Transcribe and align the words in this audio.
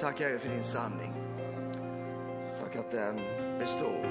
Tack 0.00 0.20
Herre 0.20 0.38
för 0.38 0.48
din 0.48 0.64
sanning. 0.64 1.12
Tack 2.58 2.76
att 2.76 2.90
den 2.90 3.16
består. 3.58 4.06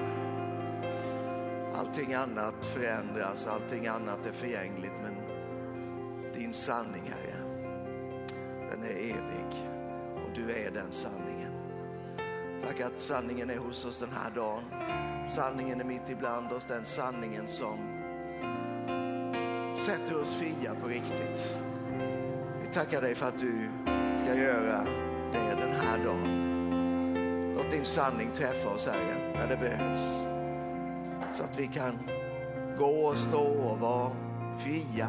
Allting 1.76 2.14
annat 2.14 2.66
förändras, 2.66 3.48
allting 3.48 3.88
annat 3.88 4.26
är 4.26 4.32
förgängligt 4.32 4.92
men 5.02 5.16
din 6.34 6.54
sanning 6.54 7.04
Herre, 7.06 7.36
den 8.72 8.84
är 8.84 8.96
evig 8.96 9.70
och 10.16 10.36
du 10.36 10.52
är 10.52 10.72
den 10.72 10.92
sanningen. 10.92 11.52
Tack 12.62 12.80
att 12.80 13.00
sanningen 13.00 13.50
är 13.50 13.58
hos 13.58 13.86
oss 13.86 13.98
den 13.98 14.12
här 14.12 14.32
dagen. 14.36 14.64
Sanningen 15.30 15.82
är 15.82 15.86
mitt 15.86 16.10
ibland 16.10 16.52
oss, 16.52 16.66
den 16.66 16.86
sanningen 16.86 17.48
som 17.48 17.78
sätter 19.78 20.22
oss 20.22 20.34
fria 20.34 20.76
på 20.82 20.88
riktigt. 20.88 21.54
Vi 22.62 22.74
tackar 22.74 23.02
dig 23.02 23.16
för 23.16 23.28
att 23.28 23.40
du 23.40 23.70
ska 24.24 24.34
göra 24.34 25.07
det 25.32 25.38
är 25.38 25.56
den 25.56 25.76
här 25.76 26.06
dagen. 26.06 27.54
Låt 27.58 27.72
din 27.72 27.86
sanning 27.86 28.32
träffa 28.34 28.70
oss 28.70 28.88
Herre 28.88 29.34
när 29.36 29.48
det 29.48 29.58
behövs. 29.58 30.28
Så 31.32 31.44
att 31.44 31.60
vi 31.60 31.68
kan 31.68 32.00
gå 32.78 33.06
och 33.06 33.18
stå 33.18 33.44
och 33.44 33.80
vara 33.80 34.12
fria. 34.58 35.08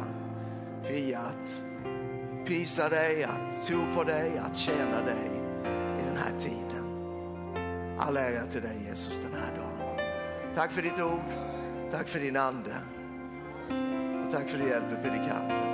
Fria 0.83 1.19
att 1.19 1.61
prisa 2.45 2.89
dig, 2.89 3.23
att 3.23 3.65
tro 3.65 3.79
på 3.95 4.03
dig, 4.03 4.37
att 4.37 4.57
tjäna 4.57 5.01
dig 5.05 5.31
i 5.99 6.05
den 6.05 6.17
här 6.17 6.39
tiden. 6.39 6.85
All 7.99 8.17
ära 8.17 8.47
till 8.47 8.61
dig 8.61 8.77
Jesus 8.87 9.19
den 9.23 9.33
här 9.33 9.55
dagen. 9.55 9.97
Tack 10.55 10.71
för 10.71 10.81
ditt 10.81 10.99
ord, 10.99 11.21
tack 11.91 12.07
för 12.07 12.19
din 12.19 12.37
ande 12.37 12.75
och 14.25 14.31
tack 14.31 14.49
för 14.49 14.57
din 14.57 14.67
hjälp 14.67 14.91
med 14.91 15.03
predikanten. 15.03 15.67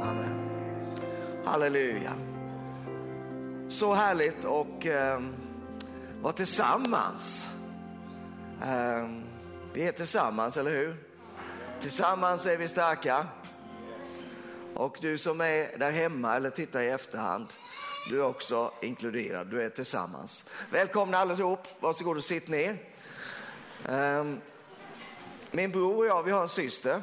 Amen. 0.00 0.50
Halleluja. 1.44 2.12
Så 3.68 3.94
härligt 3.94 4.44
och 4.44 4.86
eh, 4.86 5.20
vara 6.22 6.32
tillsammans. 6.32 7.48
Eh, 8.62 9.08
vi 9.72 9.88
är 9.88 9.92
tillsammans, 9.92 10.56
eller 10.56 10.70
hur? 10.70 10.96
Tillsammans 11.80 12.46
är 12.46 12.56
vi 12.56 12.68
starka. 12.68 13.26
Och 14.74 14.98
du 15.00 15.18
som 15.18 15.40
är 15.40 15.78
där 15.78 15.90
hemma 15.90 16.36
eller 16.36 16.50
tittar 16.50 16.80
i 16.80 16.88
efterhand, 16.88 17.46
du 18.10 18.20
är 18.20 18.26
också 18.26 18.72
inkluderad, 18.82 19.46
du 19.46 19.62
är 19.62 19.70
tillsammans. 19.70 20.44
Välkomna 20.70 21.18
allihop, 21.18 21.66
varsågod 21.80 22.16
och 22.16 22.24
sitt 22.24 22.48
ner. 22.48 22.78
Ehm, 23.88 24.40
min 25.50 25.70
bror 25.70 25.96
och 25.96 26.06
jag, 26.06 26.22
vi 26.22 26.30
har 26.30 26.42
en 26.42 26.48
syster. 26.48 27.02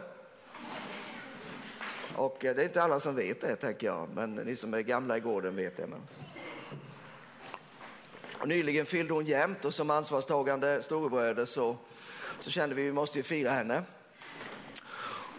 Och 2.15 2.45
eh, 2.45 2.55
det 2.55 2.61
är 2.61 2.65
inte 2.65 2.83
alla 2.83 2.99
som 2.99 3.15
vet 3.15 3.41
det, 3.41 3.55
tänker 3.55 3.87
jag, 3.87 4.09
men 4.15 4.35
ni 4.35 4.55
som 4.55 4.73
är 4.73 4.81
gamla 4.81 5.17
i 5.17 5.19
gården 5.19 5.55
vet 5.55 5.77
det. 5.77 5.87
Men... 5.87 6.22
Och 8.43 8.49
nyligen 8.49 8.85
fyllde 8.85 9.13
hon 9.13 9.25
jämt 9.25 9.65
och 9.65 9.73
som 9.73 9.89
ansvarstagande 9.89 10.81
storebröder 10.81 11.45
så, 11.45 11.77
så 12.39 12.49
kände 12.49 12.75
vi 12.75 12.81
att 12.81 12.87
vi 12.87 12.91
måste 12.91 13.23
fira 13.23 13.51
henne. 13.51 13.83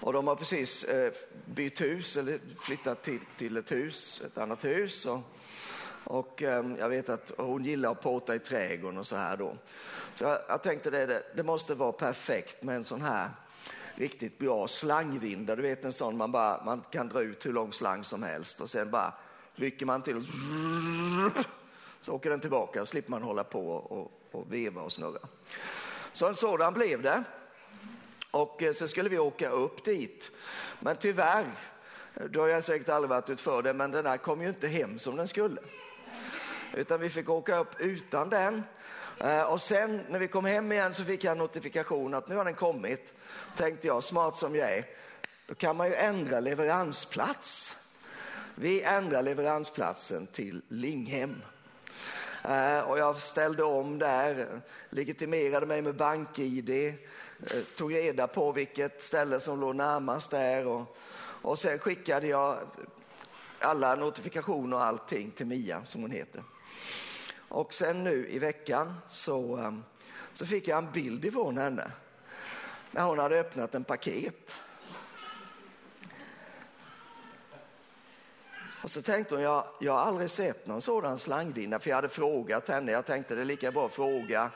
Och 0.01 0.13
de 0.13 0.27
har 0.27 0.37
precis 0.37 0.85
eh, 0.85 1.13
bytt 1.45 1.81
hus 1.81 2.17
eller 2.17 2.41
flyttat 2.63 3.03
till, 3.03 3.21
till 3.37 3.57
ett 3.57 3.73
hus, 3.73 4.23
ett 4.27 4.39
annat 4.39 4.65
hus. 4.65 5.07
Och, 5.07 5.21
och 6.05 6.43
eh, 6.43 6.65
jag 6.79 6.89
vet 6.89 7.09
att 7.09 7.33
hon 7.37 7.65
gillar 7.65 7.91
att 7.91 8.03
påta 8.03 8.35
i 8.35 8.39
trädgården 8.39 8.99
och 8.99 9.07
så 9.07 9.17
här 9.17 9.37
då. 9.37 9.57
Så 10.15 10.25
jag, 10.25 10.39
jag 10.49 10.63
tänkte 10.63 10.91
det, 10.91 11.07
det, 11.07 11.23
det 11.37 11.43
måste 11.43 11.75
vara 11.75 11.93
perfekt 11.93 12.63
med 12.63 12.77
en 12.77 12.85
sån 12.85 13.03
här 13.03 13.31
riktigt 13.95 14.39
bra 14.39 14.69
slangvinda. 14.69 15.57
Du 15.57 15.63
vet 15.63 15.85
en 15.85 15.93
sån 15.93 16.17
man, 16.17 16.33
bara, 16.33 16.65
man 16.65 16.83
kan 16.91 17.09
dra 17.09 17.23
ut 17.23 17.47
hur 17.47 17.53
lång 17.53 17.73
slang 17.73 18.05
som 18.05 18.23
helst 18.23 18.61
och 18.61 18.71
sen 18.71 18.91
bara 18.91 19.15
rycker 19.55 19.87
man 19.87 20.03
till 20.03 20.23
så 22.05 22.13
åker 22.13 22.31
den 22.31 22.41
tillbaka 22.41 22.81
och 22.81 22.89
slipper 22.89 23.11
man 23.11 23.23
hålla 23.23 23.45
på 23.45 23.69
och, 23.69 24.13
och 24.31 24.53
veva 24.53 24.83
och 24.83 24.93
snurra. 24.93 25.29
Så 26.13 26.29
en 26.29 26.37
sådan 26.37 26.75
blev 26.75 27.03
det. 27.03 27.25
Och 28.31 28.63
eh, 28.63 28.73
så 28.73 28.89
skulle 28.89 29.09
vi 29.09 29.19
åka 29.19 29.49
upp 29.49 29.85
dit. 29.85 30.31
Men 30.81 30.97
tyvärr, 30.97 31.45
eh, 32.15 32.25
då 32.25 32.41
har 32.41 32.49
jag 32.49 32.65
säkert 32.65 32.89
aldrig 32.89 33.09
varit 33.09 33.31
ut 33.31 33.41
för 33.41 33.63
det, 33.63 33.73
men 33.73 33.91
den 33.91 34.07
här 34.07 34.17
kom 34.17 34.43
ju 34.43 34.49
inte 34.49 34.69
hem 34.69 34.99
som 34.99 35.17
den 35.17 35.29
skulle. 35.29 35.61
Utan 36.75 37.01
vi 37.01 37.11
fick 37.11 37.29
åka 37.29 37.59
upp 37.59 37.81
utan 37.81 38.29
den. 38.29 38.63
Eh, 39.19 39.43
och 39.43 39.61
sen 39.61 40.01
när 40.09 40.19
vi 40.19 40.29
kom 40.29 40.45
hem 40.45 40.73
igen 40.73 40.95
så 40.95 41.05
fick 41.05 41.25
jag 41.25 41.33
en 41.33 41.39
notifikation 41.39 42.15
att 42.15 42.29
nu 42.29 42.37
har 42.37 42.45
den 42.45 42.55
kommit. 42.55 43.15
Tänkte 43.57 43.87
jag, 43.87 44.05
smart 44.05 44.37
som 44.37 44.57
jag 44.57 44.73
är, 44.73 44.87
då 45.47 45.55
kan 45.55 45.77
man 45.77 45.89
ju 45.89 45.95
ändra 45.95 46.41
leveransplats. 46.41 47.77
Vi 48.55 48.83
ändrar 48.83 49.23
leveransplatsen 49.23 50.27
till 50.27 50.63
Linghem. 50.69 51.43
Eh, 52.49 52.81
och 52.81 52.99
jag 52.99 53.21
ställde 53.21 53.63
om 53.63 53.99
där, 53.99 54.61
legitimerade 54.91 55.67
mig 55.67 55.83
med 55.83 55.95
bank-id, 55.95 56.71
eh, 56.71 56.95
tog 57.77 57.95
reda 57.95 58.27
på 58.27 58.53
vilket 58.53 59.03
ställe 59.03 59.41
som 59.41 59.61
låg 59.61 59.77
närmast 59.77 60.31
där 60.31 60.67
och, 60.67 60.97
och 61.17 61.59
sen 61.59 61.79
skickade 61.79 62.27
jag 62.27 62.59
alla 63.59 63.95
notifikationer 63.95 64.77
och 64.77 64.85
allting 64.85 65.31
till 65.31 65.47
Mia 65.47 65.85
som 65.85 66.03
hon 66.03 66.11
heter. 66.11 66.43
Och 67.49 67.75
sen 67.75 68.05
nu 68.05 68.29
i 68.29 68.39
veckan 68.39 68.95
så, 69.09 69.59
eh, 69.59 69.73
så 70.33 70.47
fick 70.47 70.69
jag 70.69 70.79
en 70.79 70.93
bild 70.93 71.25
ifrån 71.25 71.59
henne 71.59 71.91
när 72.91 73.03
hon 73.03 73.19
hade 73.19 73.41
öppnat 73.41 73.75
en 73.75 73.85
paket. 73.85 74.55
Och 78.85 78.91
så 78.91 79.03
tänkte 79.03 79.35
hon, 79.35 79.45
jag, 79.45 79.65
jag 79.81 79.93
har 79.93 80.01
aldrig 80.01 80.31
sett 80.31 80.67
någon 80.67 80.81
sådan 80.81 81.19
slangvinna 81.19 81.79
för 81.79 81.91
jag 81.91 81.97
hade 81.97 82.09
frågat 82.09 82.69
henne, 82.69 82.93
jag 82.93 83.07
tänkte 83.07 83.35
det 83.35 83.41
är 83.41 83.45
lika 83.45 83.73
bra 83.73 83.87
att 83.87 83.93
fråga 83.93 84.51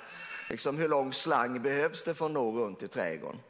liksom, 0.48 0.78
hur 0.78 0.88
lång 0.88 1.12
slang 1.12 1.62
behövs 1.62 2.04
det 2.04 2.14
för 2.14 2.26
att 2.26 2.32
nå 2.32 2.52
runt 2.52 2.82
i 2.82 2.88
trädgården? 2.88 3.40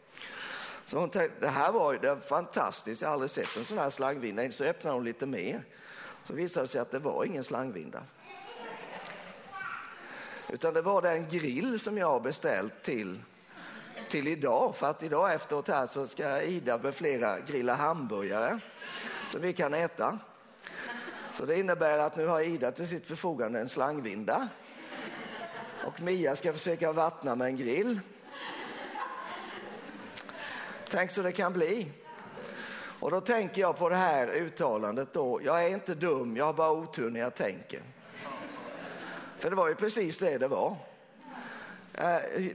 Så 0.85 0.99
hon 0.99 1.11
tänkte, 1.11 1.41
det 1.41 1.49
här 1.49 1.73
var, 1.73 1.95
det 1.95 2.09
var 2.09 2.17
fantastiskt, 2.17 3.03
jag 3.03 3.09
har 3.09 3.13
aldrig 3.13 3.31
sett 3.31 3.57
en 3.57 3.65
sån 3.65 3.79
här 3.79 3.91
slangvinda. 3.91 4.51
Så 4.51 4.65
öppnade 4.65 4.97
hon 4.97 5.05
lite 5.05 5.27
mer. 5.27 5.65
Så 6.25 6.33
visade 6.33 6.65
det 6.65 6.69
sig 6.69 6.81
att 6.81 6.91
det 6.91 6.99
var 6.99 7.25
ingen 7.25 7.45
slangvinda. 7.45 8.03
Utan 10.49 10.75
det 10.75 10.83
var 10.83 11.03
den 11.03 11.29
grill 11.29 11.81
som 11.81 11.99
jag 11.99 12.07
har 12.07 12.21
beställt 12.21 12.83
till, 12.83 13.23
till 14.09 14.29
idag. 14.29 14.77
För 14.77 14.91
att 14.91 15.03
idag 15.03 15.35
efteråt 15.35 15.69
här 15.69 15.87
så 15.87 16.07
ska 16.07 16.43
Ida 16.43 16.79
med 16.79 16.95
flera 16.95 17.41
grilla 17.41 17.75
hamburgare 17.75 18.61
som 19.31 19.41
vi 19.41 19.53
kan 19.53 19.75
äta. 19.75 20.19
Så 21.39 21.47
det 21.47 21.59
innebär 21.59 21.99
att 21.99 22.17
nu 22.17 22.27
har 22.27 22.41
Ida 22.41 22.73
till 22.73 22.89
sitt 22.89 23.07
förfogande 23.07 23.61
en 23.61 23.69
slangvinda 23.69 24.49
och 25.87 26.01
Mia 26.01 26.37
ska 26.37 26.53
försöka 26.53 26.93
vattna 26.93 27.35
med 27.35 27.47
en 27.47 27.57
grill. 27.57 28.01
Tänk 30.89 31.11
så 31.11 31.23
det 31.23 31.33
kan 31.33 31.53
bli. 31.53 31.91
Och 33.01 33.11
då 33.11 33.21
tänker 33.21 33.61
jag 33.61 33.79
på 33.79 33.89
det 33.89 33.97
här 33.97 34.29
uttalandet 34.29 35.13
då. 35.13 35.41
Jag 35.45 35.65
är 35.65 35.69
inte 35.69 35.95
dum, 35.95 36.37
jag 36.37 36.45
har 36.45 36.53
bara 36.53 36.71
otur 36.71 37.11
när 37.11 37.21
jag 37.21 37.35
tänker. 37.35 37.83
För 39.39 39.51
det 39.51 39.57
var 39.57 39.69
ju 39.69 39.75
precis 39.75 40.19
det 40.19 40.39
det 40.39 40.49
var. 40.49 40.77
Eh, 41.95 42.47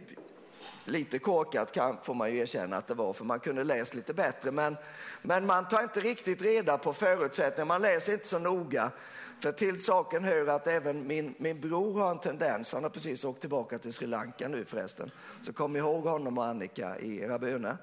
Lite 0.85 1.19
korkat 1.19 1.71
kan, 1.71 1.97
får 2.03 2.13
man 2.13 2.31
ju 2.31 2.38
erkänna 2.38 2.77
att 2.77 2.88
det 2.88 2.94
var, 2.94 3.13
för 3.13 3.25
man 3.25 3.39
kunde 3.39 3.63
läst 3.63 3.94
lite 3.94 4.13
bättre. 4.13 4.51
Men, 4.51 4.77
men 5.21 5.45
man 5.45 5.67
tar 5.67 5.83
inte 5.83 5.99
riktigt 5.99 6.41
reda 6.41 6.77
på 6.77 6.94
förutsättningarna. 6.94 7.66
man 7.66 7.81
läser 7.81 8.13
inte 8.13 8.27
så 8.27 8.39
noga. 8.39 8.91
För 9.39 9.51
till 9.51 9.83
saken 9.83 10.23
hör 10.23 10.47
att 10.47 10.67
även 10.67 11.07
min, 11.07 11.35
min 11.38 11.61
bror 11.61 11.99
har 11.99 12.11
en 12.11 12.19
tendens, 12.19 12.73
han 12.73 12.83
har 12.83 12.89
precis 12.89 13.25
åkt 13.25 13.39
tillbaka 13.41 13.79
till 13.79 13.94
Sri 13.94 14.07
Lanka 14.07 14.47
nu 14.47 14.66
förresten, 14.66 15.11
så 15.41 15.53
kom 15.53 15.75
ihåg 15.75 16.03
honom 16.03 16.38
och 16.38 16.45
Annika 16.45 17.00
i 17.00 17.21
era 17.21 17.39
böner. 17.39 17.77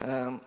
Um, 0.00 0.40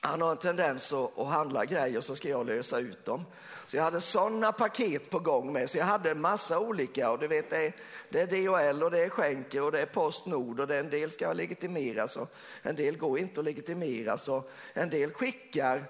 han 0.00 0.22
har 0.22 0.30
en 0.30 0.36
tendens 0.36 0.92
att, 0.92 1.18
att 1.18 1.28
handla 1.28 1.64
grejer 1.64 2.00
så 2.00 2.16
ska 2.16 2.28
jag 2.28 2.46
lösa 2.46 2.78
ut 2.78 3.04
dem. 3.04 3.24
Så 3.66 3.76
jag 3.76 3.84
hade 3.84 4.00
sådana 4.00 4.52
paket 4.52 5.10
på 5.10 5.18
gång 5.18 5.52
med, 5.52 5.70
så 5.70 5.78
jag 5.78 5.84
hade 5.84 6.10
en 6.10 6.20
massa 6.20 6.58
olika 6.58 7.10
och 7.10 7.18
du 7.18 7.26
vet 7.26 7.50
det 7.50 7.66
är, 7.66 7.72
det 8.10 8.20
är 8.20 8.26
DHL 8.26 8.82
och 8.82 8.90
det 8.90 9.00
är 9.00 9.08
Schenker 9.08 9.62
och 9.62 9.72
det 9.72 9.80
är 9.80 9.86
Postnord 9.86 10.60
och 10.60 10.66
det, 10.66 10.76
en 10.76 10.90
del 10.90 11.10
ska 11.10 11.32
legitimeras 11.32 12.16
och 12.16 12.34
en 12.62 12.76
del 12.76 12.96
går 12.96 13.18
inte 13.18 13.40
att 13.40 13.44
legitimeras 13.44 14.28
och 14.28 14.50
en 14.72 14.90
del 14.90 15.10
skickar, 15.12 15.84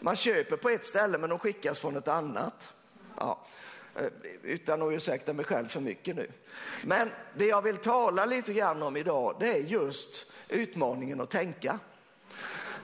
man 0.00 0.16
köper 0.16 0.56
på 0.56 0.68
ett 0.68 0.84
ställe 0.84 1.18
men 1.18 1.30
de 1.30 1.38
skickas 1.38 1.78
från 1.78 1.96
ett 1.96 2.08
annat. 2.08 2.68
Ja, 3.18 3.46
eh, 3.96 4.06
utan 4.42 4.82
att 4.82 4.92
ursäkta 4.92 5.32
mig 5.32 5.44
själv 5.44 5.68
för 5.68 5.80
mycket 5.80 6.16
nu. 6.16 6.30
Men 6.84 7.10
det 7.34 7.46
jag 7.46 7.62
vill 7.62 7.76
tala 7.76 8.24
lite 8.24 8.52
grann 8.52 8.82
om 8.82 8.96
idag, 8.96 9.36
det 9.40 9.48
är 9.48 9.58
just 9.58 10.32
utmaningen 10.48 11.20
att 11.20 11.30
tänka. 11.30 11.78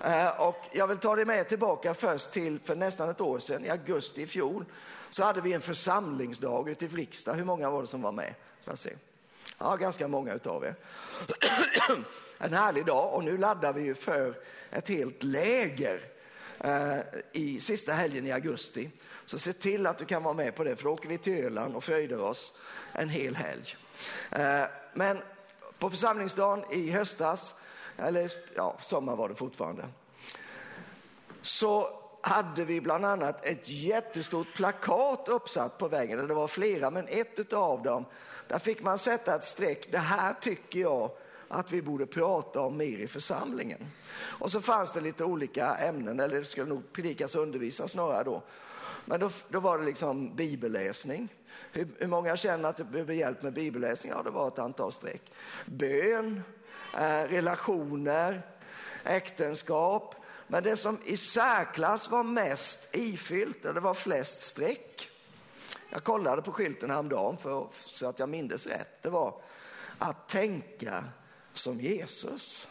Eh, 0.04 0.40
och 0.40 0.56
jag 0.72 0.86
vill 0.86 0.98
ta 0.98 1.16
dig 1.16 1.24
med 1.24 1.48
tillbaka 1.48 1.94
först 1.94 2.32
till 2.32 2.60
för 2.60 2.74
nästan 2.74 3.08
ett 3.08 3.20
år 3.20 3.38
sedan, 3.38 3.64
i 3.64 3.70
augusti 3.70 4.22
i 4.22 4.26
fjol, 4.26 4.64
så 5.10 5.24
hade 5.24 5.40
vi 5.40 5.52
en 5.52 5.60
församlingsdag 5.60 6.68
ute 6.68 6.84
i 6.84 6.88
Vriksta. 6.88 7.32
Hur 7.32 7.44
många 7.44 7.70
var 7.70 7.80
det 7.80 7.88
som 7.88 8.02
var 8.02 8.12
med? 8.12 8.34
Får 8.64 8.76
se. 8.76 8.90
Ja, 9.58 9.76
ganska 9.76 10.08
många 10.08 10.34
utav 10.34 10.64
er. 10.64 10.74
En 12.38 12.52
härlig 12.52 12.86
dag 12.86 13.14
och 13.14 13.24
nu 13.24 13.38
laddar 13.38 13.72
vi 13.72 13.82
ju 13.82 13.94
för 13.94 14.38
ett 14.70 14.88
helt 14.88 15.22
läger 15.22 16.00
eh, 16.58 16.98
i 17.32 17.60
sista 17.60 17.92
helgen 17.92 18.26
i 18.26 18.32
augusti. 18.32 18.90
Så 19.24 19.38
se 19.38 19.52
till 19.52 19.86
att 19.86 19.98
du 19.98 20.04
kan 20.04 20.22
vara 20.22 20.34
med 20.34 20.54
på 20.54 20.64
det, 20.64 20.76
för 20.76 20.84
då 20.84 20.90
åker 20.90 21.08
vi 21.08 21.18
till 21.18 21.44
Öland 21.44 21.76
och 21.76 21.84
fröjdar 21.84 22.18
oss 22.18 22.54
en 22.92 23.08
hel 23.08 23.36
helg. 23.36 23.76
Eh, 24.30 24.62
men 24.94 25.22
på 25.78 25.90
församlingsdagen 25.90 26.64
i 26.72 26.90
höstas, 26.90 27.54
eller 28.02 28.32
ja, 28.54 28.76
sommar 28.80 29.16
var 29.16 29.28
det 29.28 29.34
fortfarande, 29.34 29.88
så 31.42 31.88
hade 32.20 32.64
vi 32.64 32.80
bland 32.80 33.04
annat 33.04 33.44
ett 33.44 33.68
jättestort 33.68 34.54
plakat 34.54 35.28
uppsatt 35.28 35.78
på 35.78 35.88
väggen. 35.88 36.28
Det 36.28 36.34
var 36.34 36.48
flera, 36.48 36.90
men 36.90 37.08
ett 37.08 37.52
av 37.52 37.82
dem, 37.82 38.04
där 38.48 38.58
fick 38.58 38.82
man 38.82 38.98
sätta 38.98 39.34
ett 39.34 39.44
streck. 39.44 39.88
Det 39.92 39.98
här 39.98 40.34
tycker 40.40 40.80
jag 40.80 41.10
att 41.48 41.72
vi 41.72 41.82
borde 41.82 42.06
prata 42.06 42.60
om 42.60 42.76
mer 42.76 42.98
i 42.98 43.06
församlingen. 43.06 43.86
Och 44.14 44.50
så 44.50 44.60
fanns 44.60 44.92
det 44.92 45.00
lite 45.00 45.24
olika 45.24 45.76
ämnen, 45.76 46.20
eller 46.20 46.36
det 46.36 46.44
skulle 46.44 46.66
nog 46.66 46.92
predikas 46.92 47.34
och 47.34 47.42
undervisas 47.42 47.92
snarare 47.92 48.24
då. 48.24 48.42
Men 49.04 49.20
då, 49.20 49.30
då 49.48 49.60
var 49.60 49.78
det 49.78 49.84
liksom 49.84 50.36
bibelläsning. 50.36 51.28
Hur, 51.72 51.88
hur 51.98 52.06
många 52.06 52.36
känner 52.36 52.68
att 52.68 52.76
det 52.76 52.84
behöver 52.84 53.14
hjälp 53.14 53.42
med 53.42 53.52
bibelläsning? 53.52 54.12
Ja, 54.16 54.22
det 54.22 54.30
var 54.30 54.48
ett 54.48 54.58
antal 54.58 54.92
streck. 54.92 55.32
Bön, 55.66 56.42
Eh, 56.94 57.28
relationer, 57.28 58.42
äktenskap. 59.04 60.14
Men 60.46 60.62
det 60.62 60.76
som 60.76 60.98
i 61.04 61.16
särklass 61.16 62.10
var 62.10 62.22
mest 62.22 62.88
ifyllt, 62.92 63.62
det 63.62 63.80
var 63.80 63.94
flest 63.94 64.40
streck. 64.40 65.08
Jag 65.90 66.04
kollade 66.04 66.42
på 66.42 66.52
skylten 66.52 66.90
häromdagen 66.90 67.36
för, 67.36 67.68
så 67.72 68.06
att 68.06 68.18
jag 68.18 68.28
mindes 68.28 68.66
rätt. 68.66 69.02
Det 69.02 69.08
var 69.08 69.34
att 69.98 70.28
tänka 70.28 71.04
som 71.52 71.80
Jesus. 71.80 72.68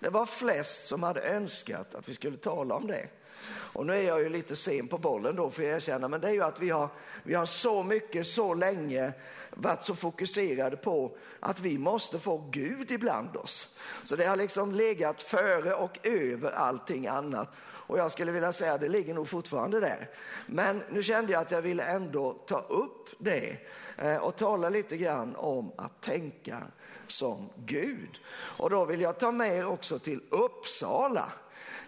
Det 0.00 0.08
var 0.08 0.26
flest 0.26 0.86
som 0.86 1.02
hade 1.02 1.20
önskat 1.20 1.94
att 1.94 2.08
vi 2.08 2.14
skulle 2.14 2.36
tala 2.36 2.74
om 2.74 2.86
det. 2.86 3.08
Och 3.46 3.86
nu 3.86 3.92
är 3.92 4.02
jag 4.02 4.22
ju 4.22 4.28
lite 4.28 4.56
sen 4.56 4.88
på 4.88 4.98
bollen 4.98 5.36
då 5.36 5.50
för 5.50 5.62
jag 5.62 5.76
erkänna, 5.76 6.08
men 6.08 6.20
det 6.20 6.28
är 6.28 6.32
ju 6.32 6.42
att 6.42 6.60
vi 6.60 6.70
har, 6.70 6.88
vi 7.22 7.34
har 7.34 7.46
så 7.46 7.82
mycket, 7.82 8.26
så 8.26 8.54
länge 8.54 9.12
varit 9.50 9.82
så 9.82 9.94
fokuserade 9.94 10.76
på 10.76 11.16
att 11.40 11.60
vi 11.60 11.78
måste 11.78 12.18
få 12.18 12.48
Gud 12.50 12.90
ibland 12.90 13.36
oss. 13.36 13.76
Så 14.02 14.16
det 14.16 14.26
har 14.26 14.36
liksom 14.36 14.72
legat 14.72 15.22
före 15.22 15.74
och 15.74 16.06
över 16.06 16.50
allting 16.50 17.06
annat. 17.06 17.48
Och 17.88 17.98
jag 17.98 18.12
skulle 18.12 18.32
vilja 18.32 18.52
säga 18.52 18.74
att 18.74 18.80
det 18.80 18.88
ligger 18.88 19.14
nog 19.14 19.28
fortfarande 19.28 19.80
där. 19.80 20.10
Men 20.46 20.82
nu 20.90 21.02
kände 21.02 21.32
jag 21.32 21.42
att 21.42 21.50
jag 21.50 21.62
ville 21.62 21.82
ändå 21.82 22.32
ta 22.32 22.58
upp 22.58 23.08
det 23.18 23.56
eh, 23.96 24.16
och 24.16 24.36
tala 24.36 24.68
lite 24.68 24.96
grann 24.96 25.36
om 25.36 25.72
att 25.76 26.00
tänka 26.00 26.62
som 27.06 27.48
Gud. 27.56 28.20
Och 28.30 28.70
då 28.70 28.84
vill 28.84 29.00
jag 29.00 29.18
ta 29.18 29.32
med 29.32 29.56
er 29.56 29.66
också 29.66 29.98
till 29.98 30.20
Uppsala. 30.30 31.32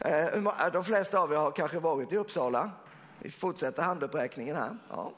Eh, 0.05 0.27
eh, 0.27 0.73
de 0.73 0.85
flesta 0.85 1.19
av 1.19 1.33
er 1.33 1.37
har 1.37 1.51
kanske 1.51 1.79
varit 1.79 2.13
i 2.13 2.17
Uppsala. 2.17 2.71
Vi 3.19 3.31
fortsätter 3.31 3.83
handuppräckningen 3.83 4.57
här. 4.57 4.77
Ja. 4.89 5.13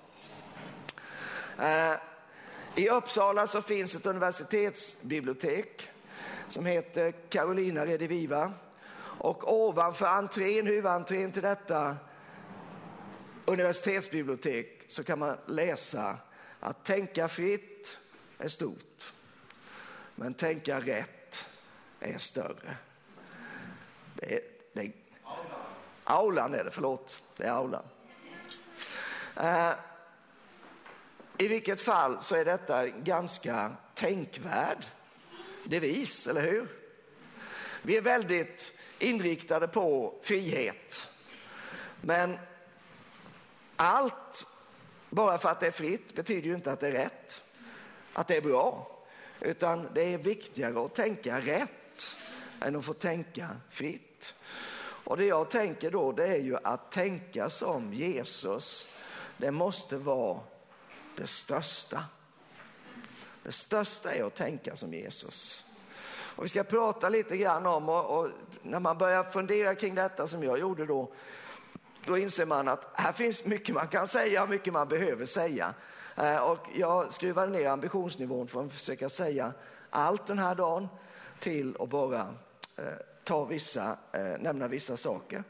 Eh, 1.58 1.98
I 2.74 2.88
Uppsala 2.88 3.46
så 3.46 3.62
finns 3.62 3.94
ett 3.94 4.06
universitetsbibliotek 4.06 5.88
som 6.48 6.66
heter 6.66 7.12
Carolina 7.12 7.86
Rediviva. 7.86 8.52
Och 9.18 9.52
ovanför 9.52 10.06
entrén, 10.06 10.66
huvudentrén 10.66 11.32
till 11.32 11.42
detta 11.42 11.96
universitetsbibliotek 13.46 14.84
så 14.86 15.04
kan 15.04 15.18
man 15.18 15.36
läsa 15.46 16.16
att 16.60 16.84
tänka 16.84 17.28
fritt 17.28 17.98
är 18.38 18.48
stort, 18.48 19.12
men 20.14 20.34
tänka 20.34 20.80
rätt 20.80 21.46
är 22.00 22.18
större. 22.18 22.76
Det 24.14 24.34
är, 24.34 24.51
det 24.72 24.80
är, 24.80 24.92
aulan 26.04 26.54
är 26.54 26.64
det, 26.64 26.70
förlåt. 26.70 27.22
Det 27.36 27.44
är 27.44 27.50
aulan. 27.50 27.84
Uh, 29.40 29.72
I 31.38 31.48
vilket 31.48 31.80
fall 31.80 32.22
så 32.22 32.34
är 32.36 32.44
detta 32.44 32.86
en 32.86 33.04
ganska 33.04 33.72
tänkvärd 33.94 34.86
devis, 35.64 36.26
eller 36.26 36.40
hur? 36.40 36.68
Vi 37.82 37.96
är 37.96 38.02
väldigt 38.02 38.72
inriktade 38.98 39.68
på 39.68 40.14
frihet. 40.22 41.08
Men 42.00 42.38
allt, 43.76 44.46
bara 45.10 45.38
för 45.38 45.48
att 45.48 45.60
det 45.60 45.66
är 45.66 45.70
fritt, 45.70 46.14
betyder 46.14 46.48
ju 46.48 46.54
inte 46.54 46.72
att 46.72 46.80
det 46.80 46.86
är 46.86 46.92
rätt, 46.92 47.42
att 48.12 48.28
det 48.28 48.36
är 48.36 48.42
bra. 48.42 48.98
Utan 49.40 49.88
det 49.94 50.02
är 50.02 50.18
viktigare 50.18 50.84
att 50.84 50.94
tänka 50.94 51.40
rätt 51.40 52.16
än 52.60 52.76
att 52.76 52.84
få 52.84 52.92
tänka 52.92 53.48
fritt. 53.70 54.11
Och 55.04 55.16
det 55.16 55.24
jag 55.24 55.50
tänker 55.50 55.90
då, 55.90 56.12
det 56.12 56.26
är 56.26 56.40
ju 56.40 56.56
att 56.64 56.92
tänka 56.92 57.50
som 57.50 57.94
Jesus, 57.94 58.88
det 59.36 59.50
måste 59.50 59.96
vara 59.96 60.40
det 61.16 61.26
största. 61.26 62.04
Det 63.42 63.52
största 63.52 64.14
är 64.14 64.24
att 64.24 64.34
tänka 64.34 64.76
som 64.76 64.94
Jesus. 64.94 65.64
Och 66.36 66.44
vi 66.44 66.48
ska 66.48 66.64
prata 66.64 67.08
lite 67.08 67.36
grann 67.36 67.66
om, 67.66 67.88
och, 67.88 68.18
och, 68.18 68.28
när 68.62 68.80
man 68.80 68.98
börjar 68.98 69.24
fundera 69.24 69.74
kring 69.74 69.94
detta 69.94 70.28
som 70.28 70.42
jag 70.42 70.58
gjorde 70.58 70.86
då, 70.86 71.12
då 72.06 72.18
inser 72.18 72.46
man 72.46 72.68
att 72.68 72.90
här 72.94 73.12
finns 73.12 73.44
mycket 73.44 73.74
man 73.74 73.88
kan 73.88 74.08
säga 74.08 74.42
och 74.42 74.48
mycket 74.48 74.72
man 74.72 74.88
behöver 74.88 75.26
säga. 75.26 75.74
Eh, 76.16 76.50
och 76.50 76.68
jag 76.74 77.12
skruvade 77.12 77.52
ner 77.52 77.68
ambitionsnivån 77.68 78.48
för 78.48 78.64
att 78.64 78.72
försöka 78.72 79.10
säga 79.10 79.52
allt 79.90 80.26
den 80.26 80.38
här 80.38 80.54
dagen 80.54 80.88
till 81.38 81.76
att 81.80 81.88
bara 81.88 82.34
eh, 82.76 82.84
ta 83.24 83.44
vissa, 83.44 83.96
eh, 84.12 84.22
nämna 84.22 84.68
vissa 84.68 84.96
saker. 84.96 85.44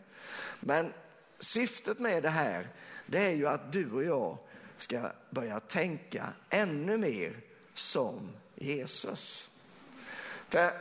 Men 0.61 0.93
syftet 1.39 1.99
med 1.99 2.23
det 2.23 2.29
här, 2.29 2.69
det 3.07 3.19
är 3.19 3.33
ju 3.33 3.49
att 3.49 3.73
du 3.73 3.93
och 3.93 4.05
jag 4.05 4.39
ska 4.77 5.11
börja 5.31 5.61
tänka 5.61 6.33
ännu 6.51 6.97
mer 6.99 7.41
som 7.75 8.33
Jesus. 8.55 9.49
För 10.49 10.73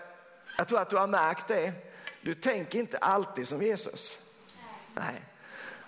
jag 0.57 0.67
tror 0.67 0.79
att 0.79 0.89
du 0.89 0.97
har 0.97 1.07
märkt 1.07 1.47
det. 1.47 1.73
Du 2.21 2.33
tänker 2.33 2.79
inte 2.79 2.97
alltid 2.97 3.47
som 3.47 3.61
Jesus. 3.61 4.17
Nej, 4.95 5.25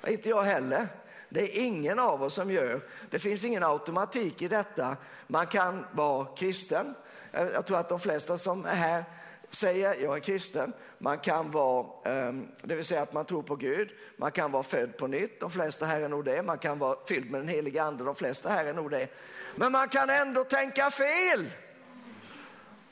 inte 0.08 0.30
jag 0.30 0.44
heller. 0.44 0.88
Det 1.30 1.42
är 1.42 1.64
ingen 1.64 2.00
av 2.00 2.24
oss 2.24 2.34
som 2.34 2.52
gör. 2.52 2.82
Det 3.10 3.20
finns 3.20 3.44
ingen 3.44 3.64
automatik 3.64 4.42
i 4.42 4.48
detta. 4.48 4.98
Man 5.28 5.48
kan 5.48 5.86
vara 5.92 6.26
kristen. 6.26 6.96
Jag 7.32 7.66
tror 7.66 7.78
att 7.78 7.90
de 7.90 8.00
flesta 8.00 8.38
som 8.38 8.66
är 8.66 8.76
här 8.76 9.06
säger 9.56 9.96
jag 10.02 10.16
är 10.16 10.20
kristen. 10.20 10.74
Man 10.98 11.20
kan 11.20 11.52
vara, 11.52 11.86
ehm, 12.06 12.48
det 12.62 12.76
vill 12.76 12.86
säga 12.86 13.02
att 13.02 13.14
man 13.14 13.26
tror 13.26 13.44
på 13.44 13.56
Gud. 13.56 13.90
Man 14.18 14.32
kan 14.32 14.52
vara 14.52 14.64
född 14.64 14.98
på 14.98 15.08
nytt. 15.08 15.40
De 15.40 15.52
flesta 15.52 15.86
här 15.86 16.02
är 16.02 16.10
nog 16.10 16.26
det. 16.26 16.44
Man 16.44 16.58
kan 16.58 16.80
vara 16.80 16.98
fylld 17.06 17.32
med 17.32 17.42
den 17.42 17.48
heliga 17.48 17.84
ande. 17.84 18.04
De 18.04 18.16
flesta 18.16 18.50
här 18.50 18.66
är 18.66 18.74
nog 18.74 18.92
det. 18.92 19.08
Men 19.56 19.72
man 19.72 19.90
kan 19.90 20.10
ändå 20.10 20.44
tänka 20.44 20.92
fel. 20.92 21.50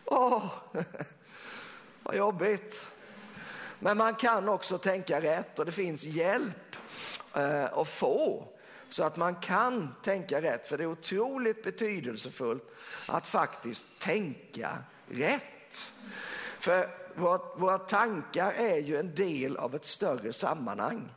Åh, 0.06 0.46
vad 2.04 2.16
jobbigt. 2.16 2.82
Men 3.80 3.98
man 3.98 4.16
kan 4.16 4.50
också 4.50 4.78
tänka 4.78 5.22
rätt 5.22 5.60
och 5.60 5.66
det 5.66 5.72
finns 5.72 6.04
hjälp 6.04 6.76
eh, 7.36 7.78
att 7.78 7.88
få 7.88 8.48
så 8.90 9.04
att 9.04 9.18
man 9.18 9.36
kan 9.36 9.96
tänka 10.04 10.42
rätt. 10.42 10.68
För 10.68 10.78
det 10.78 10.84
är 10.84 10.88
otroligt 10.88 11.64
betydelsefullt 11.64 12.64
att 13.08 13.28
faktiskt 13.28 13.86
tänka 14.00 14.78
rätt. 15.08 15.92
För 16.62 16.90
våra, 17.16 17.42
våra 17.56 17.78
tankar 17.78 18.52
är 18.52 18.78
ju 18.78 18.98
en 18.98 19.16
del 19.16 19.58
av 19.58 19.76
ett 19.76 19.86
större 19.86 20.34
sammanhang. 20.34 21.14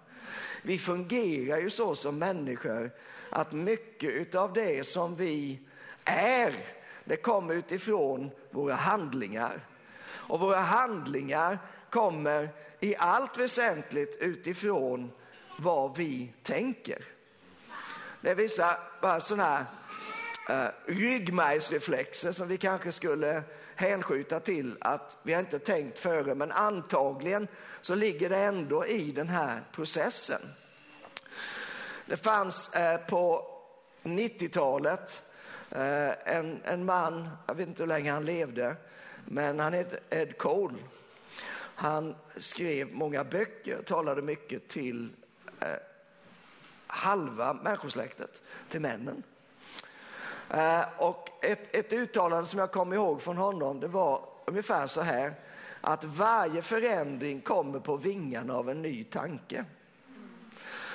Vi 0.63 0.79
fungerar 0.79 1.59
ju 1.59 1.71
så 1.71 1.95
som 1.95 2.19
människor 2.19 2.91
att 3.31 3.53
mycket 3.53 4.35
av 4.35 4.53
det 4.53 4.87
som 4.87 5.17
vi 5.17 5.61
är 6.05 6.55
det 7.05 7.17
kommer 7.17 7.55
utifrån 7.55 8.31
våra 8.51 8.75
handlingar. 8.75 9.67
Och 10.07 10.41
våra 10.41 10.59
handlingar 10.59 11.59
kommer 11.91 12.49
i 12.81 12.97
allt 12.97 13.39
väsentligt 13.39 14.17
utifrån 14.21 15.11
vad 15.59 15.97
vi 15.97 16.33
tänker. 16.43 17.05
Det 18.21 18.31
är 18.31 18.35
vissa 18.35 18.77
bara 19.03 19.21
sådana 19.21 19.45
här 19.45 19.65
eh, 20.49 20.67
ryggmärgsreflexer 20.87 22.33
som 22.33 22.49
vi 22.49 22.57
kanske 22.57 22.93
skulle 22.93 23.43
hänskjuta 23.75 24.41
till 24.41 24.77
att 24.81 25.17
vi 25.23 25.33
har 25.33 25.41
inte 25.41 25.59
tänkt 25.59 25.99
före, 25.99 26.35
men 26.35 26.53
antagligen 26.53 27.49
så 27.81 27.95
ligger 27.95 28.31
det 28.31 28.39
ändå 28.39 28.87
i 28.87 29.13
den 29.13 29.29
här 29.29 29.63
processen. 29.73 30.41
Det 32.07 32.17
fanns 32.17 32.75
eh, 32.75 32.97
på 32.97 33.47
90-talet 34.03 35.21
Eh, 35.75 36.37
en, 36.37 36.61
en 36.65 36.85
man, 36.85 37.29
jag 37.47 37.55
vet 37.55 37.69
inte 37.69 37.83
hur 37.83 37.89
länge 37.89 38.13
han 38.13 38.25
levde, 38.25 38.77
men 39.25 39.61
han 39.61 39.73
hette 39.73 40.01
Ed 40.11 40.39
Cole. 40.39 40.79
Han 41.75 42.15
skrev 42.37 42.93
många 42.93 43.25
böcker, 43.25 43.83
talade 43.83 44.23
mycket 44.23 44.69
till 44.69 45.11
eh, 45.61 45.69
halva 46.87 47.55
människosläktet, 47.55 48.43
till 48.69 48.81
männen. 48.81 49.23
Eh, 50.51 50.83
och 50.99 51.29
ett, 51.41 51.77
ett 51.77 51.93
uttalande 51.93 52.47
som 52.47 52.59
jag 52.59 52.73
kom 52.73 52.93
ihåg 52.93 53.23
från 53.23 53.37
honom, 53.37 53.81
det 53.81 53.89
var 53.89 54.21
ungefär 54.45 54.87
så 54.87 55.01
här 55.01 55.35
att 55.81 56.05
varje 56.05 56.63
förändring 56.63 57.41
kommer 57.41 57.81
på 57.81 57.97
vingarna 57.97 58.55
av 58.55 58.71
en 58.71 58.83
ny 58.83 59.05
tanke. 59.05 59.65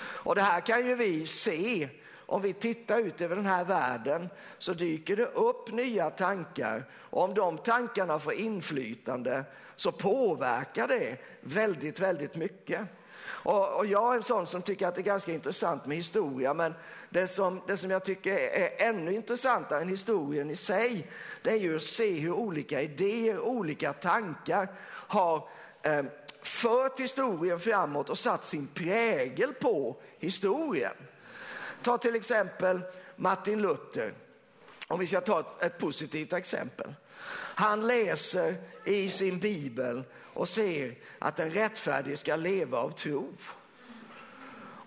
Och 0.01 0.35
det 0.35 0.41
här 0.41 0.61
kan 0.61 0.87
ju 0.87 0.95
vi 0.95 1.27
se 1.27 1.89
om 2.29 2.41
vi 2.41 2.53
tittar 2.53 2.99
ut 2.99 3.21
över 3.21 3.35
den 3.35 3.45
här 3.45 3.63
världen 3.63 4.29
så 4.57 4.73
dyker 4.73 5.15
det 5.15 5.25
upp 5.25 5.71
nya 5.71 6.09
tankar. 6.09 6.85
Och 6.93 7.23
om 7.23 7.33
de 7.33 7.57
tankarna 7.57 8.19
får 8.19 8.33
inflytande 8.33 9.43
så 9.75 9.91
påverkar 9.91 10.87
det 10.87 11.17
väldigt, 11.41 11.99
väldigt 11.99 12.35
mycket. 12.35 12.81
Och, 13.29 13.77
och, 13.77 13.85
jag 13.85 14.13
är 14.13 14.17
en 14.17 14.23
sån 14.23 14.47
som 14.47 14.61
tycker 14.61 14.87
att 14.87 14.95
det 14.95 15.01
är 15.01 15.03
ganska 15.03 15.33
intressant 15.33 15.85
med 15.85 15.97
historia, 15.97 16.53
men 16.53 16.73
det 17.09 17.27
som, 17.27 17.61
det 17.67 17.77
som 17.77 17.91
jag 17.91 18.05
tycker 18.05 18.37
är 18.37 18.87
ännu 18.87 19.13
intressantare 19.13 19.81
än 19.81 19.89
historien 19.89 20.49
i 20.49 20.55
sig, 20.55 21.11
det 21.41 21.49
är 21.49 21.57
ju 21.57 21.75
att 21.75 21.81
se 21.81 22.11
hur 22.11 22.31
olika 22.31 22.81
idéer, 22.81 23.39
olika 23.39 23.93
tankar 23.93 24.67
har 25.07 25.47
eh, 25.81 26.03
fört 26.41 26.99
historien 26.99 27.59
framåt 27.59 28.09
och 28.09 28.19
satt 28.19 28.45
sin 28.45 28.67
prägel 28.67 29.53
på 29.53 29.95
historien. 30.19 30.93
Ta 31.81 31.97
till 31.97 32.15
exempel 32.15 32.81
Martin 33.15 33.61
Luther, 33.61 34.13
om 34.87 34.99
vi 34.99 35.07
ska 35.07 35.21
ta 35.21 35.39
ett, 35.39 35.61
ett 35.61 35.77
positivt 35.77 36.33
exempel. 36.33 36.93
Han 37.59 37.87
läser 37.87 38.55
i 38.85 39.09
sin 39.09 39.39
bibel 39.39 40.03
och 40.39 40.49
ser 40.49 40.95
att 41.19 41.35
den 41.35 41.51
rättfärdige 41.51 42.17
ska 42.17 42.35
leva 42.35 42.77
av 42.77 42.89
tro. 42.89 43.33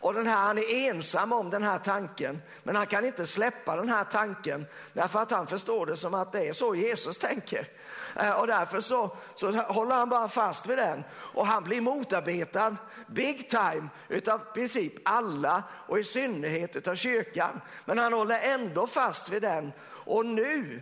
Och 0.00 0.14
den 0.14 0.26
här, 0.26 0.46
han 0.46 0.58
är 0.58 0.88
ensam 0.90 1.32
om 1.32 1.50
den 1.50 1.62
här 1.62 1.78
tanken, 1.78 2.42
men 2.62 2.76
han 2.76 2.86
kan 2.86 3.04
inte 3.04 3.26
släppa 3.26 3.76
den 3.76 3.88
här 3.88 4.04
tanken 4.04 4.66
därför 4.92 5.18
att 5.18 5.30
han 5.30 5.46
förstår 5.46 5.86
det 5.86 5.96
som 5.96 6.14
att 6.14 6.32
det 6.32 6.48
är 6.48 6.52
så 6.52 6.74
Jesus 6.74 7.18
tänker. 7.18 7.68
Eh, 8.16 8.40
och 8.40 8.46
därför 8.46 8.80
så, 8.80 9.16
så 9.34 9.52
håller 9.52 9.94
han 9.94 10.08
bara 10.08 10.28
fast 10.28 10.66
vid 10.66 10.78
den 10.78 11.04
och 11.12 11.46
han 11.46 11.64
blir 11.64 11.80
motarbetad 11.80 12.76
big 13.06 13.48
time 13.48 13.88
utav 14.08 14.38
princip 14.38 14.92
alla 15.04 15.62
och 15.70 15.98
i 15.98 16.04
synnerhet 16.04 16.76
utav 16.76 16.94
kyrkan. 16.94 17.60
Men 17.84 17.98
han 17.98 18.12
håller 18.12 18.40
ändå 18.40 18.86
fast 18.86 19.28
vid 19.28 19.42
den 19.42 19.72
och 20.04 20.26
nu 20.26 20.80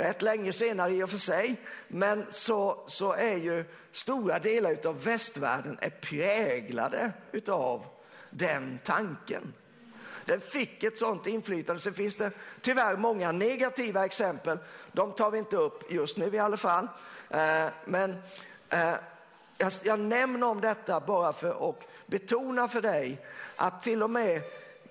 rätt 0.00 0.22
länge 0.22 0.52
senare 0.52 0.90
i 0.90 1.02
och 1.02 1.10
för 1.10 1.18
sig, 1.18 1.56
men 1.88 2.26
så, 2.30 2.84
så 2.86 3.12
är 3.12 3.36
ju 3.36 3.64
stora 3.92 4.38
delar 4.38 4.86
av 4.86 5.04
västvärlden 5.04 5.78
är 5.80 5.90
präglade 5.90 7.12
utav 7.32 7.86
den 8.30 8.78
tanken. 8.84 9.54
Den 10.24 10.40
fick 10.40 10.84
ett 10.84 10.98
sånt 10.98 11.26
inflytande. 11.26 11.80
Sen 11.80 11.94
finns 11.94 12.16
det 12.16 12.30
tyvärr 12.60 12.96
många 12.96 13.32
negativa 13.32 14.04
exempel. 14.04 14.58
De 14.92 15.12
tar 15.12 15.30
vi 15.30 15.38
inte 15.38 15.56
upp 15.56 15.92
just 15.92 16.16
nu 16.16 16.34
i 16.34 16.38
alla 16.38 16.56
fall. 16.56 16.88
Eh, 17.30 17.66
men 17.84 18.22
eh, 18.68 18.94
jag 19.82 20.00
nämner 20.00 20.46
om 20.46 20.60
detta 20.60 21.00
bara 21.00 21.32
för 21.32 21.70
att 21.70 21.86
betona 22.06 22.68
för 22.68 22.82
dig 22.82 23.26
att 23.56 23.82
till 23.82 24.02
och 24.02 24.10
med 24.10 24.42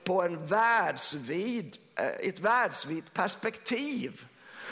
på 0.04 0.22
en 0.22 0.48
världsvid, 0.48 1.78
eh, 1.96 2.06
ett 2.06 2.40
världsvitt 2.40 3.14
perspektiv 3.14 4.26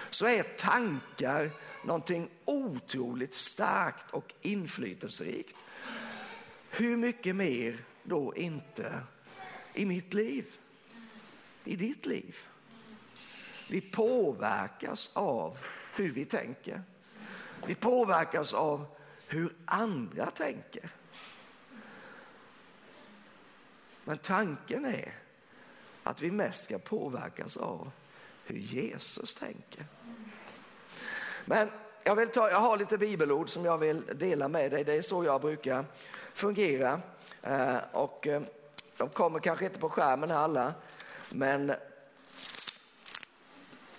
så 0.10 0.28
är 0.28 0.44
tankar 0.44 1.50
någonting 1.84 2.30
otroligt 2.46 3.34
starkt 3.34 4.12
och 4.12 4.34
inflytelserikt. 4.42 5.56
Hur 6.70 6.98
mycket 6.98 7.36
mer 7.36 7.84
då 8.04 8.36
inte 8.36 9.00
i 9.74 9.86
mitt 9.86 10.14
liv, 10.14 10.46
i 11.64 11.76
ditt 11.76 12.06
liv? 12.06 12.36
Vi 13.70 13.82
påverkas 13.82 15.10
av 15.14 15.58
hur 15.96 16.12
vi 16.12 16.26
tänker. 16.26 16.84
Vi 17.66 17.76
påverkas 17.76 18.54
av 18.54 18.86
hur 19.28 19.56
andra 19.66 20.32
tänker. 20.32 20.90
Men 24.04 24.18
tanken 24.18 24.86
är 24.86 25.14
att 26.04 26.22
vi 26.22 26.32
mest 26.32 26.64
ska 26.64 26.80
påverkas 26.80 27.58
av 27.58 27.92
hur 28.48 28.58
Jesus 28.58 29.36
tänker. 29.36 29.86
Men 31.46 31.70
jag, 32.04 32.16
vill 32.16 32.30
ta, 32.30 32.50
jag 32.50 32.60
har 32.60 32.78
lite 32.78 32.98
bibelord 32.98 33.50
som 33.50 33.66
jag 33.66 33.78
vill 33.78 34.04
dela 34.16 34.48
med 34.48 34.72
dig. 34.72 34.84
Det 34.84 34.94
är 34.94 35.02
så 35.02 35.24
jag 35.24 35.42
brukar 35.42 35.86
fungera. 36.34 37.02
Eh, 37.42 37.78
och 37.92 38.28
eh, 38.28 38.42
de 38.98 39.10
kommer 39.10 39.40
kanske 39.40 39.66
inte 39.66 39.80
på 39.80 39.90
skärmen 39.90 40.32
här 40.32 40.38
alla, 40.38 40.74
men 41.30 41.74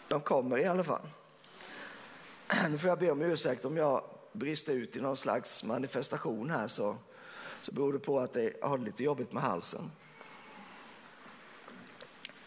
de 0.09 0.21
kommer 0.21 0.59
i 0.59 0.65
alla 0.65 0.85
fall. 0.85 1.09
Nu 2.71 2.79
får 2.79 2.89
jag 2.89 2.99
be 2.99 3.11
om 3.11 3.23
ursäkt 3.23 3.65
om 3.65 3.77
jag 3.77 4.05
brister 4.33 4.73
ut 4.73 4.97
i 4.97 5.01
någon 5.01 5.17
slags 5.17 5.65
manifestation 5.65 6.51
här 6.51 6.69
så, 6.69 6.97
så 7.61 7.73
beror 7.73 7.93
det 7.93 7.99
på 7.99 8.21
att 8.21 8.37
jag 8.61 8.69
har 8.69 8.79
lite 8.79 9.05
jobbigt 9.05 9.33
med 9.33 9.43
halsen. 9.43 9.91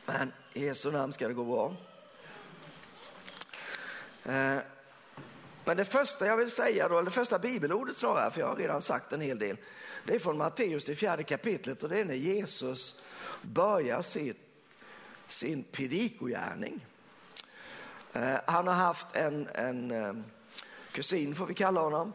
Men 0.06 0.34
i 0.54 0.66
Jesu 0.66 0.92
namn 0.92 1.14
ska 1.14 1.28
det 1.28 1.34
gå 1.34 1.44
bra. 1.44 1.76
Eh, 4.26 4.58
men 5.66 5.78
det 5.78 5.86
första 5.86 6.26
jag 6.26 6.38
vill 6.38 6.52
säga, 6.52 6.88
då, 6.88 6.96
eller 6.96 7.06
det 7.06 7.12
första 7.12 7.40
bibelordet 7.40 7.98
snarare, 7.98 8.32
för 8.32 8.40
jag 8.40 8.48
har 8.48 8.56
redan 8.56 8.82
sagt 8.82 9.14
en 9.14 9.22
hel 9.22 9.40
del, 9.40 9.58
det 10.06 10.16
är 10.16 10.20
från 10.20 10.38
Matteus, 10.38 10.86
det 10.86 10.96
fjärde 10.96 11.24
kapitlet 11.24 11.84
och 11.84 11.90
det 11.90 12.00
är 12.00 12.06
när 12.06 12.14
Jesus 12.14 13.04
börjar 13.42 14.02
sitt, 14.02 14.38
sin 15.28 15.64
predikogärning. 15.64 16.86
Eh, 18.14 18.40
han 18.46 18.68
har 18.68 18.74
haft 18.74 19.16
en, 19.16 19.48
en 19.54 19.92
eh, 19.92 20.14
kusin, 20.92 21.36
får 21.36 21.46
vi 21.46 21.54
kalla 21.54 21.82
honom. 21.82 22.14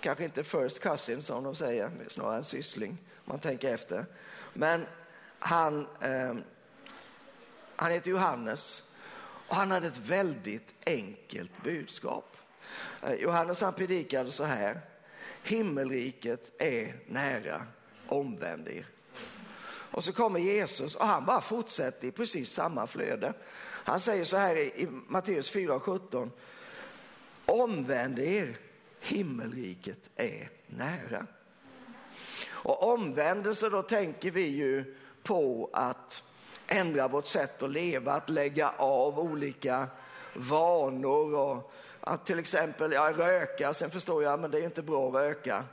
Kanske 0.00 0.24
inte 0.24 0.44
first 0.44 0.80
cousin 0.80 1.22
som 1.22 1.44
de 1.44 1.54
säger, 1.54 1.90
snarare 2.08 2.36
en 2.36 2.44
syssling, 2.44 2.98
om 3.14 3.24
man 3.24 3.38
tänker 3.38 3.74
efter. 3.74 4.06
Men 4.52 4.86
han, 5.38 5.86
han 7.76 7.90
heter 7.90 8.10
Johannes 8.10 8.89
och 9.50 9.56
han 9.56 9.70
hade 9.70 9.86
ett 9.86 9.98
väldigt 9.98 10.74
enkelt 10.86 11.62
budskap. 11.62 12.36
Eh, 13.02 13.14
Johannes 13.14 13.60
han 13.60 13.72
predikade 13.72 14.30
så 14.30 14.44
här. 14.44 14.80
Himmelriket 15.42 16.52
är 16.58 16.94
nära, 17.06 17.66
omvänd 18.06 18.68
er. 18.68 18.86
Och 19.92 20.04
så 20.04 20.12
kommer 20.12 20.40
Jesus 20.40 20.94
och 20.94 21.06
han 21.06 21.24
bara 21.24 21.40
fortsätter 21.40 22.06
i 22.06 22.10
precis 22.10 22.52
samma 22.52 22.86
flöde. 22.86 23.32
Han 23.62 24.00
säger 24.00 24.24
så 24.24 24.36
här 24.36 24.56
i, 24.56 24.88
Matteus 25.06 25.54
4.17. 25.54 26.30
Omvänd 27.46 28.18
er, 28.18 28.58
himmelriket 29.00 30.10
är 30.16 30.50
nära. 30.66 31.26
Och 32.48 32.92
omvändelse, 32.92 33.68
då 33.68 33.82
tänker 33.82 34.30
vi 34.30 34.46
ju 34.46 34.96
på 35.22 35.70
att 35.72 36.22
ändra 36.70 37.08
vårt 37.08 37.26
sätt 37.26 37.62
att 37.62 37.70
leva, 37.70 38.12
att 38.12 38.30
lägga 38.30 38.70
av 38.76 39.18
olika 39.18 39.86
vanor 40.34 41.34
och 41.34 41.72
att 42.00 42.26
till 42.26 42.38
exempel 42.38 42.92
ja, 42.92 43.12
röka, 43.16 43.74
sen 43.74 43.90
förstår 43.90 44.22
jag 44.22 44.40
men 44.40 44.50
det 44.50 44.58
är 44.58 44.64
inte 44.64 44.82
bra 44.82 45.08
att 45.08 45.14
röka. 45.14 45.64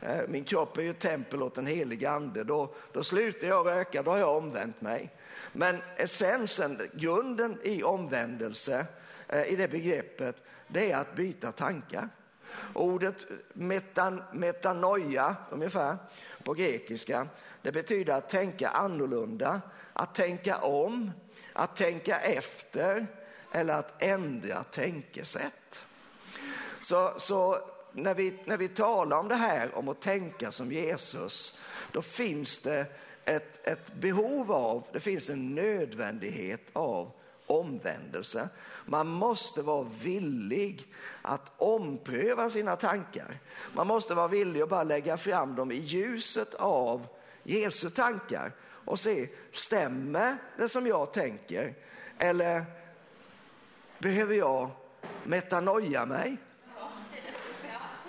Eh, 0.00 0.20
min 0.28 0.44
kropp 0.44 0.78
är 0.78 0.82
ju 0.82 0.90
ett 0.90 1.00
tempel 1.00 1.42
åt 1.42 1.54
den 1.54 1.66
helige 1.66 2.10
ande. 2.10 2.44
Då, 2.44 2.74
då 2.92 3.04
slutar 3.04 3.46
jag 3.46 3.66
röka, 3.66 4.02
då 4.02 4.10
har 4.10 4.18
jag 4.18 4.36
omvänt 4.36 4.80
mig. 4.80 5.10
Men 5.52 5.82
essensen, 5.96 6.90
grunden 6.94 7.58
i 7.62 7.82
omvändelse, 7.82 8.86
eh, 9.28 9.52
i 9.52 9.56
det 9.56 9.68
begreppet, 9.68 10.36
det 10.68 10.92
är 10.92 10.96
att 10.96 11.16
byta 11.16 11.52
tankar. 11.52 12.08
Ordet 12.74 13.26
metan, 13.52 14.22
metanoia, 14.32 15.36
ungefär, 15.50 15.96
på 16.44 16.54
grekiska, 16.54 17.28
det 17.62 17.72
betyder 17.72 18.12
att 18.12 18.28
tänka 18.28 18.68
annorlunda, 18.68 19.60
att 19.92 20.14
tänka 20.14 20.58
om, 20.58 21.10
att 21.52 21.76
tänka 21.76 22.20
efter 22.20 23.06
eller 23.52 23.74
att 23.74 24.02
ändra 24.02 24.64
tänkesätt. 24.64 25.84
Så, 26.80 27.12
så 27.16 27.58
när, 27.92 28.14
vi, 28.14 28.38
när 28.44 28.56
vi 28.56 28.68
talar 28.68 29.18
om 29.18 29.28
det 29.28 29.34
här 29.34 29.74
om 29.74 29.88
att 29.88 30.00
tänka 30.00 30.52
som 30.52 30.72
Jesus, 30.72 31.58
då 31.92 32.02
finns 32.02 32.60
det 32.60 32.86
ett, 33.24 33.66
ett 33.68 33.94
behov 33.94 34.52
av, 34.52 34.86
det 34.92 35.00
finns 35.00 35.30
en 35.30 35.54
nödvändighet 35.54 36.60
av 36.72 37.10
omvändelse. 37.46 38.48
Man 38.86 39.06
måste 39.06 39.62
vara 39.62 39.86
villig 40.02 40.86
att 41.22 41.52
ompröva 41.56 42.50
sina 42.50 42.76
tankar. 42.76 43.38
Man 43.74 43.86
måste 43.86 44.14
vara 44.14 44.28
villig 44.28 44.62
att 44.62 44.68
bara 44.68 44.82
lägga 44.82 45.16
fram 45.16 45.54
dem 45.54 45.72
i 45.72 45.76
ljuset 45.76 46.54
av 46.54 47.06
Jesu 47.42 47.90
tankar 47.90 48.52
och 48.62 49.00
se, 49.00 49.28
stämmer 49.52 50.36
det 50.56 50.68
som 50.68 50.86
jag 50.86 51.12
tänker? 51.12 51.74
Eller 52.18 52.64
behöver 53.98 54.34
jag 54.34 54.70
metanoia 55.24 56.06
mig? 56.06 56.36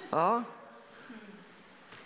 Ja. 0.10 0.44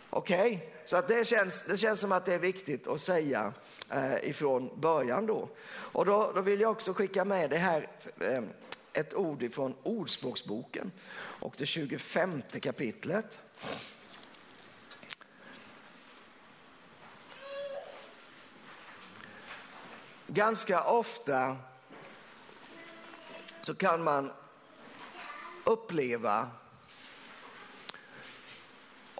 Okej, 0.10 0.56
okay. 0.56 0.70
så 0.86 0.98
att 0.98 1.08
det, 1.08 1.28
känns, 1.28 1.62
det 1.62 1.78
känns 1.78 2.00
som 2.00 2.12
att 2.12 2.26
det 2.26 2.34
är 2.34 2.40
viktigt 2.40 2.88
att 2.88 3.02
säga 3.02 3.54
eh, 3.90 4.30
ifrån 4.30 4.72
början 4.76 5.26
då. 5.26 5.50
Och 5.70 6.06
då, 6.06 6.32
då 6.36 6.42
vill 6.42 6.62
jag 6.62 6.72
också 6.72 6.94
skicka 6.94 7.26
med 7.26 7.50
det 7.50 7.58
här 7.58 7.88
eh, 8.20 8.44
ett 8.94 9.14
ord 9.14 9.44
ifrån 9.44 9.76
Ordspråksboken 9.84 10.92
och 11.16 11.56
det 11.58 11.66
25 11.66 12.42
kapitlet. 12.62 13.40
Ganska 20.28 20.84
ofta 20.84 21.58
så 23.62 23.76
kan 23.76 24.04
man 24.04 24.32
uppleva 25.64 26.52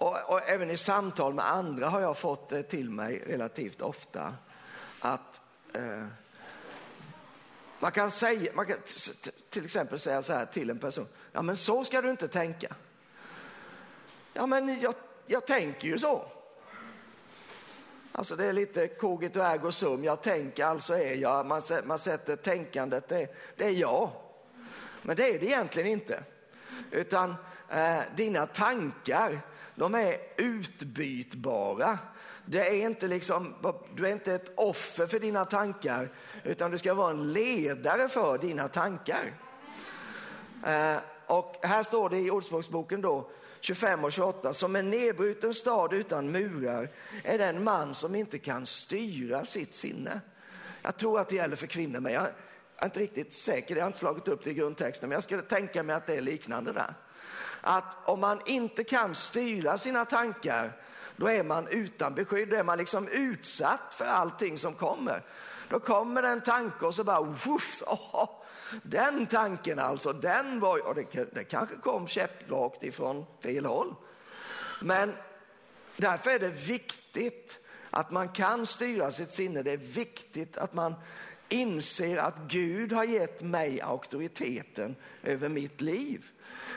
och, 0.00 0.32
och, 0.32 0.48
även 0.48 0.70
i 0.70 0.76
samtal 0.76 1.34
med 1.34 1.50
andra 1.50 1.88
har 1.88 2.00
jag 2.00 2.18
fått 2.18 2.48
det 2.48 2.62
till 2.62 2.90
mig 2.90 3.22
relativt 3.26 3.80
ofta 3.80 4.34
att 5.00 5.40
eh, 5.72 6.06
man 7.78 7.92
kan 7.92 8.10
säga, 8.10 8.52
man 8.54 8.66
kan 8.66 8.76
till 9.50 9.64
exempel 9.64 9.98
säga 9.98 10.22
så 10.22 10.32
här 10.32 10.46
till 10.46 10.70
en 10.70 10.78
person, 10.78 11.06
ja 11.32 11.42
men 11.42 11.56
så 11.56 11.84
ska 11.84 12.02
du 12.02 12.10
inte 12.10 12.28
tänka. 12.28 12.74
Ja 14.32 14.46
men 14.46 14.80
jag, 14.80 14.94
jag 15.26 15.46
tänker 15.46 15.88
ju 15.88 15.98
så. 15.98 16.24
Alltså 18.12 18.36
det 18.36 18.44
är 18.44 18.52
lite 18.52 18.88
kogit 18.88 19.36
och 19.36 19.44
ergo 19.44 19.72
sum, 19.72 20.04
jag 20.04 20.22
tänker 20.22 20.64
alltså 20.64 20.94
är 20.94 21.14
jag, 21.14 21.46
man, 21.46 21.62
man 21.84 21.98
sätter 21.98 22.36
tänkandet, 22.36 23.08
det, 23.08 23.34
det 23.56 23.64
är 23.64 23.70
jag. 23.70 24.10
Men 25.02 25.16
det 25.16 25.34
är 25.34 25.38
det 25.38 25.46
egentligen 25.46 25.88
inte. 25.88 26.22
Utan 26.90 27.34
eh, 27.70 28.00
dina 28.16 28.46
tankar, 28.46 29.40
de 29.80 29.94
är 29.94 30.18
utbytbara. 30.36 31.98
Det 32.46 32.68
är 32.68 32.86
inte 32.86 33.08
liksom, 33.08 33.54
du 33.94 34.06
är 34.06 34.12
inte 34.12 34.34
ett 34.34 34.52
offer 34.56 35.06
för 35.06 35.18
dina 35.18 35.44
tankar, 35.44 36.08
utan 36.44 36.70
du 36.70 36.78
ska 36.78 36.94
vara 36.94 37.10
en 37.10 37.32
ledare 37.32 38.08
för 38.08 38.38
dina 38.38 38.68
tankar. 38.68 39.32
Eh, 40.66 40.96
och 41.26 41.56
här 41.62 41.82
står 41.82 42.08
det 42.08 42.18
i 42.18 42.30
Ordspråksboken 42.30 43.00
då, 43.00 43.30
25 43.60 44.04
och 44.04 44.12
28, 44.12 44.54
som 44.54 44.76
en 44.76 44.90
nedbruten 44.90 45.54
stad 45.54 45.92
utan 45.92 46.30
murar 46.30 46.88
är 47.24 47.38
den 47.38 47.64
man 47.64 47.94
som 47.94 48.14
inte 48.14 48.38
kan 48.38 48.66
styra 48.66 49.44
sitt 49.44 49.74
sinne. 49.74 50.20
Jag 50.82 50.96
tror 50.96 51.20
att 51.20 51.28
det 51.28 51.36
gäller 51.36 51.56
för 51.56 51.66
kvinnor, 51.66 52.00
men 52.00 52.12
jag 52.12 52.26
är 52.76 52.84
inte 52.84 53.00
riktigt 53.00 53.32
säker, 53.32 53.76
jag 53.76 53.82
har 53.82 53.86
inte 53.86 53.98
slagit 53.98 54.28
upp 54.28 54.44
det 54.44 54.50
i 54.50 54.54
grundtexten, 54.54 55.08
men 55.08 55.16
jag 55.16 55.22
skulle 55.22 55.42
tänka 55.42 55.82
mig 55.82 55.96
att 55.96 56.06
det 56.06 56.16
är 56.16 56.20
liknande 56.20 56.72
där. 56.72 56.94
Att 57.60 58.08
om 58.08 58.20
man 58.20 58.40
inte 58.46 58.84
kan 58.84 59.14
styra 59.14 59.78
sina 59.78 60.04
tankar, 60.04 60.72
då 61.16 61.26
är 61.26 61.44
man 61.44 61.68
utan 61.68 62.14
beskydd, 62.14 62.48
då 62.48 62.56
är 62.56 62.64
man 62.64 62.78
liksom 62.78 63.08
utsatt 63.08 63.94
för 63.94 64.04
allting 64.04 64.58
som 64.58 64.74
kommer. 64.74 65.22
Då 65.68 65.80
kommer 65.80 66.22
det 66.22 66.28
en 66.28 66.40
tanke 66.40 66.86
och 66.86 66.94
så 66.94 67.04
bara, 67.04 67.20
woof, 67.20 67.82
oh, 67.86 68.30
den 68.82 69.26
tanken 69.26 69.78
alltså, 69.78 70.12
den 70.12 70.60
var, 70.60 70.86
och 70.86 70.94
det, 70.94 71.34
det 71.34 71.44
kanske 71.44 71.76
kom 71.76 72.08
käpprakt 72.08 72.82
ifrån 72.82 73.26
fel 73.42 73.66
håll. 73.66 73.94
Men 74.80 75.14
därför 75.96 76.30
är 76.30 76.38
det 76.38 76.48
viktigt 76.48 77.58
att 77.90 78.10
man 78.10 78.28
kan 78.28 78.66
styra 78.66 79.10
sitt 79.10 79.30
sinne. 79.30 79.62
Det 79.62 79.70
är 79.70 79.76
viktigt 79.76 80.56
att 80.56 80.72
man 80.72 80.94
inser 81.48 82.16
att 82.16 82.38
Gud 82.48 82.92
har 82.92 83.04
gett 83.04 83.42
mig 83.42 83.80
auktoriteten 83.80 84.96
över 85.22 85.48
mitt 85.48 85.80
liv. 85.80 86.30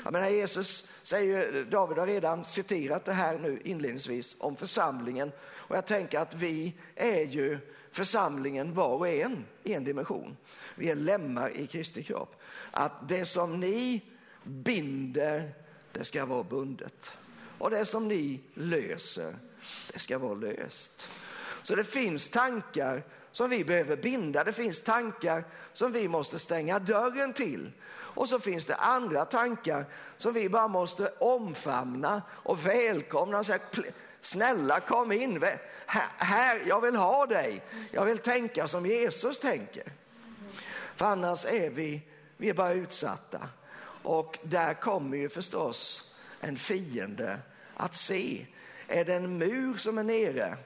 Jag 0.03 0.13
menar, 0.13 0.29
Jesus 0.29 0.89
säger, 1.01 1.65
David 1.65 1.97
har 1.97 2.07
redan 2.07 2.45
citerat 2.45 3.05
det 3.05 3.13
här 3.13 3.39
nu 3.39 3.61
inledningsvis 3.63 4.35
om 4.39 4.55
församlingen 4.55 5.31
och 5.41 5.75
jag 5.75 5.85
tänker 5.85 6.19
att 6.19 6.33
vi 6.33 6.73
är 6.95 7.21
ju 7.21 7.59
församlingen 7.91 8.73
var 8.73 8.95
och 8.97 9.07
en 9.07 9.45
i 9.63 9.73
en 9.73 9.83
dimension. 9.83 10.37
Vi 10.75 10.89
är 10.89 10.95
lemmar 10.95 11.57
i 11.57 11.67
Kristi 11.67 12.03
kropp. 12.03 12.35
Att 12.71 13.09
det 13.09 13.25
som 13.25 13.59
ni 13.59 14.01
binder, 14.43 15.53
det 15.91 16.03
ska 16.03 16.25
vara 16.25 16.43
bundet. 16.43 17.11
Och 17.57 17.69
det 17.69 17.85
som 17.85 18.07
ni 18.07 18.39
löser, 18.53 19.35
det 19.93 19.99
ska 19.99 20.17
vara 20.17 20.33
löst. 20.33 21.09
Så 21.63 21.75
det 21.75 21.83
finns 21.83 22.29
tankar 22.29 23.03
som 23.31 23.49
vi 23.49 23.63
behöver 23.63 23.97
binda. 23.97 24.43
Det 24.43 24.53
finns 24.53 24.81
tankar 24.81 25.43
som 25.73 25.91
vi 25.91 26.07
måste 26.07 26.39
stänga 26.39 26.79
dörren 26.79 27.33
till. 27.33 27.71
Och 27.91 28.29
så 28.29 28.39
finns 28.39 28.65
det 28.65 28.75
andra 28.75 29.25
tankar 29.25 29.85
som 30.17 30.33
vi 30.33 30.49
bara 30.49 30.67
måste 30.67 31.13
omfamna 31.19 32.21
och 32.29 32.67
välkomna 32.67 33.39
och 33.39 33.45
säga 33.45 33.59
snälla 34.21 34.79
kom 34.79 35.11
in, 35.11 35.43
här, 36.17 36.61
jag 36.67 36.81
vill 36.81 36.95
ha 36.95 37.25
dig, 37.25 37.63
jag 37.91 38.05
vill 38.05 38.17
tänka 38.17 38.67
som 38.67 38.85
Jesus 38.85 39.39
tänker. 39.39 39.83
För 40.95 41.05
annars 41.05 41.45
är 41.45 41.69
vi, 41.69 42.01
vi 42.37 42.49
är 42.49 42.53
bara 42.53 42.73
utsatta. 42.73 43.49
Och 44.03 44.39
där 44.43 44.73
kommer 44.73 45.17
ju 45.17 45.29
förstås 45.29 46.11
en 46.39 46.57
fiende 46.57 47.39
att 47.75 47.95
se. 47.95 48.45
Är 48.87 49.05
det 49.05 49.13
en 49.13 49.37
mur 49.37 49.77
som 49.77 49.97
är 49.97 50.03
nere? 50.03 50.57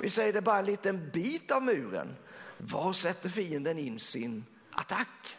Vi 0.00 0.10
säger 0.10 0.32
det 0.32 0.40
bara 0.40 0.58
en 0.58 0.64
liten 0.64 1.10
bit 1.10 1.50
av 1.50 1.62
muren. 1.62 2.16
Var 2.58 2.92
sätter 2.92 3.28
fienden 3.28 3.78
in 3.78 4.00
sin 4.00 4.44
attack? 4.70 5.36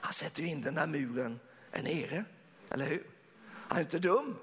Han 0.00 0.12
sätter 0.12 0.42
ju 0.42 0.48
in 0.48 0.62
den 0.62 0.74
där 0.74 0.86
muren 0.86 1.40
är 1.72 1.82
nere, 1.82 2.24
eller 2.70 2.86
hur? 2.86 3.06
Han 3.68 3.78
är 3.78 3.82
inte 3.82 3.98
dum. 3.98 4.36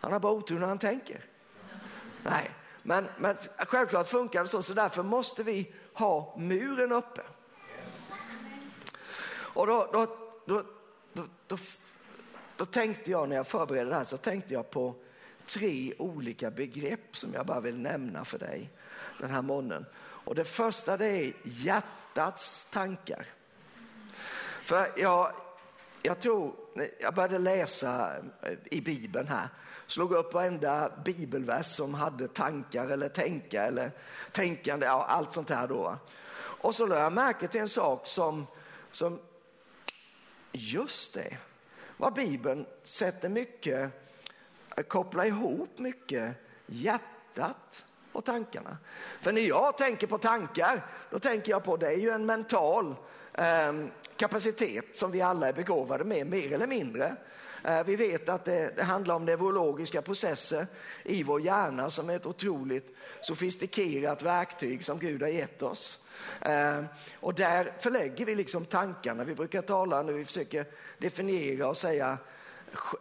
Han 0.00 0.12
har 0.12 0.20
bara 0.20 0.32
otur 0.32 0.58
när 0.58 0.66
han 0.66 0.78
tänker. 0.78 1.24
Nej, 2.22 2.50
men, 2.82 3.08
men 3.18 3.36
självklart 3.58 4.08
funkar 4.08 4.42
det 4.42 4.48
så, 4.48 4.62
så 4.62 4.74
därför 4.74 5.02
måste 5.02 5.42
vi 5.42 5.74
ha 5.92 6.36
muren 6.38 6.92
uppe. 6.92 7.22
Och 9.54 9.66
då, 9.66 9.90
då, 9.92 10.06
då, 10.46 10.64
då, 11.12 11.26
då, 11.46 11.58
då 12.56 12.66
tänkte 12.66 13.10
jag 13.10 13.28
när 13.28 13.36
jag 13.36 13.46
förberedde 13.46 13.90
det 13.90 13.96
här 13.96 14.04
så 14.04 14.16
tänkte 14.16 14.54
jag 14.54 14.70
på 14.70 14.94
tre 15.46 15.94
olika 15.98 16.50
begrepp 16.50 17.16
som 17.16 17.34
jag 17.34 17.46
bara 17.46 17.60
vill 17.60 17.78
nämna 17.78 18.24
för 18.24 18.38
dig 18.38 18.70
den 19.20 19.30
här 19.30 19.42
morgonen. 19.42 19.86
Och 19.96 20.34
det 20.34 20.44
första 20.44 20.96
det 20.96 21.06
är 21.06 21.32
hjärtats 21.44 22.64
tankar. 22.64 23.26
För 24.64 24.88
jag, 24.96 25.32
jag 26.02 26.20
tror, 26.20 26.54
jag 27.00 27.14
började 27.14 27.38
läsa 27.38 28.16
eh, 28.42 28.52
i 28.64 28.80
Bibeln 28.80 29.28
här, 29.28 29.48
slog 29.86 30.12
upp 30.12 30.34
varenda 30.34 30.92
bibelvers 31.04 31.66
som 31.66 31.94
hade 31.94 32.28
tankar 32.28 32.86
eller 32.86 33.08
tänka 33.08 33.62
eller 33.62 33.90
tänkande, 34.32 34.86
ja, 34.86 35.04
allt 35.08 35.32
sånt 35.32 35.50
här 35.50 35.68
då. 35.68 35.98
Och 36.36 36.74
så 36.74 36.86
lade 36.86 37.00
jag 37.00 37.12
märke 37.12 37.48
till 37.48 37.60
en 37.60 37.68
sak 37.68 38.06
som, 38.06 38.46
som 38.90 39.20
just 40.52 41.14
det, 41.14 41.36
vad 41.96 42.14
Bibeln 42.14 42.66
sätter 42.84 43.28
mycket, 43.28 43.90
koppla 44.82 45.26
ihop 45.26 45.78
mycket 45.78 46.34
hjärtat 46.66 47.84
och 48.12 48.24
tankarna. 48.24 48.78
För 49.22 49.32
när 49.32 49.40
jag 49.40 49.78
tänker 49.78 50.06
på 50.06 50.18
tankar, 50.18 50.86
då 51.10 51.18
tänker 51.18 51.52
jag 51.52 51.64
på 51.64 51.76
det 51.76 51.88
är 51.88 51.98
ju 51.98 52.10
en 52.10 52.26
mental 52.26 52.94
eh, 53.34 53.72
kapacitet 54.16 54.96
som 54.96 55.10
vi 55.10 55.22
alla 55.22 55.48
är 55.48 55.52
begåvade 55.52 56.04
med, 56.04 56.26
mer 56.26 56.52
eller 56.52 56.66
mindre. 56.66 57.16
Eh, 57.64 57.84
vi 57.84 57.96
vet 57.96 58.28
att 58.28 58.44
det, 58.44 58.72
det, 58.76 58.82
handlar 58.82 59.14
om 59.14 59.24
neurologiska 59.24 60.02
processer 60.02 60.66
i 61.02 61.22
vår 61.22 61.40
hjärna 61.40 61.90
som 61.90 62.10
är 62.10 62.16
ett 62.16 62.26
otroligt 62.26 62.96
sofistikerat 63.20 64.22
verktyg 64.22 64.84
som 64.84 64.98
Gud 64.98 65.22
har 65.22 65.28
gett 65.28 65.62
oss. 65.62 66.04
Eh, 66.40 66.84
och 67.20 67.34
där 67.34 67.72
förlägger 67.78 68.26
vi 68.26 68.34
liksom 68.34 68.64
tankarna. 68.64 69.24
Vi 69.24 69.34
brukar 69.34 69.62
tala 69.62 70.02
när 70.02 70.12
vi 70.12 70.24
försöker 70.24 70.66
definiera 70.98 71.68
och 71.68 71.76
säga 71.76 72.18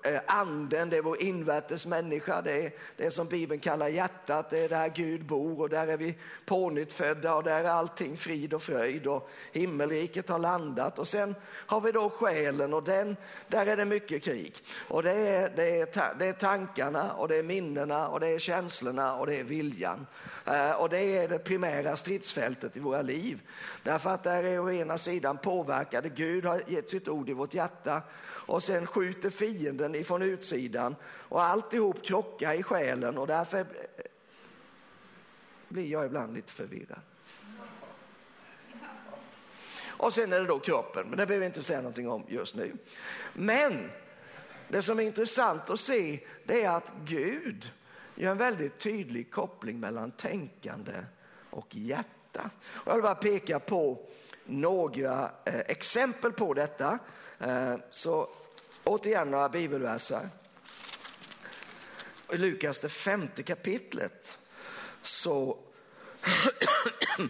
Eh, 0.04 0.22
anden, 0.28 0.90
det 0.90 0.98
är 0.98 1.02
vår 1.02 1.24
invärtes 1.24 1.86
människa, 1.86 2.42
det 2.42 2.66
är 2.66 2.72
det 2.98 3.12
som 3.12 3.28
Bibeln 3.28 3.60
kallar 3.60 3.88
hjärtat, 3.88 4.50
det 4.50 4.60
är 4.60 4.70
där 4.70 4.88
Gud 4.96 5.26
bor 5.26 5.62
och 5.62 5.70
där 5.70 5.88
är 5.88 5.98
vi 5.98 6.16
pånyttfödda 6.46 7.36
och 7.36 7.44
där 7.44 7.64
är 7.64 7.70
allting 7.70 8.18
frid 8.18 8.54
och 8.54 8.64
fröjd 8.64 9.08
och 9.08 9.30
himmelriket 9.52 10.30
har 10.30 10.40
landat 10.40 11.00
och 11.00 11.08
sen 11.08 11.36
har 11.46 11.82
vi 11.82 11.92
då 11.92 12.10
själen 12.10 12.74
och 12.74 12.84
den, 12.84 13.18
där 13.48 13.66
är 13.66 13.78
det 13.78 13.86
mycket 13.86 14.24
krig. 14.24 14.56
Och 14.88 15.04
det 15.04 15.12
är, 15.12 15.52
det 15.56 15.82
är, 15.82 16.16
det 16.20 16.26
är 16.26 16.34
tankarna 16.34 17.14
och 17.14 17.28
det 17.28 17.36
är 17.36 17.44
minnena 17.44 18.08
och 18.08 18.20
det 18.20 18.28
är 18.28 18.40
känslorna 18.40 19.16
och 19.16 19.28
det 19.28 19.36
är 19.36 19.44
viljan. 19.44 20.08
Eh, 20.46 20.72
och 20.72 20.90
det 20.90 21.18
är 21.18 21.28
det 21.28 21.40
primära 21.40 21.98
stridsfältet 21.98 22.78
i 22.78 22.80
våra 22.80 23.02
liv. 23.02 23.42
Därför 23.84 24.10
att 24.10 24.24
där 24.24 24.44
är 24.44 24.60
å 24.60 24.72
ena 24.72 24.98
sidan 24.98 25.38
påverkade, 25.38 26.10
Gud 26.10 26.46
har 26.46 26.62
gett 26.68 26.90
sitt 26.90 27.08
ord 27.08 27.30
i 27.30 27.34
vårt 27.34 27.54
hjärta 27.54 28.02
och 28.46 28.64
sen 28.64 28.88
skjuter 28.88 29.30
fienden 29.30 29.63
ifrån 29.96 30.22
utsidan 30.22 30.96
och 31.06 31.44
alltihop 31.44 32.04
krockar 32.04 32.54
i 32.54 32.64
själen 32.64 33.18
och 33.18 33.28
därför 33.28 33.66
blir 35.68 35.86
jag 35.86 36.06
ibland 36.06 36.34
lite 36.34 36.52
förvirrad. 36.52 37.00
Och 39.98 40.14
sen 40.14 40.34
är 40.34 40.40
det 40.40 40.48
då 40.48 40.60
kroppen, 40.60 41.08
men 41.10 41.18
det 41.18 41.26
behöver 41.26 41.40
vi 41.40 41.46
inte 41.46 41.64
säga 41.64 41.82
någonting 41.82 42.10
om 42.10 42.24
just 42.28 42.56
nu. 42.56 42.74
Men 43.34 43.92
det 44.68 44.82
som 44.82 45.00
är 45.00 45.04
intressant 45.04 45.70
att 45.70 45.80
se 45.80 46.20
det 46.46 46.64
är 46.64 46.70
att 46.70 46.94
Gud 47.06 47.72
gör 48.16 48.32
en 48.32 48.38
väldigt 48.38 48.80
tydlig 48.80 49.32
koppling 49.32 49.80
mellan 49.80 50.12
tänkande 50.12 50.94
och 51.50 51.76
hjärta. 51.76 52.50
Och 52.66 52.88
jag 52.88 52.94
vill 52.94 53.04
bara 53.04 53.16
peka 53.16 53.60
på 53.60 54.10
några 54.46 55.32
eh, 55.46 55.60
exempel 55.60 56.32
på 56.32 56.54
detta. 56.54 57.00
Eh, 57.40 57.76
så 57.92 58.30
återigen 58.84 59.32
några 59.32 59.50
bibelverser. 59.50 60.30
I 62.34 62.38
Lukas 62.38 62.80
det 62.80 62.90
femte 62.90 63.44
kapitlet 63.44 64.38
så 65.02 65.58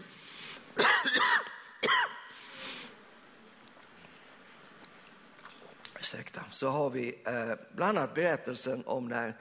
Ursäkta, 6.00 6.42
så 6.52 6.70
har 6.70 6.90
vi 6.90 7.22
eh, 7.26 7.54
bland 7.72 7.98
annat 7.98 8.14
berättelsen 8.14 8.84
om 8.86 9.08
när 9.08 9.38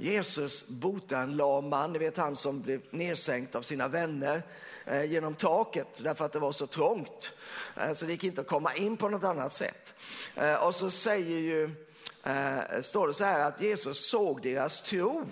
Jesus 0.00 0.68
botar 0.68 1.22
en 1.22 1.36
lam 1.36 1.68
man, 1.68 1.92
ni 1.92 1.98
vet 1.98 2.16
han 2.16 2.36
som 2.36 2.62
blev 2.62 2.80
nedsänkt 2.90 3.54
av 3.54 3.62
sina 3.62 3.88
vänner 3.88 4.42
eh, 4.84 5.04
genom 5.04 5.34
taket 5.34 6.00
därför 6.04 6.24
att 6.24 6.32
det 6.32 6.38
var 6.38 6.52
så 6.52 6.66
trångt. 6.66 7.32
Eh, 7.76 7.92
så 7.92 8.04
det 8.04 8.12
gick 8.12 8.24
inte 8.24 8.40
att 8.40 8.46
komma 8.46 8.74
in 8.74 8.96
på 8.96 9.08
något 9.08 9.24
annat 9.24 9.54
sätt. 9.54 9.94
Eh, 10.34 10.66
och 10.66 10.74
så 10.74 10.90
säger 10.90 11.40
ju, 11.40 11.74
eh, 12.22 12.80
står 12.82 13.06
det 13.06 13.14
så 13.14 13.24
här 13.24 13.48
att 13.48 13.60
Jesus 13.60 14.10
såg 14.10 14.42
deras 14.42 14.82
tro. 14.82 15.26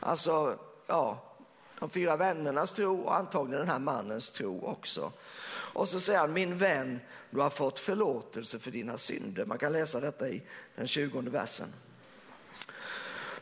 Alltså, 0.00 0.58
ja, 0.86 1.34
de 1.78 1.90
fyra 1.90 2.16
vännernas 2.16 2.72
tro 2.72 3.00
och 3.00 3.16
antagligen 3.16 3.60
den 3.60 3.70
här 3.70 3.78
mannens 3.78 4.30
tro 4.30 4.64
också. 4.64 5.12
Och 5.74 5.88
så 5.88 6.00
säger 6.00 6.18
han, 6.18 6.32
min 6.32 6.58
vän, 6.58 7.00
du 7.30 7.40
har 7.40 7.50
fått 7.50 7.78
förlåtelse 7.78 8.58
för 8.58 8.70
dina 8.70 8.98
synder. 8.98 9.44
Man 9.44 9.58
kan 9.58 9.72
läsa 9.72 10.00
detta 10.00 10.28
i 10.28 10.42
den 10.76 10.86
tjugonde 10.86 11.30
versen. 11.30 11.72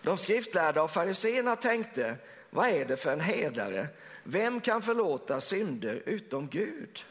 De 0.02 0.18
skriftlärda 0.18 0.82
och 0.82 0.90
fariseerna 0.90 1.56
tänkte, 1.56 2.16
vad 2.50 2.68
är 2.68 2.84
det 2.84 2.96
för 2.96 3.12
en 3.12 3.20
hedare? 3.20 3.88
Vem 4.22 4.60
kan 4.60 4.82
förlåta 4.82 5.40
synder 5.40 6.02
utom 6.06 6.48
Gud? 6.48 7.04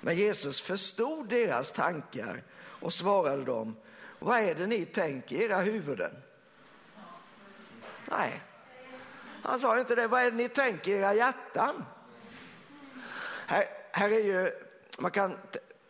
Men 0.00 0.16
Jesus 0.16 0.62
förstod 0.62 1.28
deras 1.28 1.72
tankar 1.72 2.42
och 2.58 2.92
svarade 2.92 3.44
dem, 3.44 3.76
vad 4.18 4.38
är 4.38 4.54
det 4.54 4.66
ni 4.66 4.84
tänker 4.84 5.36
i 5.36 5.44
era 5.44 5.58
huvuden? 5.58 6.12
Nej, 8.04 8.40
han 9.42 9.60
sa 9.60 9.80
inte 9.80 9.94
det. 9.94 10.06
Vad 10.06 10.22
är 10.22 10.30
det 10.30 10.36
ni 10.36 10.48
tänker 10.48 10.90
i 10.90 10.94
era 10.94 11.14
hjärtan? 11.14 11.84
Här, 13.46 13.64
här 13.92 14.10
är 14.10 14.24
ju, 14.24 14.50
man 14.98 15.10
kan 15.10 15.36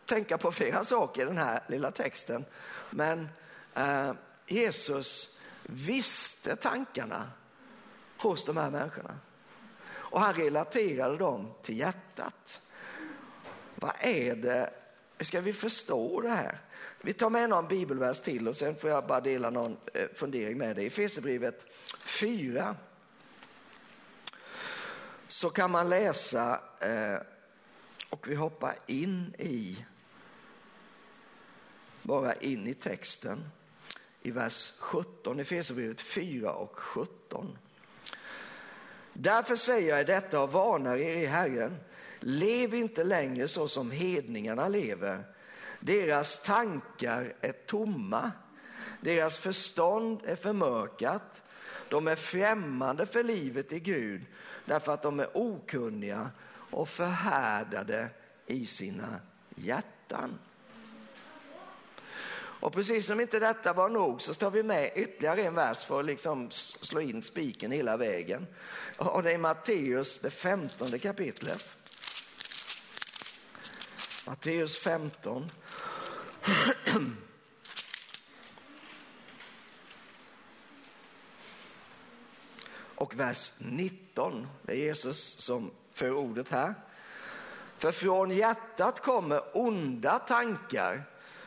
tänka 0.05 0.37
på 0.37 0.51
flera 0.51 0.85
saker 0.85 1.21
i 1.21 1.25
den 1.25 1.37
här 1.37 1.63
lilla 1.67 1.91
texten. 1.91 2.45
Men 2.89 3.29
eh, 3.75 4.11
Jesus 4.47 5.38
visste 5.71 6.55
tankarna 6.55 7.31
hos 8.17 8.45
de 8.45 8.57
här 8.57 8.69
människorna. 8.69 9.19
Och 9.89 10.19
han 10.19 10.33
relaterade 10.33 11.17
dem 11.17 11.53
till 11.61 11.79
hjärtat. 11.79 12.61
Vad 13.75 13.93
är 13.99 14.35
det? 14.35 14.73
Hur 15.17 15.25
Ska 15.25 15.41
vi 15.41 15.53
förstå 15.53 16.21
det 16.21 16.29
här? 16.29 16.57
Vi 17.01 17.13
tar 17.13 17.29
med 17.29 17.49
någon 17.49 17.67
bibelvers 17.67 18.19
till 18.19 18.47
och 18.47 18.55
sen 18.55 18.75
får 18.75 18.89
jag 18.89 19.07
bara 19.07 19.21
dela 19.21 19.49
någon 19.49 19.77
eh, 19.93 20.07
fundering 20.15 20.57
med 20.57 20.75
dig. 20.75 20.83
I 20.83 20.87
Efesierbrevet 20.87 21.65
4 21.99 22.75
så 25.27 25.49
kan 25.49 25.71
man 25.71 25.89
läsa 25.89 26.61
eh, 26.79 27.21
och 28.09 28.27
vi 28.27 28.35
hoppar 28.35 28.75
in 28.87 29.35
i 29.37 29.85
bara 32.01 32.33
in 32.33 32.67
i 32.67 32.73
texten 32.73 33.49
i 34.21 34.31
vers 34.31 34.73
17 34.79 35.39
i 35.39 35.41
Efesierbrevet 35.41 36.01
4 36.01 36.51
och 36.53 36.79
17. 36.79 37.57
Därför 39.13 39.55
säger 39.55 39.97
jag 39.97 40.07
detta 40.07 40.41
och 40.41 40.51
varnar 40.51 40.95
er 40.95 41.15
i 41.15 41.25
Herren. 41.25 41.77
Lev 42.19 42.73
inte 42.73 43.03
längre 43.03 43.47
så 43.47 43.67
som 43.67 43.91
hedningarna 43.91 44.67
lever. 44.67 45.23
Deras 45.79 46.39
tankar 46.39 47.33
är 47.41 47.51
tomma. 47.51 48.31
Deras 49.01 49.37
förstånd 49.37 50.21
är 50.25 50.35
förmörkat. 50.35 51.43
De 51.89 52.07
är 52.07 52.15
främmande 52.15 53.05
för 53.05 53.23
livet 53.23 53.73
i 53.73 53.79
Gud 53.79 54.25
därför 54.65 54.93
att 54.93 55.01
de 55.01 55.19
är 55.19 55.37
okunniga 55.37 56.31
och 56.71 56.89
förhärdade 56.89 58.09
i 58.45 58.65
sina 58.65 59.19
hjärtan. 59.55 60.39
Och 62.59 62.73
precis 62.73 63.05
som 63.05 63.19
inte 63.19 63.39
detta 63.39 63.73
var 63.73 63.89
nog 63.89 64.21
så 64.21 64.33
tar 64.33 64.51
vi 64.51 64.63
med 64.63 64.91
ytterligare 64.95 65.41
en 65.41 65.55
vers 65.55 65.83
för 65.83 65.99
att 65.99 66.05
liksom 66.05 66.51
slå 66.51 67.01
in 67.01 67.23
spiken 67.23 67.71
hela 67.71 67.97
vägen. 67.97 68.47
Och 68.97 69.23
det 69.23 69.31
är 69.31 69.37
Matteus, 69.37 70.19
det 70.19 70.29
femtonde 70.29 70.99
kapitlet. 70.99 71.73
Matteus 74.25 74.77
15. 74.77 75.51
och 82.99 83.19
vers 83.19 83.53
19. 83.57 84.47
Det 84.61 84.71
är 84.71 84.75
Jesus 84.75 85.39
som 85.39 85.71
för 85.91 86.11
ordet 86.11 86.49
här. 86.49 86.75
För 87.77 87.91
från 87.91 88.31
hjärtat 88.31 88.99
kommer 88.99 89.57
onda 89.57 90.19
tankar, 90.19 91.03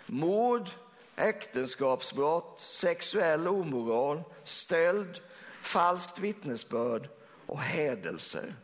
mord, 0.07 0.71
äktenskapsbrott, 1.17 2.61
sexuell 2.61 3.49
omoral, 3.49 4.23
stöld, 4.45 5.21
falskt 5.61 6.19
vittnesbörd 6.19 7.09
och 7.47 7.61
hädelser. 7.61 8.55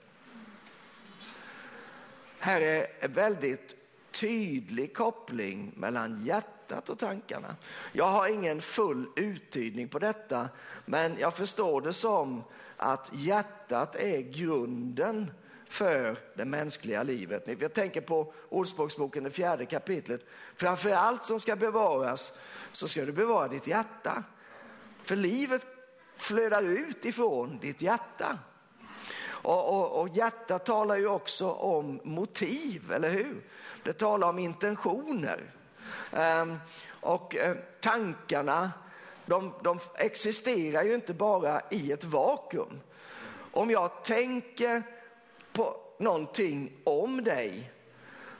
Här 2.38 2.60
är 2.60 2.86
en 3.00 3.12
väldigt 3.12 3.74
tydlig 4.10 4.96
koppling 4.96 5.72
mellan 5.76 6.24
hjärtat 6.24 6.88
och 6.88 6.98
tankarna. 6.98 7.56
Jag 7.92 8.10
har 8.10 8.28
ingen 8.28 8.60
full 8.60 9.06
uttydning 9.16 9.88
på 9.88 9.98
detta, 9.98 10.48
men 10.84 11.18
jag 11.18 11.34
förstår 11.34 11.80
det 11.80 11.92
som 11.92 12.42
att 12.76 13.10
hjärtat 13.14 13.96
är 13.96 14.20
grunden 14.20 15.30
för 15.68 16.16
det 16.34 16.44
mänskliga 16.44 17.02
livet. 17.02 17.60
Jag 17.60 17.72
tänker 17.72 18.00
på 18.00 18.32
Ordspråksboken, 18.48 19.24
det 19.24 19.30
fjärde 19.30 19.66
kapitlet. 19.66 20.20
Framför 20.56 20.90
allt 20.90 21.24
som 21.24 21.40
ska 21.40 21.56
bevaras 21.56 22.32
så 22.72 22.88
ska 22.88 23.04
du 23.04 23.12
bevara 23.12 23.48
ditt 23.48 23.66
hjärta. 23.66 24.24
För 25.02 25.16
livet 25.16 25.66
flödar 26.16 26.62
ut 26.62 27.04
ifrån 27.04 27.58
ditt 27.58 27.82
hjärta. 27.82 28.38
Och, 29.26 29.78
och, 29.78 30.00
och 30.00 30.08
hjärta 30.08 30.58
talar 30.58 30.96
ju 30.96 31.08
också 31.08 31.50
om 31.50 32.00
motiv, 32.04 32.92
eller 32.92 33.10
hur? 33.10 33.42
Det 33.82 33.92
talar 33.92 34.28
om 34.28 34.38
intentioner. 34.38 35.54
Um, 36.12 36.58
och 37.00 37.36
eh, 37.36 37.56
tankarna, 37.80 38.72
de, 39.26 39.52
de 39.62 39.78
existerar 39.94 40.82
ju 40.82 40.94
inte 40.94 41.14
bara 41.14 41.62
i 41.70 41.92
ett 41.92 42.04
vakuum. 42.04 42.80
Om 43.52 43.70
jag 43.70 44.04
tänker 44.04 44.82
på 45.58 45.76
någonting 45.98 46.72
om 46.84 47.24
dig 47.24 47.70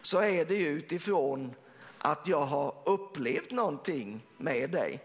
så 0.02 0.18
är 0.18 0.44
det 0.44 0.58
utifrån 0.58 1.54
att 1.98 2.26
jag 2.26 2.44
har 2.44 2.74
upplevt 2.84 3.50
någonting 3.50 4.20
med 4.36 4.70
dig. 4.70 5.00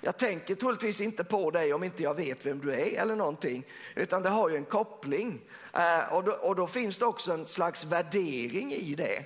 Jag 0.00 0.16
tänker 0.16 0.54
troligtvis 0.54 1.00
inte 1.00 1.24
på 1.24 1.50
dig 1.50 1.74
om 1.74 1.84
inte 1.84 2.02
jag 2.02 2.14
vet 2.14 2.46
vem 2.46 2.58
du 2.58 2.72
är 2.72 3.00
eller 3.00 3.16
någonting, 3.16 3.66
utan 3.94 4.22
det 4.22 4.28
har 4.28 4.48
ju 4.48 4.56
en 4.56 4.64
koppling. 4.64 5.40
Eh, 5.72 6.14
och, 6.14 6.24
då, 6.24 6.32
och, 6.32 6.56
då, 6.56 6.66
finns 6.66 6.98
det 6.98 7.06
också 7.06 7.32
en 7.32 7.46
slags 7.46 7.84
värdering 7.84 8.72
i 8.72 8.94
det. 8.94 9.16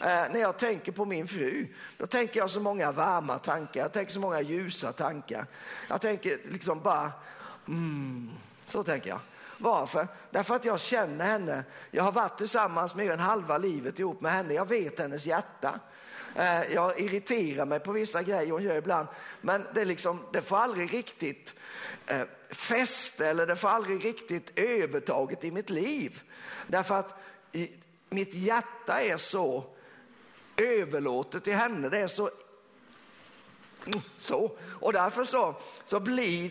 Eh, 0.00 0.32
när 0.32 0.38
jag 0.38 0.58
tänker 0.58 0.92
på 0.92 1.04
min 1.04 1.28
fru, 1.28 1.66
då 1.96 2.06
tänker 2.06 2.40
jag 2.40 2.50
så 2.50 2.60
många 2.60 2.92
varma 2.92 3.38
tankar, 3.38 3.80
jag 3.80 3.92
tänker 3.92 4.12
så 4.12 4.20
många 4.20 4.40
ljusa 4.40 4.92
tankar. 4.92 5.46
Jag 5.88 6.00
tänker 6.00 6.38
liksom 6.50 6.80
bara, 6.80 7.12
mm, 7.68 8.30
så 8.66 8.84
tänker 8.84 9.10
jag. 9.10 9.20
Varför? 9.58 10.08
Därför 10.30 10.54
att 10.54 10.64
jag 10.64 10.80
känner 10.80 11.24
henne. 11.24 11.64
Jag 11.90 12.04
har 12.04 12.12
varit 12.12 12.38
tillsammans 12.38 12.94
mer 12.94 13.12
än 13.12 13.20
halva 13.20 13.58
livet 13.58 13.98
ihop 13.98 14.20
med 14.20 14.32
henne. 14.32 14.54
Jag 14.54 14.68
vet 14.68 14.98
hennes 14.98 15.26
hjärta. 15.26 15.80
Eh, 16.34 16.72
jag 16.72 17.00
irriterar 17.00 17.66
mig 17.66 17.80
på 17.80 17.92
vissa 17.92 18.22
grejer 18.22 18.52
hon 18.52 18.62
gör 18.62 18.76
ibland. 18.76 19.08
Men 19.40 19.66
det, 19.74 19.84
liksom, 19.84 20.24
det 20.32 20.42
får 20.42 20.56
aldrig 20.56 20.94
riktigt 20.94 21.54
eh, 22.06 22.22
fäste 22.48 23.26
eller 23.26 23.46
det 23.46 23.56
får 23.56 23.68
aldrig 23.68 24.04
riktigt 24.04 24.58
övertaget 24.58 25.44
i 25.44 25.50
mitt 25.50 25.70
liv. 25.70 26.22
Därför 26.66 26.94
att 26.94 27.14
mitt 28.10 28.34
hjärta 28.34 29.00
är 29.00 29.16
så 29.16 29.64
överlåtet 30.56 31.44
till 31.44 31.54
henne. 31.54 31.88
Det 31.88 31.98
är 31.98 32.06
så 32.06 32.30
så. 34.18 34.56
Och 34.80 34.92
därför 34.92 35.24
så, 35.24 35.56
så 35.84 36.00
blir 36.00 36.50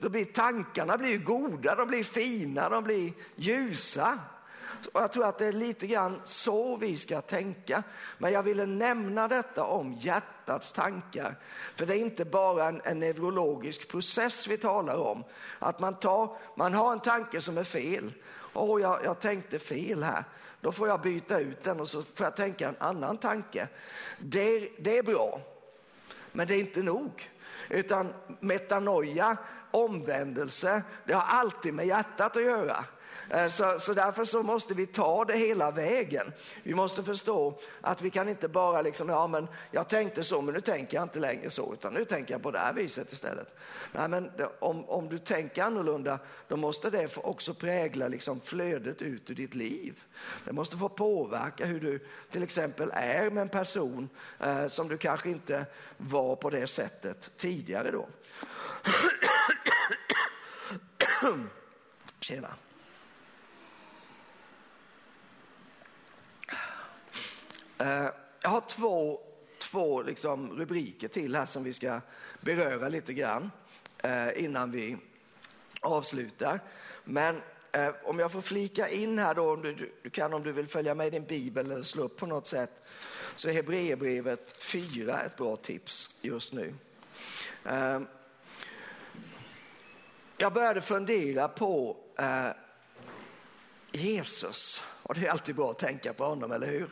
då 0.00 0.08
blir 0.08 0.24
tankarna 0.24 0.98
blir 0.98 1.18
goda, 1.18 1.74
de 1.74 1.88
blir 1.88 2.04
fina, 2.04 2.68
de 2.68 2.84
blir 2.84 3.12
ljusa. 3.36 4.18
Och 4.92 5.00
jag 5.00 5.12
tror 5.12 5.26
att 5.26 5.38
det 5.38 5.46
är 5.46 5.52
lite 5.52 5.86
grann 5.86 6.20
så 6.24 6.76
vi 6.76 6.98
ska 6.98 7.20
tänka. 7.20 7.82
Men 8.18 8.32
jag 8.32 8.42
ville 8.42 8.66
nämna 8.66 9.28
detta 9.28 9.64
om 9.64 9.92
hjärtats 9.92 10.72
tankar. 10.72 11.38
För 11.76 11.86
det 11.86 11.96
är 11.96 11.98
inte 11.98 12.24
bara 12.24 12.68
en, 12.68 12.80
en 12.84 13.00
neurologisk 13.00 13.88
process 13.88 14.46
vi 14.46 14.56
talar 14.56 14.96
om. 14.96 15.24
Att 15.58 15.80
man, 15.80 15.94
tar, 15.94 16.36
man 16.56 16.74
har 16.74 16.92
en 16.92 17.00
tanke 17.00 17.40
som 17.40 17.58
är 17.58 17.64
fel. 17.64 18.12
Åh, 18.52 18.80
jag, 18.80 19.04
jag 19.04 19.20
tänkte 19.20 19.58
fel 19.58 20.02
här. 20.02 20.24
då 20.60 20.72
får 20.72 20.88
jag 20.88 21.00
byta 21.00 21.38
ut 21.38 21.62
den 21.62 21.80
och 21.80 21.88
så 21.88 22.02
får 22.02 22.26
jag 22.26 22.36
tänka 22.36 22.68
en 22.68 22.76
annan 22.78 23.18
tanke. 23.18 23.68
Det, 24.18 24.68
det 24.78 24.98
är 24.98 25.02
bra, 25.02 25.40
men 26.32 26.46
det 26.46 26.54
är 26.54 26.60
inte 26.60 26.82
nog. 26.82 27.30
Utan 27.68 28.12
metanoia, 28.40 29.36
omvändelse, 29.70 30.82
det 31.04 31.12
har 31.12 31.38
alltid 31.38 31.74
med 31.74 31.86
hjärtat 31.86 32.36
att 32.36 32.42
göra. 32.42 32.84
Eh, 33.30 33.48
så, 33.48 33.78
så 33.78 33.94
därför 33.94 34.24
så 34.24 34.42
måste 34.42 34.74
vi 34.74 34.86
ta 34.86 35.24
det 35.24 35.36
hela 35.36 35.70
vägen. 35.70 36.32
Vi 36.62 36.74
måste 36.74 37.02
förstå 37.02 37.58
att 37.80 38.02
vi 38.02 38.10
kan 38.10 38.28
inte 38.28 38.48
bara 38.48 38.82
liksom, 38.82 39.08
ja 39.08 39.26
men 39.26 39.48
jag 39.70 39.88
tänkte 39.88 40.24
så 40.24 40.42
men 40.42 40.54
nu 40.54 40.60
tänker 40.60 40.96
jag 40.96 41.04
inte 41.04 41.18
längre 41.18 41.50
så 41.50 41.72
utan 41.72 41.94
nu 41.94 42.04
tänker 42.04 42.34
jag 42.34 42.42
på 42.42 42.50
det 42.50 42.58
här 42.58 42.72
viset 42.72 43.12
istället. 43.12 43.58
Nej 43.92 44.08
men 44.08 44.30
om, 44.58 44.84
om 44.88 45.08
du 45.08 45.18
tänker 45.18 45.62
annorlunda 45.62 46.18
då 46.48 46.56
måste 46.56 46.90
det 46.90 47.16
också 47.16 47.54
prägla 47.54 48.08
liksom 48.08 48.40
flödet 48.40 49.02
ut 49.02 49.30
ur 49.30 49.34
ditt 49.34 49.54
liv. 49.54 50.02
Det 50.44 50.52
måste 50.52 50.76
få 50.76 50.88
påverka 50.88 51.66
hur 51.66 51.80
du 51.80 52.06
till 52.30 52.42
exempel 52.42 52.90
är 52.94 53.30
med 53.30 53.42
en 53.42 53.48
person 53.48 54.08
eh, 54.40 54.66
som 54.66 54.88
du 54.88 54.98
kanske 54.98 55.30
inte 55.30 55.66
var 55.96 56.36
på 56.36 56.50
det 56.50 56.66
sättet 56.66 57.30
tidigare 57.36 57.90
då. 57.90 58.06
Tjena. 62.20 62.54
Eh, 67.78 68.08
jag 68.42 68.50
har 68.50 68.60
två, 68.60 69.20
två 69.58 70.02
liksom 70.02 70.58
rubriker 70.58 71.08
till 71.08 71.36
här 71.36 71.46
som 71.46 71.64
vi 71.64 71.72
ska 71.72 72.00
beröra 72.40 72.88
lite 72.88 73.12
grann 73.12 73.50
eh, 73.98 74.44
innan 74.44 74.70
vi 74.70 74.96
avslutar. 75.80 76.60
Men 77.04 77.42
eh, 77.72 77.94
om 78.04 78.18
jag 78.18 78.32
får 78.32 78.40
flika 78.40 78.88
in 78.88 79.18
här 79.18 79.34
då, 79.34 79.52
om 79.52 79.62
du, 79.62 79.92
du 80.02 80.10
kan 80.10 80.34
om 80.34 80.42
du 80.42 80.52
vill 80.52 80.68
följa 80.68 80.94
med 80.94 81.06
i 81.06 81.10
din 81.10 81.24
bibel 81.24 81.70
eller 81.70 81.82
slå 81.82 82.02
upp 82.02 82.16
på 82.16 82.26
något 82.26 82.46
sätt, 82.46 82.70
så 83.36 83.48
är 83.48 83.52
Hebreerbrevet 83.52 84.56
4 84.56 85.20
ett 85.20 85.36
bra 85.36 85.56
tips 85.56 86.10
just 86.22 86.52
nu. 86.52 86.74
Eh, 87.64 88.00
jag 90.42 90.52
började 90.52 90.80
fundera 90.80 91.48
på 91.48 91.96
eh, 92.18 92.48
Jesus, 93.92 94.82
och 95.02 95.14
det 95.14 95.26
är 95.26 95.30
alltid 95.30 95.56
bra 95.56 95.70
att 95.70 95.78
tänka 95.78 96.12
på 96.12 96.24
honom, 96.24 96.52
eller 96.52 96.66
hur? 96.66 96.90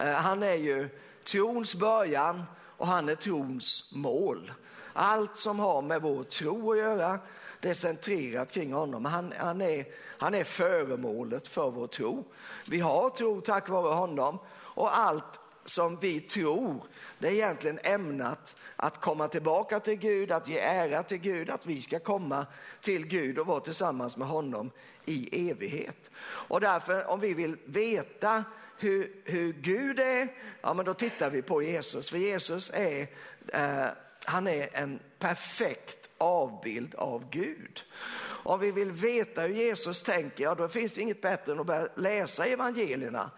Eh, 0.00 0.12
han 0.12 0.42
är 0.42 0.54
ju 0.54 0.88
trons 1.24 1.74
början 1.74 2.42
och 2.76 2.86
han 2.86 3.08
är 3.08 3.14
trons 3.14 3.90
mål. 3.92 4.52
Allt 4.92 5.36
som 5.36 5.58
har 5.58 5.82
med 5.82 6.02
vår 6.02 6.24
tro 6.24 6.72
att 6.72 6.78
göra, 6.78 7.18
det 7.60 7.70
är 7.70 7.74
centrerat 7.74 8.52
kring 8.52 8.72
honom. 8.72 9.04
Han, 9.04 9.32
han, 9.38 9.60
är, 9.60 9.86
han 10.18 10.34
är 10.34 10.44
föremålet 10.44 11.48
för 11.48 11.70
vår 11.70 11.86
tro. 11.86 12.24
Vi 12.66 12.80
har 12.80 13.10
tro 13.10 13.40
tack 13.40 13.68
vare 13.68 13.94
honom 13.94 14.38
och 14.56 14.98
allt 14.98 15.40
som 15.64 16.00
vi 16.00 16.20
tror, 16.20 16.82
det 17.18 17.28
är 17.28 17.32
egentligen 17.32 17.78
ämnat 17.82 18.56
att 18.76 19.00
komma 19.00 19.28
tillbaka 19.28 19.80
till 19.80 19.94
Gud, 19.94 20.32
att 20.32 20.48
ge 20.48 20.58
ära 20.58 21.02
till 21.02 21.18
Gud, 21.18 21.50
att 21.50 21.66
vi 21.66 21.82
ska 21.82 21.98
komma 21.98 22.46
till 22.80 23.06
Gud 23.06 23.38
och 23.38 23.46
vara 23.46 23.60
tillsammans 23.60 24.16
med 24.16 24.28
honom 24.28 24.70
i 25.04 25.50
evighet. 25.50 26.10
Och 26.24 26.60
därför, 26.60 27.06
om 27.10 27.20
vi 27.20 27.34
vill 27.34 27.56
veta 27.64 28.44
hur, 28.78 29.12
hur 29.24 29.52
Gud 29.52 30.00
är, 30.00 30.28
ja 30.60 30.74
men 30.74 30.84
då 30.84 30.94
tittar 30.94 31.30
vi 31.30 31.42
på 31.42 31.62
Jesus. 31.62 32.10
För 32.10 32.18
Jesus 32.18 32.70
är, 32.74 33.06
eh, 33.48 33.86
han 34.24 34.46
är 34.46 34.68
en 34.72 35.00
perfekt 35.18 36.10
avbild 36.18 36.94
av 36.94 37.30
Gud. 37.30 37.82
Om 38.26 38.60
vi 38.60 38.70
vill 38.70 38.90
veta 38.90 39.40
hur 39.40 39.54
Jesus 39.54 40.02
tänker, 40.02 40.44
ja 40.44 40.54
då 40.54 40.68
finns 40.68 40.94
det 40.94 41.00
inget 41.00 41.20
bättre 41.20 41.52
än 41.52 41.60
att 41.60 41.66
börja 41.66 41.88
läsa 41.94 42.46
evangelierna. 42.46 43.30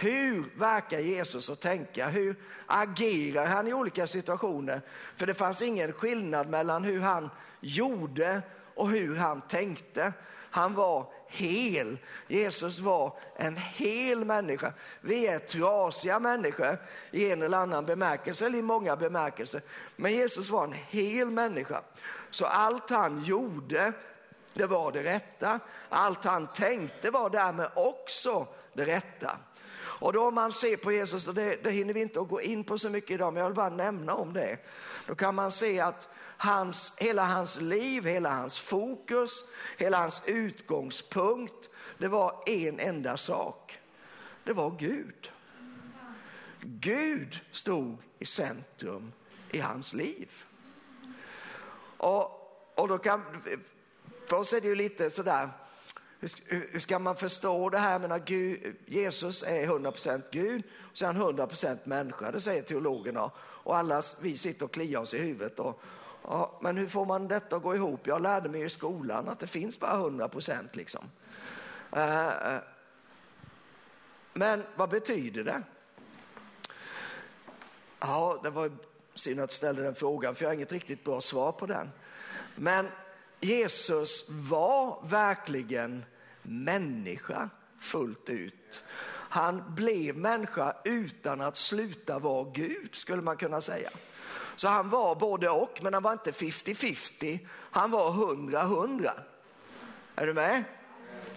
Hur 0.00 0.50
verkar 0.56 0.98
Jesus 0.98 1.50
att 1.50 1.60
tänka? 1.60 2.08
Hur 2.08 2.36
agerar 2.66 3.46
han 3.46 3.68
i 3.68 3.74
olika 3.74 4.06
situationer? 4.06 4.80
För 5.16 5.26
det 5.26 5.34
fanns 5.34 5.62
ingen 5.62 5.92
skillnad 5.92 6.48
mellan 6.48 6.84
hur 6.84 7.00
han 7.00 7.30
gjorde 7.60 8.42
och 8.74 8.88
hur 8.88 9.16
han 9.16 9.40
tänkte. 9.40 10.12
Han 10.50 10.74
var 10.74 11.12
hel. 11.26 11.98
Jesus 12.28 12.78
var 12.78 13.18
en 13.36 13.56
hel 13.56 14.24
människa. 14.24 14.72
Vi 15.00 15.26
är 15.26 15.38
trasiga 15.38 16.18
människor 16.18 16.78
i 17.10 17.30
en 17.30 17.42
eller 17.42 17.58
annan 17.58 17.86
bemärkelse, 17.86 18.46
eller 18.46 18.58
i 18.58 18.62
många 18.62 18.96
bemärkelser. 18.96 19.62
Men 19.96 20.12
Jesus 20.12 20.50
var 20.50 20.64
en 20.64 20.72
hel 20.72 21.30
människa. 21.30 21.82
Så 22.30 22.46
allt 22.46 22.90
han 22.90 23.24
gjorde, 23.24 23.92
det 24.54 24.66
var 24.66 24.92
det 24.92 25.02
rätta. 25.02 25.60
Allt 25.88 26.24
han 26.24 26.46
tänkte 26.46 27.10
var 27.10 27.30
därmed 27.30 27.70
också 27.74 28.46
det 28.72 28.84
rätta. 28.84 29.38
Och 30.00 30.12
då 30.12 30.28
om 30.28 30.34
man 30.34 30.52
ser 30.52 30.76
på 30.76 30.92
Jesus, 30.92 31.28
och 31.28 31.34
det, 31.34 31.64
det 31.64 31.70
hinner 31.70 31.94
vi 31.94 32.00
inte 32.00 32.20
att 32.20 32.28
gå 32.28 32.40
in 32.40 32.64
på 32.64 32.78
så 32.78 32.90
mycket 32.90 33.10
idag, 33.10 33.32
men 33.32 33.40
jag 33.40 33.48
vill 33.48 33.56
bara 33.56 33.68
nämna 33.68 34.14
om 34.14 34.32
det. 34.32 34.58
Då 35.06 35.14
kan 35.14 35.34
man 35.34 35.52
se 35.52 35.80
att 35.80 36.08
hans, 36.36 36.92
hela 36.96 37.24
hans 37.24 37.60
liv, 37.60 38.04
hela 38.04 38.30
hans 38.30 38.58
fokus, 38.58 39.44
hela 39.78 39.98
hans 39.98 40.22
utgångspunkt, 40.26 41.70
det 41.98 42.08
var 42.08 42.42
en 42.46 42.80
enda 42.80 43.16
sak. 43.16 43.78
Det 44.44 44.52
var 44.52 44.70
Gud. 44.78 45.32
Gud 46.60 47.40
stod 47.50 47.96
i 48.18 48.26
centrum 48.26 49.12
i 49.50 49.60
hans 49.60 49.94
liv. 49.94 50.44
Och, 51.96 52.24
och 52.74 52.88
då 52.88 52.98
kan, 52.98 53.42
för 54.26 54.36
oss 54.36 54.52
är 54.52 54.60
det 54.60 54.68
ju 54.68 54.74
lite 54.74 55.10
sådär, 55.10 55.50
hur, 56.20 56.66
hur 56.72 56.80
ska 56.80 56.98
man 56.98 57.16
förstå 57.16 57.68
det 57.68 57.78
här? 57.78 57.98
Menar, 57.98 58.18
Gud, 58.18 58.76
Jesus 58.86 59.42
är 59.42 59.66
100% 59.66 60.22
Gud, 60.30 60.62
så 60.92 61.04
är 61.04 61.12
han 61.12 61.22
100% 61.22 61.78
människa, 61.84 62.30
det 62.30 62.40
säger 62.40 62.62
teologerna. 62.62 63.30
Och 63.38 63.76
alla 63.76 64.02
vi 64.20 64.36
sitter 64.36 64.64
och 64.64 64.72
kliar 64.72 65.00
oss 65.00 65.14
i 65.14 65.18
huvudet 65.18 65.58
och, 65.60 65.82
Ja, 66.22 66.58
men 66.60 66.76
hur 66.76 66.86
får 66.86 67.06
man 67.06 67.28
detta 67.28 67.56
att 67.56 67.62
gå 67.62 67.74
ihop? 67.74 68.06
Jag 68.06 68.22
lärde 68.22 68.48
mig 68.48 68.62
i 68.62 68.68
skolan 68.68 69.28
att 69.28 69.38
det 69.38 69.46
finns 69.46 69.80
bara 69.80 69.92
100%. 69.92 70.68
Liksom. 70.72 71.04
Uh, 71.96 72.58
men 74.32 74.62
vad 74.76 74.90
betyder 74.90 75.44
det? 75.44 75.62
Ja, 78.00 78.40
det 78.42 78.50
var 78.50 78.72
synd 79.14 79.40
att 79.40 79.50
du 79.50 79.56
ställde 79.56 79.82
den 79.82 79.94
frågan, 79.94 80.34
för 80.34 80.44
jag 80.44 80.48
har 80.48 80.54
inget 80.54 80.72
riktigt 80.72 81.04
bra 81.04 81.20
svar 81.20 81.52
på 81.52 81.66
den. 81.66 81.90
Men 82.54 82.88
Jesus 83.40 84.26
var 84.28 84.98
verkligen 85.08 86.04
människa 86.42 87.50
fullt 87.80 88.28
ut. 88.28 88.82
Han 89.30 89.74
blev 89.74 90.16
människa 90.16 90.76
utan 90.84 91.40
att 91.40 91.56
sluta 91.56 92.18
vara 92.18 92.50
Gud, 92.50 92.88
skulle 92.92 93.22
man 93.22 93.36
kunna 93.36 93.60
säga. 93.60 93.90
Så 94.56 94.68
han 94.68 94.90
var 94.90 95.14
både 95.14 95.50
och, 95.50 95.78
men 95.82 95.94
han 95.94 96.02
var 96.02 96.12
inte 96.12 96.30
50-50. 96.30 97.38
Han 97.50 97.90
var 97.90 98.10
100-100. 98.10 99.10
Är 100.16 100.26
du 100.26 100.34
med? 100.34 100.64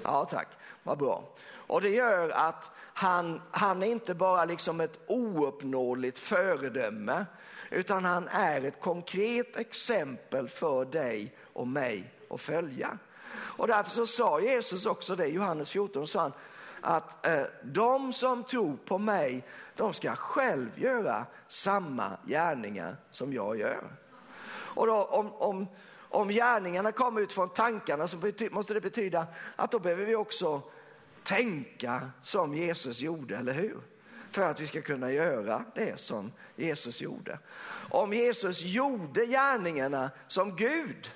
Ja, 0.04 0.26
tack. 0.26 0.48
Vad 0.84 0.98
bra. 0.98 1.30
Och 1.68 1.82
det 1.82 1.90
gör 1.90 2.30
att 2.30 2.72
han, 2.78 3.42
han 3.52 3.84
är 3.84 3.88
inte 3.88 4.16
bara 4.16 4.46
liksom 4.46 4.82
ett 4.82 5.00
ouppnåeligt 5.08 6.20
föredöme, 6.20 7.26
utan 7.74 8.06
han 8.06 8.28
är 8.28 8.66
ett 8.66 8.82
konkret 8.82 9.56
exempel 9.56 10.48
för 10.48 10.86
dig 10.86 11.36
och 11.54 11.68
mig 11.68 12.14
att 12.30 12.42
följa. 12.42 12.98
Och 13.36 13.68
därför 13.68 13.92
så 13.92 14.08
sa 14.08 14.40
Jesus 14.40 14.86
också 14.86 15.16
det, 15.16 15.28
Johannes 15.28 15.70
14, 15.70 16.08
sa 16.08 16.22
han, 16.22 16.34
att 16.82 17.26
eh, 17.26 17.44
de 17.64 18.14
som 18.14 18.44
tror 18.44 18.78
på 18.86 18.98
mig, 18.98 19.46
de 19.76 19.94
ska 19.94 20.16
själv 20.16 20.80
göra 20.80 21.26
samma 21.48 22.18
gärningar 22.26 22.96
som 23.12 23.34
jag 23.34 23.60
gör. 23.60 23.84
Och 24.52 24.88
då, 24.88 25.04
om, 25.04 25.34
om, 25.34 25.68
om 25.98 26.30
gärningarna 26.30 26.92
kommer 26.92 27.22
ut 27.22 27.34
från 27.34 27.50
tankarna 27.50 28.08
så 28.08 28.18
måste 28.52 28.74
det 28.74 28.82
betyda 28.82 29.28
att 29.56 29.72
då 29.72 29.80
behöver 29.80 30.06
vi 30.06 30.16
också 30.16 30.62
tänka 31.24 32.12
som 32.22 32.56
Jesus 32.56 33.00
gjorde, 33.00 33.38
eller 33.38 33.54
hur? 33.54 33.93
För 34.34 34.42
att 34.42 34.60
vi 34.60 34.68
ska 34.68 34.82
kunna 34.82 35.12
göra 35.12 35.66
det 35.76 36.00
som 36.00 36.32
Jesus 36.56 37.02
gjorde. 37.02 37.40
Om 37.90 38.14
Jesus 38.14 38.62
gjorde 38.62 39.26
gärningarna 39.26 40.12
som 40.28 40.56
Gud, 40.56 41.12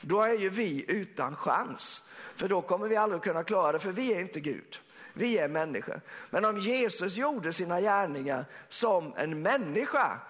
då 0.00 0.22
är 0.22 0.34
ju 0.34 0.48
vi 0.48 0.84
utan 0.88 1.36
chans. 1.36 2.02
För 2.36 2.48
då 2.48 2.62
kommer 2.62 2.88
vi 2.88 2.96
aldrig 2.96 3.22
kunna 3.22 3.44
klara 3.44 3.72
det, 3.72 3.78
för 3.78 3.92
vi 3.92 4.12
är 4.12 4.20
inte 4.20 4.40
Gud. 4.40 4.78
Vi 5.12 5.38
är 5.38 5.48
människor. 5.48 6.00
Men 6.30 6.44
om 6.44 6.58
Jesus 6.58 7.16
gjorde 7.16 7.52
sina 7.52 7.80
gärningar 7.80 8.44
som 8.68 9.14
en 9.16 9.42
människa, 9.42 10.20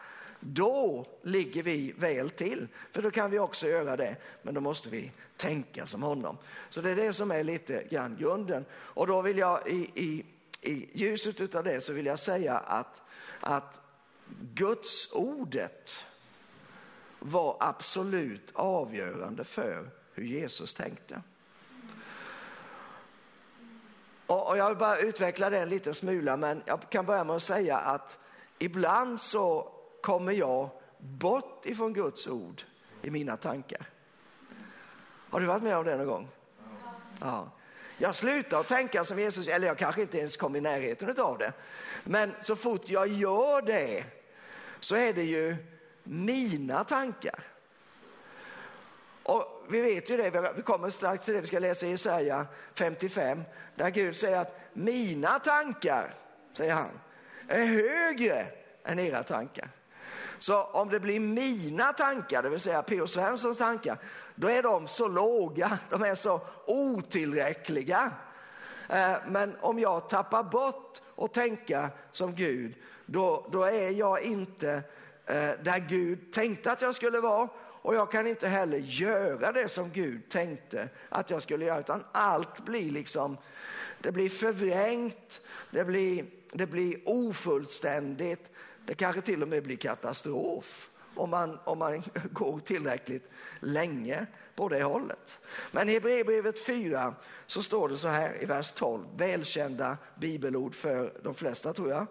då 0.41 1.07
ligger 1.23 1.63
vi 1.63 1.93
väl 1.93 2.31
till. 2.31 2.69
För 2.93 3.03
då 3.03 3.11
kan 3.11 3.31
vi 3.31 3.39
också 3.39 3.69
göra 3.69 3.97
det, 3.97 4.17
men 4.43 4.55
då 4.55 4.61
måste 4.61 4.89
vi 4.89 5.13
tänka 5.37 5.87
som 5.87 6.03
honom. 6.03 6.39
Så 6.69 6.81
det 6.81 6.91
är 6.91 6.97
det 6.97 7.13
som 7.13 7.31
är 7.31 7.45
lite 7.45 7.85
grann 7.91 8.17
grunden. 8.21 8.65
Och 8.73 9.07
då 9.07 9.23
vill 9.23 9.39
jag 9.39 9.69
i, 9.69 9.91
i, 9.95 10.25
i 10.61 10.91
ljuset 10.93 11.55
av 11.55 11.65
det 11.65 11.81
så 11.81 11.93
vill 11.93 12.07
jag 12.07 12.19
säga 12.19 12.59
att, 12.59 13.03
att 13.41 13.81
Guds 14.55 15.13
ordet 15.13 16.05
var 17.19 17.57
absolut 17.61 18.51
avgörande 18.55 19.45
för 19.45 19.91
hur 20.13 20.25
Jesus 20.25 20.75
tänkte. 20.75 21.23
Och, 24.27 24.49
och 24.49 24.57
jag 24.57 24.69
vill 24.69 24.79
bara 24.79 24.99
utveckla 24.99 25.51
det 25.51 25.59
en 25.59 25.69
liten 25.69 25.95
smula, 25.95 26.37
men 26.37 26.63
jag 26.67 26.91
kan 26.91 27.07
börja 27.07 27.25
med 27.25 27.37
att 27.37 27.43
säga 27.43 27.77
att 27.77 28.19
ibland 28.59 29.21
så 29.21 29.73
kommer 30.03 30.33
jag 30.33 30.71
bort 30.99 31.67
ifrån 31.67 31.93
Guds 31.93 32.29
ord 32.29 32.63
i 33.03 33.11
mina 33.11 33.37
tankar. 33.37 33.87
Har 35.31 35.41
du 35.41 35.47
varit 35.47 35.63
med 35.63 35.77
om 35.77 35.85
det 35.85 35.97
någon 35.97 36.07
gång? 36.07 36.29
Ja. 37.21 37.51
Jag 38.01 38.17
slutar 38.17 38.61
att 38.61 38.69
tänka 38.69 39.05
som 39.05 39.19
Jesus, 39.19 39.49
eller 39.49 39.67
jag 39.67 39.79
kanske 39.79 40.03
inte 40.03 40.19
ens 40.19 40.37
kommer 40.37 40.59
i 40.59 40.61
närheten 40.61 41.21
av 41.21 41.39
det. 41.39 41.53
Men 42.05 42.35
så 42.41 42.57
fort 42.57 42.91
jag 42.91 43.09
gör 43.09 43.63
det 43.63 44.05
så 44.81 44.97
är 44.97 45.13
det 45.13 45.23
ju 45.23 45.57
mina 46.03 46.85
tankar. 46.85 47.45
Och 49.23 49.67
vi 49.69 49.81
vet 49.81 50.11
ju 50.11 50.17
det, 50.17 50.53
vi 50.57 50.63
kommer 50.63 50.91
strax 50.91 51.25
till 51.25 51.35
det, 51.35 51.41
vi 51.41 51.47
ska 51.47 51.59
läsa 51.59 51.87
i 51.87 51.91
Jesaja 51.91 52.47
55, 52.75 53.43
där 53.75 53.91
Gud 53.91 54.17
säger 54.17 54.37
att 54.37 54.61
mina 54.73 55.39
tankar, 55.39 56.15
säger 56.53 56.73
han, 56.73 57.01
är 57.49 57.67
högre 57.67 58.47
än 58.85 58.99
era 58.99 59.23
tankar. 59.23 59.71
Så 60.39 60.63
om 60.63 60.89
det 60.89 61.01
blir 61.01 61.21
mina 61.21 61.93
tankar, 61.93 62.43
det 62.43 62.49
vill 62.49 62.61
säga 62.61 62.83
P.O. 62.83 63.07
Svenssons 63.07 63.59
tankar, 63.59 63.99
då 64.41 64.49
är 64.49 64.63
de 64.63 64.89
så 64.89 65.09
låga, 65.09 65.79
de 65.91 66.03
är 66.03 66.15
så 66.15 66.41
otillräckliga. 66.67 68.13
Eh, 68.89 69.17
men 69.29 69.57
om 69.61 69.79
jag 69.79 70.09
tappar 70.09 70.43
bort 70.43 71.01
och 71.15 71.33
tänka 71.33 71.91
som 72.11 72.35
Gud, 72.35 72.75
då, 73.07 73.49
då 73.53 73.65
är 73.65 73.91
jag 73.91 74.23
inte 74.23 74.73
eh, 75.27 75.51
där 75.63 75.89
Gud 75.89 76.33
tänkte 76.33 76.73
att 76.73 76.83
jag 76.83 76.95
skulle 76.95 77.21
vara. 77.21 77.49
Och 77.83 77.95
jag 77.95 78.11
kan 78.11 78.27
inte 78.27 78.49
heller 78.49 78.79
göra 78.79 79.53
det 79.53 79.69
som 79.69 79.91
Gud 79.91 80.29
tänkte 80.29 80.89
att 81.09 81.31
jag 81.31 81.43
skulle 81.43 81.65
göra, 81.65 81.81
utan 81.81 82.05
allt 82.13 82.65
blir 82.65 82.91
liksom, 82.91 83.37
det 84.01 84.13
blir 84.13 84.29
förvrängt, 84.29 85.41
det 85.71 85.85
blir, 85.85 86.25
det 86.53 86.67
blir 86.67 86.99
ofullständigt, 87.05 88.51
det 88.87 88.95
kanske 88.95 89.21
till 89.21 89.43
och 89.43 89.49
med 89.49 89.63
blir 89.63 89.77
katastrof 89.77 90.89
om 91.19 91.31
man, 91.31 91.59
om 91.65 91.79
man 91.79 92.03
går 92.33 92.61
tillräckligt 92.61 93.31
länge 93.61 94.27
på 94.55 94.69
det 94.69 94.83
hållet. 94.83 95.39
Men 95.71 95.89
i 95.89 95.93
Hebreerbrevet 95.93 96.67
4 96.67 97.15
så 97.47 97.63
står 97.63 97.89
det 97.89 97.97
så 97.97 98.09
här 98.09 98.43
i 98.43 98.47
vers 98.47 98.73
12, 98.73 99.05
välkända 99.17 99.97
bibelord 100.15 100.75
för 100.75 101.21
de 101.23 101.35
flesta 101.35 101.73
tror 101.73 101.91
jag. 101.91 102.07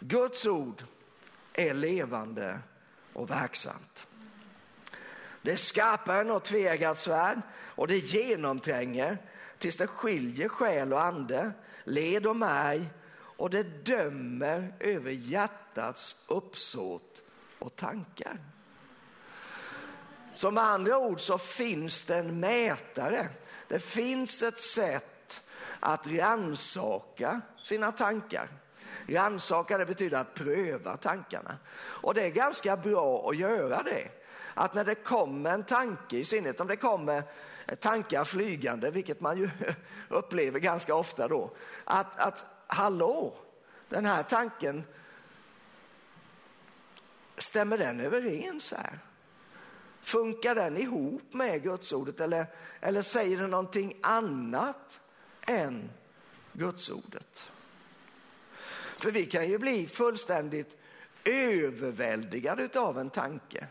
Guds 0.00 0.46
ord 0.46 0.84
är 1.52 1.74
levande 1.74 2.58
och 3.12 3.30
verksamt. 3.30 4.06
Det 5.42 5.52
är 5.52 5.56
skarpare 5.56 6.20
än 6.20 6.26
något 6.26 6.44
tveeggat 6.44 6.98
svärd 6.98 7.40
och 7.52 7.88
det 7.88 7.96
genomtränger 7.96 9.18
tills 9.58 9.76
det 9.76 9.86
skiljer 9.86 10.48
själ 10.48 10.92
och 10.92 11.02
ande, 11.02 11.52
led 11.84 12.26
och 12.26 12.36
märg 12.36 12.90
och 13.36 13.50
det 13.50 13.86
dömer 13.86 14.74
över 14.80 15.10
hjärtats 15.10 16.16
uppsåt 16.28 17.23
och 17.64 17.76
tankar. 17.76 18.38
Så 20.34 20.50
med 20.50 20.64
andra 20.64 20.98
ord 20.98 21.20
så 21.20 21.38
finns 21.38 22.04
det 22.04 22.16
en 22.16 22.40
mätare. 22.40 23.28
Det 23.68 23.78
finns 23.78 24.42
ett 24.42 24.58
sätt 24.58 25.42
att 25.80 26.06
ransaka 26.06 27.40
sina 27.62 27.92
tankar. 27.92 28.48
Rannsaka 29.08 29.78
det 29.78 29.86
betyder 29.86 30.18
att 30.18 30.34
pröva 30.34 30.96
tankarna. 30.96 31.58
Och 31.76 32.14
det 32.14 32.22
är 32.22 32.30
ganska 32.30 32.76
bra 32.76 33.28
att 33.28 33.36
göra 33.36 33.82
det. 33.82 34.08
Att 34.54 34.74
när 34.74 34.84
det 34.84 34.94
kommer 34.94 35.50
en 35.50 35.64
tanke, 35.64 36.16
i 36.16 36.24
synnerhet 36.24 36.60
om 36.60 36.66
det 36.66 36.76
kommer 36.76 37.22
tankar 37.80 38.24
flygande, 38.24 38.90
vilket 38.90 39.20
man 39.20 39.38
ju 39.38 39.50
upplever 40.08 40.58
ganska 40.58 40.94
ofta 40.94 41.28
då, 41.28 41.50
att, 41.84 42.20
att 42.20 42.46
hallå, 42.66 43.34
den 43.88 44.06
här 44.06 44.22
tanken, 44.22 44.84
stämmer 47.36 47.78
den 47.78 48.00
överens 48.00 48.72
här? 48.72 48.98
Funkar 50.00 50.54
den 50.54 50.76
ihop 50.76 51.32
med 51.32 51.62
gudsordet 51.62 52.20
eller, 52.20 52.46
eller 52.80 53.02
säger 53.02 53.38
den 53.38 53.50
någonting 53.50 53.98
annat 54.02 55.00
än 55.46 55.90
gudsordet? 56.52 57.46
För 58.96 59.10
vi 59.10 59.26
kan 59.26 59.48
ju 59.48 59.58
bli 59.58 59.86
fullständigt 59.86 60.76
överväldigade 61.24 62.80
av 62.80 62.98
en 62.98 63.10
tanke. 63.10 63.66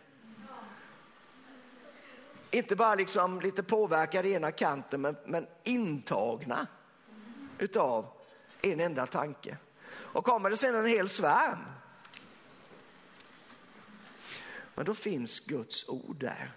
Inte 2.51 2.75
bara 2.75 2.95
liksom 2.95 3.39
lite 3.41 3.63
påverkade 3.63 4.27
i 4.27 4.33
ena 4.33 4.51
kanten 4.51 5.01
men, 5.01 5.15
men 5.25 5.47
intagna 5.63 6.67
utav 7.59 8.05
en 8.61 8.79
enda 8.79 9.05
tanke. 9.05 9.57
Och 9.93 10.25
kommer 10.25 10.49
det 10.49 10.57
sen 10.57 10.75
en 10.75 10.85
hel 10.85 11.09
svärm 11.09 11.57
men 14.75 14.85
då 14.85 14.93
finns 14.95 15.39
Guds 15.39 15.89
ord 15.89 16.15
där. 16.19 16.51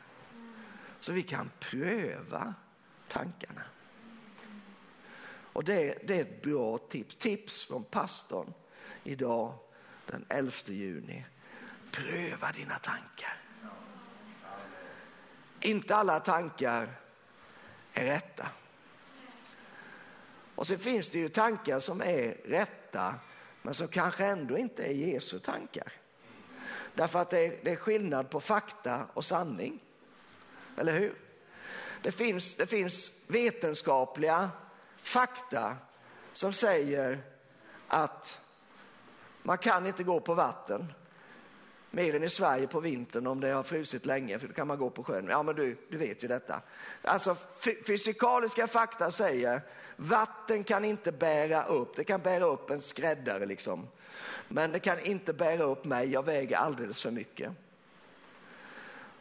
Så 0.99 1.13
vi 1.13 1.23
kan 1.23 1.51
pröva 1.61 2.55
tankarna. 3.09 3.63
Och 5.57 5.65
det, 5.65 5.99
det 6.07 6.17
är 6.17 6.23
ett 6.23 6.43
bra 6.43 6.79
tips. 6.79 7.17
Tips 7.17 7.65
från 7.65 7.85
pastorn 7.85 8.53
idag 9.05 9.55
den 10.07 10.25
11 10.29 10.53
juni. 10.67 11.25
Pröva 11.93 12.53
dina 12.53 12.79
tankar. 12.79 13.43
Inte 15.61 15.97
alla 15.97 16.21
tankar 16.21 16.89
är 17.93 18.05
rätta. 18.05 18.49
Och 20.55 20.67
så 20.67 20.79
finns 20.79 21.11
det 21.11 21.19
ju 21.19 21.29
tankar 21.29 21.81
som 21.81 22.01
är 22.01 22.37
rätta 22.45 23.15
men 23.63 23.75
som 23.75 23.89
kanske 23.89 24.25
ändå 24.25 24.59
inte 24.59 24.85
är 24.85 24.93
Jesu 24.93 25.39
tankar. 25.39 25.93
Därför 26.97 27.19
att 27.19 27.31
det 27.31 27.47
är, 27.47 27.59
det 27.63 27.71
är 27.71 27.77
skillnad 27.77 28.31
på 28.31 28.41
fakta 28.41 29.07
och 29.15 29.25
sanning. 29.25 29.81
Eller 30.77 30.93
hur? 30.93 31.15
Det 32.03 32.13
finns, 32.13 32.55
det 32.55 32.67
finns 32.67 33.13
vetenskapliga 33.27 34.51
fakta 35.03 35.77
som 36.33 36.53
säger 36.53 37.23
att 37.89 38.41
man 39.43 39.59
kan 39.59 39.87
inte 39.87 40.05
gå 40.05 40.21
på 40.21 40.35
vatten 40.35 40.93
mer 41.97 42.17
än 42.17 42.25
i 42.25 42.31
Sverige 42.31 42.67
på 42.67 42.81
vintern 42.81 43.27
om 43.27 43.41
det 43.41 43.49
har 43.49 43.63
frusit 43.63 44.07
länge, 44.07 44.39
för 44.39 44.49
då 44.49 44.55
kan 44.55 44.67
man 44.67 44.79
gå 44.79 44.91
på 44.91 45.05
sjön. 45.05 45.27
Ja, 45.31 45.43
men 45.43 45.55
du, 45.55 45.77
du 45.89 45.99
vet 45.99 46.25
ju 46.25 46.29
detta. 46.29 46.61
Alltså 47.03 47.37
fysikaliska 47.87 48.67
fakta 48.67 49.11
säger 49.11 49.63
vatten 49.97 50.65
kan 50.65 50.85
inte 50.85 51.13
bära 51.13 51.65
upp, 51.65 51.97
det 51.97 52.05
kan 52.05 52.21
bära 52.21 52.45
upp 52.45 52.71
en 52.71 52.81
skräddare 52.81 53.47
liksom. 53.47 53.89
Men 54.49 54.73
det 54.73 54.79
kan 54.79 55.01
inte 55.01 55.33
bära 55.33 55.63
upp 55.63 55.85
mig, 55.85 56.11
jag 56.11 56.25
väger 56.25 56.57
alldeles 56.57 57.03
för 57.03 57.11
mycket. 57.11 57.53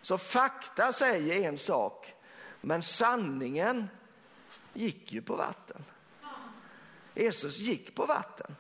Så 0.01 0.17
fakta 0.17 0.93
säger 0.93 1.49
en 1.49 1.57
sak, 1.57 2.13
men 2.61 2.83
sanningen 2.83 3.87
gick 4.73 5.13
ju 5.13 5.21
på 5.21 5.35
vatten. 5.35 5.83
Jesus 7.13 7.57
gick 7.57 7.95
på 7.95 8.05
vatten. 8.05 8.55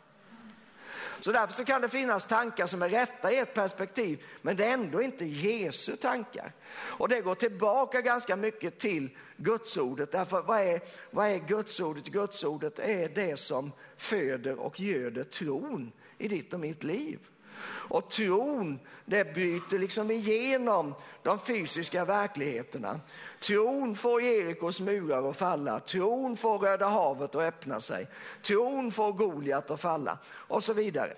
Så 1.19 1.31
därför 1.31 1.53
så 1.53 1.65
kan 1.65 1.81
det 1.81 1.89
finnas 1.89 2.25
tankar 2.25 2.65
som 2.65 2.81
är 2.81 2.89
rätta 2.89 3.31
i 3.31 3.37
ett 3.37 3.53
perspektiv, 3.53 4.23
men 4.41 4.55
det 4.55 4.65
är 4.65 4.73
ändå 4.73 5.01
inte 5.01 5.25
Jesu 5.25 5.95
tankar. 5.95 6.53
Och 6.75 7.09
det 7.09 7.21
går 7.21 7.35
tillbaka 7.35 8.01
ganska 8.01 8.35
mycket 8.35 8.79
till 8.79 9.09
gudsordet. 9.37 10.11
Därför 10.11 10.41
vad 10.41 10.59
är, 10.59 10.81
vad 11.11 11.27
är 11.27 11.37
gudsordet? 11.37 12.07
Gudsordet 12.07 12.79
är 12.79 13.09
det 13.09 13.39
som 13.39 13.71
föder 13.97 14.59
och 14.59 14.79
göder 14.79 15.23
tron 15.23 15.91
i 16.17 16.27
ditt 16.27 16.53
och 16.53 16.59
mitt 16.59 16.83
liv. 16.83 17.19
Och 17.63 18.09
tron, 18.09 18.79
det 19.05 19.33
bryter 19.33 19.79
liksom 19.79 20.11
igenom 20.11 20.93
de 21.23 21.39
fysiska 21.39 22.05
verkligheterna. 22.05 22.99
Tron 23.39 23.95
får 23.95 24.21
Jerikos 24.21 24.79
murar 24.79 25.29
att 25.29 25.37
falla, 25.37 25.79
tron 25.79 26.37
får 26.37 26.59
Röda 26.59 26.87
havet 26.87 27.35
att 27.35 27.41
öppna 27.41 27.81
sig, 27.81 28.07
tron 28.41 28.91
får 28.91 29.11
Goliat 29.11 29.71
att 29.71 29.81
falla 29.81 30.17
och 30.27 30.63
så 30.63 30.73
vidare. 30.73 31.13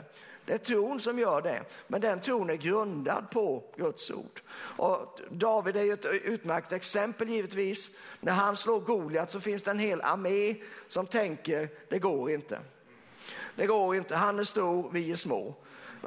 Det 0.47 0.53
är 0.53 0.57
tron 0.57 0.99
som 0.99 1.19
gör 1.19 1.41
det, 1.41 1.63
men 1.87 2.01
den 2.01 2.21
tron 2.21 2.49
är 2.49 2.55
grundad 2.55 3.29
på 3.31 3.63
Guds 3.77 4.11
ord. 4.11 4.41
Och 4.77 5.19
David 5.31 5.77
är 5.77 5.83
ju 5.83 5.93
ett 5.93 6.05
utmärkt 6.05 6.71
exempel 6.71 7.29
givetvis. 7.29 7.91
När 8.21 8.33
han 8.33 8.57
slår 8.57 8.79
Goliat 8.79 9.31
så 9.31 9.39
finns 9.39 9.63
det 9.63 9.71
en 9.71 9.79
hel 9.79 10.01
armé 10.01 10.55
som 10.87 11.07
tänker, 11.07 11.69
det 11.89 11.99
går 11.99 12.31
inte. 12.31 12.59
Det 13.55 13.67
går 13.67 13.95
inte, 13.95 14.15
han 14.15 14.39
är 14.39 14.43
stor, 14.43 14.89
vi 14.93 15.11
är 15.11 15.15
små. 15.15 15.55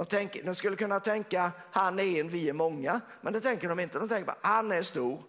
De, 0.01 0.07
tänker, 0.07 0.43
de 0.43 0.55
skulle 0.55 0.77
kunna 0.77 1.01
tänka, 1.01 1.53
han 1.71 1.99
är 1.99 2.21
en, 2.21 2.29
vi 2.29 2.49
är 2.49 2.53
många. 2.53 3.01
Men 3.21 3.33
det 3.33 3.41
tänker 3.41 3.69
de 3.69 3.81
inte, 3.81 3.99
de 3.99 4.09
tänker 4.09 4.27
bara, 4.27 4.37
han 4.43 4.73
är 4.73 4.83
stor, 4.83 5.23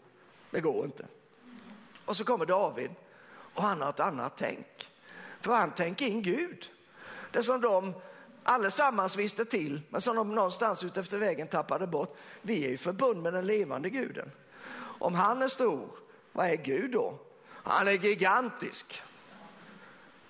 det 0.51 0.61
går 0.61 0.86
inte. 0.86 1.05
Och 2.05 2.17
så 2.17 2.24
kommer 2.24 2.45
David 2.45 2.91
och 3.53 3.63
han 3.63 3.82
har 3.82 3.89
ett 3.89 3.99
annat 3.99 4.34
tänk. 4.38 4.91
För 5.41 5.53
han 5.53 5.72
tänker 5.72 6.07
in 6.07 6.22
Gud. 6.22 6.69
Det 7.32 7.43
som 7.43 7.61
de 7.61 7.93
allesammans 8.43 9.15
visste 9.15 9.45
till, 9.45 9.82
men 9.89 10.01
som 10.01 10.15
de 10.15 10.36
någonstans 10.36 10.84
ute 10.84 10.99
efter 10.99 11.17
vägen 11.17 11.47
tappade 11.47 11.88
bort. 11.88 12.17
Vi 12.41 12.65
är 12.65 12.69
ju 12.69 12.78
förbund 12.78 13.22
med 13.22 13.34
den 13.34 13.45
levande 13.45 13.89
guden. 13.89 14.32
Om 14.99 15.13
han 15.13 15.41
är 15.41 15.47
stor, 15.47 15.89
vad 16.32 16.47
är 16.47 16.55
Gud 16.55 16.91
då? 16.91 17.19
Han 17.47 17.88
är 17.88 17.91
gigantisk. 17.91 19.01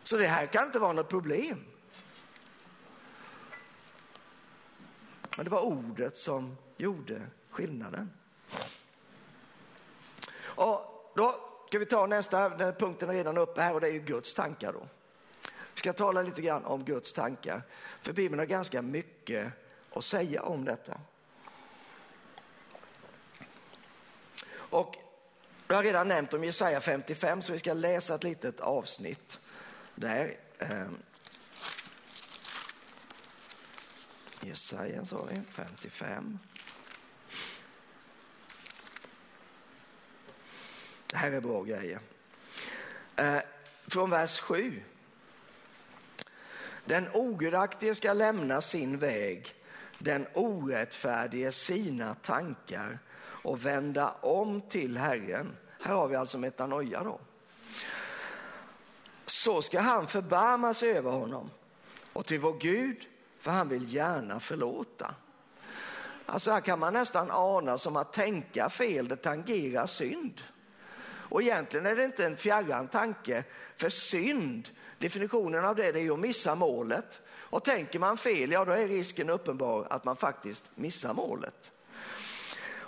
Så 0.04 0.18
det 0.18 0.28
här 0.28 0.46
kan 0.46 0.66
inte 0.66 0.80
vara 0.80 0.94
något 0.94 1.10
problem. 1.10 1.66
Men 5.38 5.46
det 5.46 5.52
var 5.52 5.62
ordet 5.62 6.18
som 6.18 6.58
gjorde 6.78 7.22
skillnaden. 7.50 8.12
Och 10.42 11.12
då 11.16 11.36
ska 11.68 11.80
vi 11.80 11.86
ta 11.86 12.06
nästa, 12.06 12.50
den 12.50 12.74
punkten 12.74 13.10
är 13.10 13.14
redan 13.14 13.38
uppe 13.38 13.62
här 13.62 13.74
och 13.74 13.82
det 13.82 13.88
är 13.88 13.92
ju 13.92 14.00
Guds 14.00 14.34
tankar 14.34 14.74
då. 14.74 14.88
Vi 15.74 15.80
ska 15.80 15.94
tala 15.94 16.22
lite 16.22 16.42
grann 16.42 16.66
om 16.66 16.84
Guds 16.84 17.14
tankar, 17.14 17.62
för 18.02 18.14
Bibeln 18.14 18.40
har 18.40 18.46
ganska 18.46 18.82
mycket 18.82 19.52
att 19.94 20.06
säga 20.06 20.44
om 20.44 20.66
detta. 20.66 21.00
Och 24.54 24.98
jag 25.68 25.76
har 25.76 25.84
redan 25.84 26.08
nämnt 26.08 26.34
om 26.34 26.44
Jesaja 26.44 26.82
55 26.82 27.42
så 27.42 27.52
vi 27.52 27.60
ska 27.60 27.74
läsa 27.74 28.16
ett 28.16 28.24
litet 28.24 28.60
avsnitt 28.60 29.40
där. 29.96 30.36
Ehm, 30.60 30.98
Jesaja 34.42 35.06
sa 35.06 35.26
vi, 35.30 35.42
55. 35.52 36.40
Det 41.08 41.18
här 41.18 41.32
är 41.32 41.42
bra 41.42 41.64
grejer. 41.64 42.00
Eh, 43.16 43.40
från 43.88 44.10
vers 44.10 44.40
7. 44.40 44.82
Den 46.86 47.08
ogudaktige 47.14 47.96
ska 47.96 48.14
lämna 48.14 48.62
sin 48.62 48.98
väg, 48.98 49.56
den 49.98 50.28
orättfärdige 50.34 51.52
sina 51.52 52.16
tankar 52.16 53.00
och 53.20 53.66
vända 53.66 54.12
om 54.12 54.62
till 54.62 54.98
Herren. 54.98 55.58
Här 55.82 55.94
har 55.94 56.08
vi 56.08 56.16
alltså 56.16 56.38
metanoia 56.38 57.04
då. 57.04 57.20
Så 59.26 59.62
ska 59.62 59.80
han 59.80 60.08
förbarma 60.08 60.74
sig 60.74 60.90
över 60.90 61.12
honom 61.12 61.50
och 62.14 62.26
till 62.26 62.40
vår 62.40 62.60
Gud, 62.60 63.08
för 63.42 63.52
han 63.52 63.70
vill 63.70 63.94
gärna 63.94 64.40
förlåta. 64.40 65.16
Alltså 66.26 66.52
här 66.52 66.62
kan 66.62 66.80
man 66.80 66.94
nästan 66.94 67.28
ana 67.32 67.78
som 67.78 67.96
att 67.96 68.14
tänka 68.14 68.70
fel, 68.70 69.08
det 69.08 69.16
tangerar 69.16 69.88
synd. 69.88 70.42
Och 71.04 71.42
egentligen 71.42 71.86
är 71.86 71.96
det 71.96 72.06
inte 72.06 72.26
en 72.26 72.38
fjärran 72.38 72.88
tanke, 72.88 73.44
för 73.78 73.90
synd, 73.90 74.70
definitionen 75.00 75.66
av 75.66 75.76
det, 75.76 75.92
det 75.92 76.00
är 76.00 76.04
ju 76.04 76.14
att 76.14 76.20
missa 76.20 76.56
målet. 76.56 77.22
Och 77.30 77.64
tänker 77.64 78.00
man 78.00 78.18
fel, 78.18 78.52
ja 78.52 78.66
då 78.66 78.72
är 78.72 78.88
risken 78.88 79.30
uppenbar 79.30 79.88
att 79.90 80.04
man 80.04 80.16
faktiskt 80.16 80.72
missar 80.76 81.14
målet. 81.14 81.72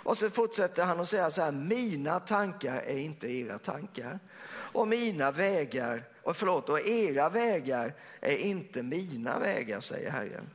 Och 0.04 0.18
så 0.18 0.30
fortsätter 0.30 0.84
han 0.84 1.00
att 1.00 1.08
säga 1.08 1.30
så 1.30 1.42
här, 1.42 1.52
mina 1.52 2.20
tankar 2.20 2.76
är 2.76 2.98
inte 2.98 3.28
era 3.28 3.58
tankar. 3.58 4.18
Och 4.48 4.88
mina 4.88 5.30
vägar, 5.30 6.02
och 6.24 6.36
förlåt, 6.36 6.68
och 6.68 6.80
era 6.80 7.28
vägar 7.28 7.94
är 8.20 8.36
inte 8.36 8.82
mina 8.82 9.38
vägar, 9.38 9.80
säger 9.80 10.10
Herren. 10.10 10.50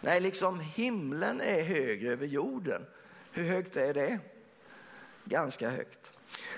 Nej, 0.00 0.20
liksom 0.20 0.60
himlen 0.60 1.40
är 1.40 1.62
högre 1.62 2.12
över 2.12 2.26
jorden. 2.26 2.86
Hur 3.32 3.44
högt 3.44 3.76
är 3.76 3.94
det? 3.94 4.18
Ganska 5.24 5.70
högt. 5.70 6.10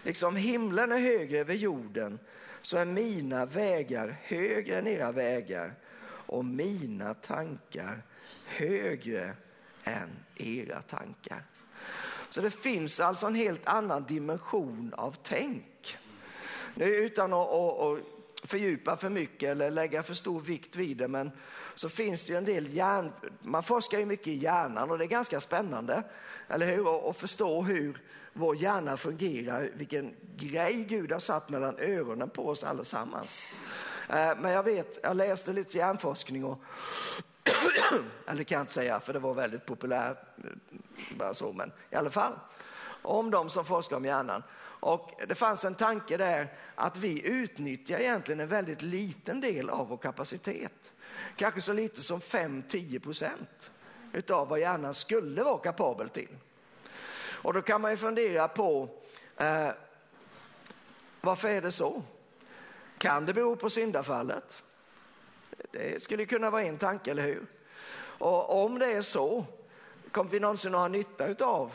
Liksom 0.02 0.36
himlen 0.36 0.92
är 0.92 0.98
högre 0.98 1.38
över 1.38 1.54
jorden 1.54 2.18
så 2.60 2.76
är 2.76 2.84
mina 2.84 3.46
vägar 3.46 4.16
högre 4.22 4.78
än 4.78 4.86
era 4.86 5.12
vägar 5.12 5.74
och 6.04 6.44
mina 6.44 7.14
tankar 7.14 8.02
högre 8.46 9.36
än 9.84 10.10
era 10.36 10.82
tankar. 10.82 11.42
Så 12.28 12.40
det 12.40 12.50
finns 12.50 13.00
alltså 13.00 13.26
en 13.26 13.34
helt 13.34 13.66
annan 13.66 14.04
dimension 14.04 14.94
av 14.96 15.16
tänk. 15.22 15.98
Nu 16.74 16.84
utan 16.84 17.32
att, 17.32 17.48
att, 17.48 17.80
att 17.80 17.98
fördjupa 18.42 18.96
för 18.96 19.08
mycket 19.08 19.50
eller 19.50 19.70
lägga 19.70 20.02
för 20.02 20.14
stor 20.14 20.40
vikt 20.40 20.76
vid 20.76 20.96
det, 20.96 21.08
men 21.08 21.30
så 21.74 21.88
finns 21.88 22.24
det 22.24 22.32
ju 22.32 22.38
en 22.38 22.44
del 22.44 22.74
hjärn... 22.74 23.12
Man 23.40 23.62
forskar 23.62 23.98
ju 23.98 24.06
mycket 24.06 24.26
i 24.26 24.34
hjärnan 24.34 24.90
och 24.90 24.98
det 24.98 25.04
är 25.04 25.08
ganska 25.08 25.40
spännande, 25.40 26.02
eller 26.48 26.66
hur? 26.66 27.10
Att 27.10 27.16
förstå 27.16 27.62
hur 27.62 28.02
vår 28.32 28.56
hjärna 28.56 28.96
fungerar, 28.96 29.70
vilken 29.74 30.14
grej 30.36 30.84
Gud 30.88 31.12
har 31.12 31.20
satt 31.20 31.48
mellan 31.48 31.78
öronen 31.78 32.30
på 32.30 32.48
oss 32.48 32.64
allesammans. 32.64 33.46
Eh, 34.08 34.32
men 34.38 34.52
jag 34.52 34.62
vet, 34.62 34.98
jag 35.02 35.16
läste 35.16 35.52
lite 35.52 35.78
hjärnforskning 35.78 36.44
och 36.44 36.62
eller 38.26 38.44
kan 38.44 38.56
jag 38.56 38.62
inte 38.62 38.72
säga 38.72 39.00
för 39.00 39.12
det 39.12 39.18
var 39.18 39.34
väldigt 39.34 39.66
populärt, 39.66 40.18
eh, 40.44 40.50
bara 41.18 41.34
så, 41.34 41.52
men 41.52 41.72
i 41.90 41.96
alla 41.96 42.10
fall 42.10 42.32
om 43.02 43.30
de 43.30 43.50
som 43.50 43.64
forskar 43.64 43.96
om 43.96 44.04
hjärnan. 44.04 44.42
Och 44.62 45.10
det 45.28 45.34
fanns 45.34 45.64
en 45.64 45.74
tanke 45.74 46.16
där 46.16 46.52
att 46.74 46.96
vi 46.96 47.26
utnyttjar 47.26 47.98
egentligen 47.98 48.40
en 48.40 48.48
väldigt 48.48 48.82
liten 48.82 49.40
del 49.40 49.70
av 49.70 49.88
vår 49.88 49.96
kapacitet. 49.96 50.92
Kanske 51.36 51.60
så 51.60 51.72
lite 51.72 52.02
som 52.02 52.20
5-10 52.20 52.98
procent 52.98 53.70
utav 54.12 54.48
vad 54.48 54.60
hjärnan 54.60 54.94
skulle 54.94 55.42
vara 55.42 55.58
kapabel 55.58 56.08
till. 56.08 56.36
Och 57.42 57.52
då 57.52 57.62
kan 57.62 57.80
man 57.80 57.90
ju 57.90 57.96
fundera 57.96 58.48
på 58.48 58.88
eh, 59.36 59.68
varför 61.20 61.48
är 61.48 61.62
det 61.62 61.72
så? 61.72 62.02
Kan 62.98 63.26
det 63.26 63.34
bero 63.34 63.56
på 63.56 63.70
syndafallet? 63.70 64.62
Det 65.70 66.02
skulle 66.02 66.24
kunna 66.24 66.50
vara 66.50 66.62
en 66.62 66.78
tanke, 66.78 67.10
eller 67.10 67.22
hur? 67.22 67.46
Och 68.18 68.64
om 68.64 68.78
det 68.78 68.86
är 68.86 69.02
så, 69.02 69.44
kommer 70.10 70.30
vi 70.30 70.40
någonsin 70.40 70.74
att 70.74 70.80
ha 70.80 70.88
nytta 70.88 71.44
av 71.44 71.72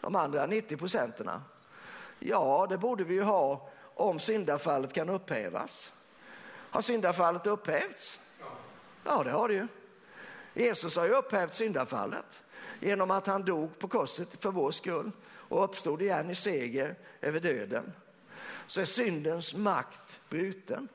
de 0.00 0.16
andra 0.16 0.46
90 0.46 0.76
procenterna? 0.76 1.42
Ja, 2.18 2.66
det 2.68 2.78
borde 2.78 3.04
vi 3.04 3.14
ju 3.14 3.22
ha 3.22 3.68
om 3.94 4.18
syndafallet 4.18 4.92
kan 4.92 5.08
upphävas. 5.08 5.92
Har 6.46 6.80
syndafallet 6.80 7.46
upphävts? 7.46 8.20
Ja, 9.04 9.24
det 9.24 9.30
har 9.30 9.48
det 9.48 9.54
ju. 9.54 9.66
Jesus 10.54 10.96
har 10.96 11.06
ju 11.06 11.12
upphävt 11.12 11.54
syndafallet 11.54 12.42
genom 12.80 13.10
att 13.10 13.26
han 13.26 13.44
dog 13.44 13.78
på 13.78 13.88
korset 13.88 14.42
för 14.42 14.50
vår 14.50 14.70
skull 14.70 15.10
och 15.32 15.64
uppstod 15.64 16.02
igen 16.02 16.30
i 16.30 16.34
seger 16.34 16.94
över 17.20 17.40
döden. 17.40 17.92
Så 18.66 18.80
är 18.80 18.84
syndens 18.84 19.54
makt 19.54 20.20
bruten. 20.28 20.88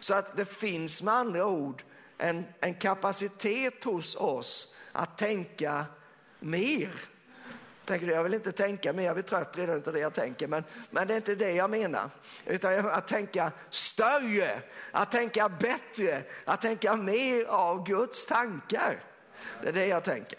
Så 0.00 0.14
att 0.14 0.36
det 0.36 0.44
finns 0.44 1.02
med 1.02 1.14
andra 1.14 1.46
ord 1.46 1.82
en, 2.18 2.44
en 2.60 2.74
kapacitet 2.74 3.84
hos 3.84 4.16
oss 4.16 4.74
att 4.92 5.18
tänka 5.18 5.84
mer. 6.38 6.90
Tänker 7.90 8.06
du, 8.06 8.12
jag 8.12 8.22
vill 8.22 8.34
inte 8.34 8.52
tänka 8.52 8.92
mer, 8.92 9.04
jag 9.04 9.14
blir 9.14 9.22
trött 9.22 9.56
redan 9.56 9.82
av 9.86 9.92
det 9.92 10.00
jag 10.00 10.14
tänker, 10.14 10.48
men, 10.48 10.64
men 10.90 11.06
det 11.08 11.14
är 11.14 11.16
inte 11.16 11.34
det 11.34 11.52
jag 11.52 11.70
menar. 11.70 12.10
Utan 12.46 12.86
att 12.86 13.08
tänka 13.08 13.52
större, 13.70 14.62
att 14.90 15.12
tänka 15.12 15.48
bättre, 15.48 16.22
att 16.44 16.60
tänka 16.60 16.96
mer 16.96 17.44
av 17.44 17.86
Guds 17.86 18.26
tankar. 18.26 19.04
Det 19.62 19.68
är 19.68 19.72
det 19.72 19.86
jag 19.86 20.04
tänker. 20.04 20.38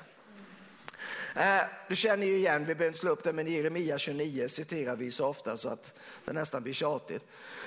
Eh, 1.36 1.62
du 1.88 1.96
känner 1.96 2.28
ju 2.28 2.38
igen, 2.38 2.66
vi 2.66 2.66
behöver 2.66 2.88
inte 2.88 3.00
slå 3.00 3.12
upp 3.12 3.24
det, 3.24 3.34
men 3.34 3.48
Jeremia 3.48 3.98
29 3.98 4.48
citerar 4.50 4.96
vi 4.96 5.12
så 5.12 5.28
ofta 5.28 5.58
så 5.58 5.70
att 5.70 5.94
det 6.26 6.34
nästan 6.34 6.64
blir 6.64 6.74
tjatigt. 6.74 7.24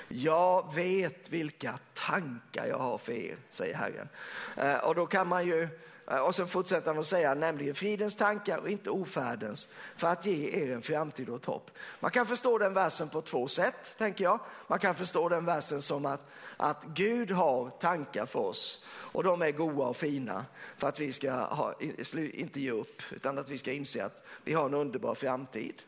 Jag 0.07 0.75
vet 0.75 1.29
vilka 1.29 1.79
tankar 1.93 2.65
jag 2.65 2.77
har 2.77 2.97
för 2.97 3.13
er, 3.13 3.37
säger 3.49 3.75
Herren. 3.75 4.09
Eh, 4.57 4.77
och 4.77 4.95
då 4.95 5.05
kan 5.05 5.27
man 5.27 5.45
ju 5.45 5.67
Eh, 6.07 6.17
och 6.17 6.35
sen 6.35 6.47
fortsätter 6.47 6.87
han 6.87 6.99
att 6.99 7.07
säga, 7.07 7.33
nämligen 7.33 7.75
fridens 7.75 8.15
tankar 8.15 8.57
och 8.57 8.69
inte 8.69 8.89
ofärdens, 8.89 9.69
för 9.95 10.07
att 10.07 10.25
ge 10.25 10.63
er 10.63 10.71
en 10.71 10.81
framtid 10.81 11.29
och 11.29 11.35
ett 11.35 11.45
hopp. 11.45 11.71
Man 11.99 12.11
kan 12.11 12.25
förstå 12.25 12.57
den 12.57 12.73
versen 12.73 13.09
på 13.09 13.21
två 13.21 13.47
sätt, 13.47 13.93
tänker 13.97 14.23
jag. 14.23 14.39
Man 14.67 14.79
kan 14.79 14.95
förstå 14.95 15.29
den 15.29 15.45
versen 15.45 15.81
som 15.81 16.05
att, 16.05 16.21
att 16.57 16.83
Gud 16.83 17.31
har 17.31 17.69
tankar 17.69 18.25
för 18.25 18.39
oss 18.39 18.85
och 18.87 19.23
de 19.23 19.41
är 19.41 19.51
goda 19.51 19.83
och 19.83 19.97
fina 19.97 20.45
för 20.77 20.87
att 20.87 20.99
vi 20.99 21.13
ska 21.13 21.31
ha, 21.31 21.73
inte 22.15 22.61
ge 22.61 22.71
upp, 22.71 23.01
utan 23.11 23.37
att 23.37 23.49
vi 23.49 23.57
ska 23.57 23.71
inse 23.71 24.05
att 24.05 24.25
vi 24.43 24.53
har 24.53 24.65
en 24.65 24.73
underbar 24.73 25.15
framtid. 25.15 25.83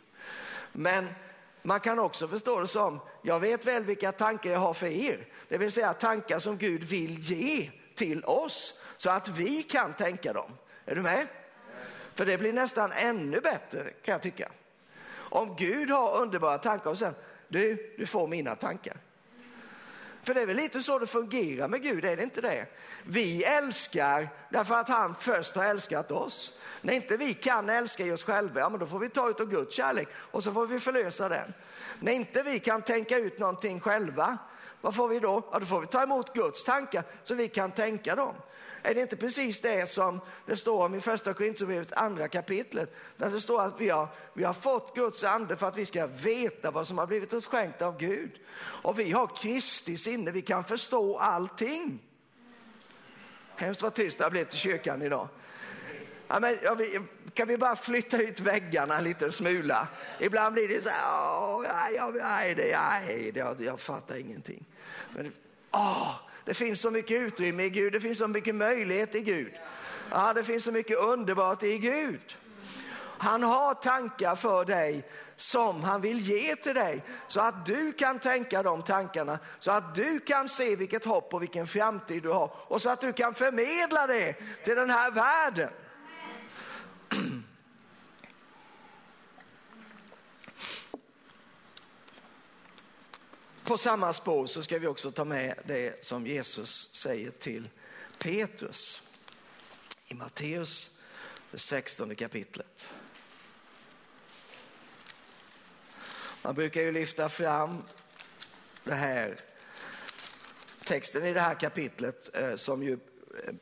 Men 0.72 1.08
man 1.62 1.80
kan 1.80 2.00
också 2.00 2.28
förstå 2.28 2.60
det 2.60 2.68
som, 2.68 3.00
jag 3.22 3.40
vet 3.40 3.66
väl 3.66 3.84
vilka 3.84 4.12
tankar 4.12 4.52
jag 4.52 4.60
har 4.60 4.74
för 4.74 4.88
er, 4.88 5.28
det 5.48 5.58
vill 5.58 5.72
säga 5.72 5.94
tankar 5.94 6.40
som 6.40 6.58
Gud 6.58 6.84
vill 6.84 7.20
ge 7.20 7.72
till 7.98 8.26
oss 8.26 8.82
så 8.98 9.10
att 9.10 9.28
vi 9.28 9.64
kan 9.64 9.94
tänka 9.94 10.34
dem. 10.34 10.52
Är 10.86 10.96
du 10.96 11.02
med? 11.02 11.28
För 12.16 12.26
det 12.26 12.38
blir 12.38 12.54
nästan 12.54 12.92
ännu 12.92 13.40
bättre 13.40 13.84
kan 13.84 14.12
jag 14.12 14.22
tycka. 14.22 14.52
Om 15.30 15.56
Gud 15.56 15.90
har 15.90 16.22
underbara 16.22 16.58
tankar 16.58 16.90
och 16.90 16.98
sen, 16.98 17.16
du, 17.48 17.94
du 17.98 18.06
får 18.06 18.28
mina 18.28 18.56
tankar. 18.56 18.98
För 20.24 20.34
det 20.34 20.42
är 20.42 20.46
väl 20.46 20.56
lite 20.56 20.84
så 20.84 21.00
det 21.00 21.08
fungerar 21.08 21.68
med 21.68 21.84
Gud, 21.84 22.06
är 22.06 22.18
det 22.18 22.24
inte 22.24 22.42
det? 22.42 22.66
Vi 23.04 23.44
älskar 23.44 24.30
därför 24.50 24.76
att 24.76 24.90
han 24.90 25.16
först 25.16 25.56
har 25.56 25.64
älskat 25.64 26.12
oss. 26.12 26.54
När 26.82 26.94
inte 26.94 27.18
vi 27.18 27.34
kan 27.34 27.70
älska 27.70 28.14
oss 28.14 28.24
själva, 28.24 28.60
ja 28.60 28.70
men 28.70 28.80
då 28.80 28.88
får 28.88 29.00
vi 29.00 29.10
ta 29.10 29.30
ut 29.30 29.40
av 29.40 29.50
Guds 29.50 29.76
kärlek 29.76 30.08
och 30.16 30.44
så 30.44 30.54
får 30.54 30.68
vi 30.68 30.80
förlösa 30.80 31.30
den. 31.30 31.54
När 32.00 32.12
inte 32.12 32.44
vi 32.44 32.60
kan 32.60 32.82
tänka 32.82 33.18
ut 33.18 33.40
någonting 33.40 33.80
själva, 33.80 34.38
vad 34.88 34.96
får 34.96 35.08
vi 35.08 35.20
då? 35.20 35.44
Ja, 35.52 35.60
då 35.60 35.66
får 35.66 35.82
vi 35.82 35.88
ta 35.88 36.04
emot 36.04 36.34
Guds 36.34 36.64
tankar 36.64 37.04
så 37.24 37.36
vi 37.36 37.48
kan 37.48 37.72
tänka 37.72 38.16
dem. 38.16 38.36
Är 38.82 38.96
det 38.96 39.02
inte 39.02 39.16
precis 39.16 39.62
det 39.62 39.90
som 39.90 40.22
det 40.46 40.58
står 40.58 40.86
om 40.86 40.96
i 40.96 41.02
första 41.02 41.34
Korinthierbrevets 41.34 41.92
andra 41.92 42.28
kapitlet? 42.28 42.96
Där 43.18 43.30
det 43.30 43.42
står 43.42 43.62
att 43.62 43.82
vi 43.82 43.90
har, 43.90 44.08
vi 44.34 44.44
har 44.44 44.54
fått 44.54 44.96
Guds 44.96 45.24
ande 45.24 45.58
för 45.58 45.68
att 45.68 45.78
vi 45.78 45.86
ska 45.86 46.08
veta 46.08 46.72
vad 46.72 46.88
som 46.88 46.98
har 46.98 47.08
blivit 47.08 47.34
oss 47.34 47.48
skänkt 47.48 47.82
av 47.82 47.98
Gud. 47.98 48.40
Och 48.60 49.00
vi 49.00 49.12
har 49.12 49.28
Kristi 49.28 49.98
sinne, 49.98 50.32
vi 50.32 50.42
kan 50.42 50.64
förstå 50.64 51.18
allting. 51.18 52.00
Hemskt 53.56 53.82
vad 53.82 53.94
tyst 53.94 54.18
det 54.18 54.24
har 54.24 54.32
blivit 54.32 54.54
i 54.54 54.58
kyrkan 54.58 55.02
idag. 55.02 55.28
Ja, 56.28 56.40
men, 56.40 56.58
ja, 56.64 56.76
vi, 56.76 57.00
kan 57.34 57.48
vi 57.48 57.58
bara 57.58 57.76
flytta 57.76 58.22
ut 58.22 58.40
väggarna 58.40 58.98
en 58.98 59.04
liten 59.04 59.32
smula? 59.32 59.88
Ibland 60.20 60.54
blir 60.54 60.68
det 60.68 60.82
så 60.82 60.90
här, 60.90 61.62
nej, 61.62 62.12
nej, 62.14 62.56
nej, 62.74 63.32
jag, 63.36 63.62
jag 63.62 63.80
fattar 63.80 64.16
ingenting. 64.16 64.66
Men, 65.16 65.34
åh, 65.72 66.16
det 66.46 66.54
finns 66.54 66.82
så 66.82 66.92
mycket 66.92 67.22
utrymme 67.22 67.64
i 67.64 67.70
Gud, 67.70 67.94
det 67.94 68.00
finns 68.00 68.18
så 68.18 68.28
mycket 68.28 68.56
möjlighet 68.56 69.16
i 69.16 69.22
Gud. 69.22 69.54
Ja, 70.12 70.34
det 70.34 70.44
finns 70.44 70.64
så 70.64 70.72
mycket 70.72 70.98
underbart 70.98 71.64
i 71.64 71.78
Gud. 71.78 72.38
Han 73.20 73.44
har 73.44 73.74
tankar 73.74 74.36
för 74.36 74.66
dig 74.66 75.04
som 75.36 75.84
han 75.84 76.02
vill 76.02 76.20
ge 76.20 76.56
till 76.56 76.76
dig 76.76 77.04
så 77.28 77.40
att 77.40 77.66
du 77.66 77.92
kan 77.92 78.20
tänka 78.20 78.64
de 78.64 78.84
tankarna, 78.84 79.40
så 79.60 79.72
att 79.72 79.96
du 79.96 80.20
kan 80.20 80.50
se 80.50 80.76
vilket 80.76 81.06
hopp 81.06 81.34
och 81.34 81.42
vilken 81.42 81.68
framtid 81.68 82.24
du 82.24 82.30
har 82.30 82.52
och 82.56 82.82
så 82.82 82.90
att 82.90 83.02
du 83.02 83.14
kan 83.14 83.34
förmedla 83.34 84.08
det 84.08 84.34
till 84.64 84.76
den 84.76 84.90
här 84.90 85.12
världen. 85.12 85.70
På 93.68 93.78
samma 93.78 94.14
spår 94.14 94.46
så 94.46 94.64
ska 94.64 94.80
vi 94.80 94.88
också 94.88 95.12
ta 95.12 95.26
med 95.26 95.60
det 95.66 96.04
som 96.04 96.28
Jesus 96.28 96.90
säger 96.94 97.32
till 97.32 97.70
Petrus 98.18 99.02
i 100.08 100.14
Matteus, 100.14 100.92
det 101.52 101.60
16 101.60 102.16
kapitlet. 102.16 102.90
Man 106.42 106.56
brukar 106.56 106.82
ju 106.82 106.92
lyfta 106.92 107.30
fram 107.30 107.84
det 108.84 108.96
här 108.96 109.40
texten 110.84 111.26
i 111.26 111.34
det 111.34 111.42
här 111.42 111.56
kapitlet 111.56 112.36
eh, 112.36 112.56
som 112.56 112.84
ju 112.84 112.94
eh, 112.94 113.54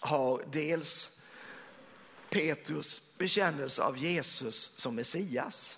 har 0.00 0.44
dels 0.52 1.18
Petrus 2.30 3.02
bekännelse 3.18 3.82
av 3.82 3.98
Jesus 3.98 4.72
som 4.76 4.94
Messias. 4.94 5.76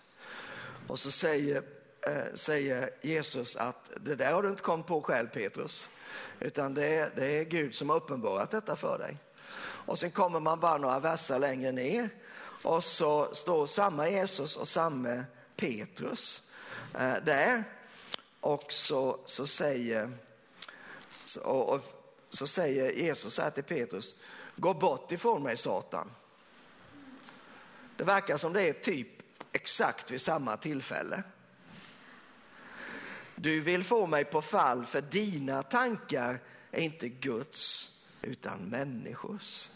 Och 0.88 0.98
så 0.98 1.10
säger, 1.10 1.81
eh, 2.06 2.34
säger 2.34 2.90
Jesus 3.00 3.56
att 3.56 3.90
det 4.00 4.14
där 4.14 4.32
har 4.32 4.42
du 4.42 4.50
inte 4.50 4.62
kommit 4.62 4.86
på 4.86 5.02
själv 5.02 5.26
Petrus, 5.28 5.88
utan 6.40 6.74
det 6.74 6.86
är, 6.86 7.10
det 7.16 7.26
är 7.26 7.44
Gud 7.44 7.74
som 7.74 7.90
har 7.90 7.96
uppenbarat 7.96 8.50
detta 8.50 8.76
för 8.76 8.98
dig. 8.98 9.16
Och 9.84 9.98
sen 9.98 10.10
kommer 10.10 10.40
man 10.40 10.60
bara 10.60 10.78
några 10.78 11.00
verser 11.00 11.38
längre 11.38 11.72
ner 11.72 12.10
och 12.62 12.84
så 12.84 13.34
står 13.34 13.66
samma 13.66 14.08
Jesus 14.08 14.56
och 14.56 14.68
samma 14.68 15.24
Petrus 15.56 16.50
eh, 16.94 17.16
där. 17.24 17.64
Och 18.40 18.72
så, 18.72 19.20
så, 19.24 19.46
säger, 19.46 20.10
så, 21.24 21.40
och, 21.40 21.74
och, 21.74 21.80
så 22.28 22.46
säger 22.46 22.90
Jesus 22.90 23.38
här 23.38 23.50
till 23.50 23.64
Petrus, 23.64 24.14
gå 24.56 24.74
bort 24.74 25.12
ifrån 25.12 25.42
mig 25.42 25.56
Satan. 25.56 26.10
Det 27.96 28.04
verkar 28.04 28.36
som 28.36 28.52
det 28.52 28.62
är 28.62 28.72
typ 28.72 29.08
exakt 29.52 30.10
vid 30.10 30.20
samma 30.20 30.56
tillfälle. 30.56 31.22
Du 33.42 33.60
vill 33.60 33.84
få 33.84 34.06
mig 34.06 34.24
på 34.24 34.42
fall 34.42 34.86
för 34.86 35.00
dina 35.00 35.62
tankar 35.62 36.40
är 36.70 36.80
inte 36.80 37.08
Guds 37.08 37.90
utan 38.20 38.58
människors. 38.58 39.70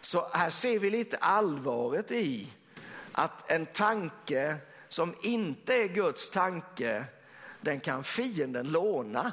Så 0.00 0.28
här 0.32 0.50
ser 0.50 0.78
vi 0.78 0.90
lite 0.90 1.16
allvaret 1.16 2.10
i 2.12 2.52
att 3.12 3.50
en 3.50 3.66
tanke 3.66 4.56
som 4.88 5.14
inte 5.22 5.74
är 5.74 5.88
Guds 5.88 6.30
tanke, 6.30 7.04
den 7.60 7.80
kan 7.80 8.04
fienden 8.04 8.68
låna 8.68 9.32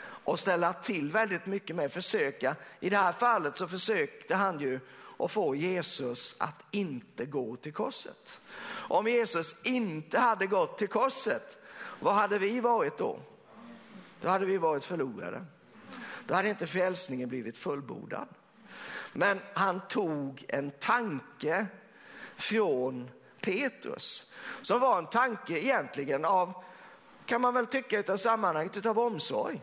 och 0.00 0.38
ställa 0.38 0.72
till 0.72 1.10
väldigt 1.10 1.46
mycket 1.46 1.76
med, 1.76 1.92
försöka. 1.92 2.56
I 2.80 2.90
det 2.90 2.96
här 2.96 3.12
fallet 3.12 3.56
så 3.56 3.68
försökte 3.68 4.34
han 4.34 4.60
ju 4.60 4.80
och 5.16 5.30
få 5.30 5.54
Jesus 5.54 6.36
att 6.38 6.64
inte 6.70 7.26
gå 7.26 7.56
till 7.56 7.72
korset. 7.72 8.40
Om 8.68 9.06
Jesus 9.06 9.56
inte 9.62 10.18
hade 10.18 10.46
gått 10.46 10.78
till 10.78 10.88
korset, 10.88 11.58
vad 12.00 12.14
hade 12.14 12.38
vi 12.38 12.60
varit 12.60 12.98
då? 12.98 13.18
Då 14.20 14.28
hade 14.28 14.46
vi 14.46 14.56
varit 14.56 14.84
förlorade. 14.84 15.44
Då 16.26 16.34
hade 16.34 16.48
inte 16.48 16.66
frälsningen 16.66 17.28
blivit 17.28 17.58
fullbordad. 17.58 18.28
Men 19.12 19.40
han 19.54 19.80
tog 19.88 20.44
en 20.48 20.70
tanke 20.70 21.66
från 22.36 23.10
Petrus 23.40 24.32
som 24.62 24.80
var 24.80 24.98
en 24.98 25.06
tanke 25.06 25.58
egentligen 25.58 26.24
av, 26.24 26.52
kan 27.26 27.40
man 27.40 27.54
väl 27.54 27.66
tycka 27.66 28.12
av 28.12 28.16
sammanhanget, 28.16 28.86
av 28.86 28.98
omsorg. 28.98 29.60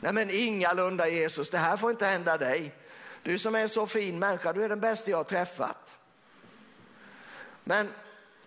Nej 0.00 0.12
men 0.12 0.30
ingalunda 0.30 1.08
Jesus, 1.08 1.50
det 1.50 1.58
här 1.58 1.76
får 1.76 1.90
inte 1.90 2.06
hända 2.06 2.38
dig. 2.38 2.74
Du 3.22 3.38
som 3.38 3.54
är 3.54 3.66
så 3.66 3.86
fin 3.86 4.18
människa, 4.18 4.52
du 4.52 4.64
är 4.64 4.68
den 4.68 4.80
bästa 4.80 5.10
jag 5.10 5.16
har 5.16 5.24
träffat. 5.24 5.96
Men 7.64 7.88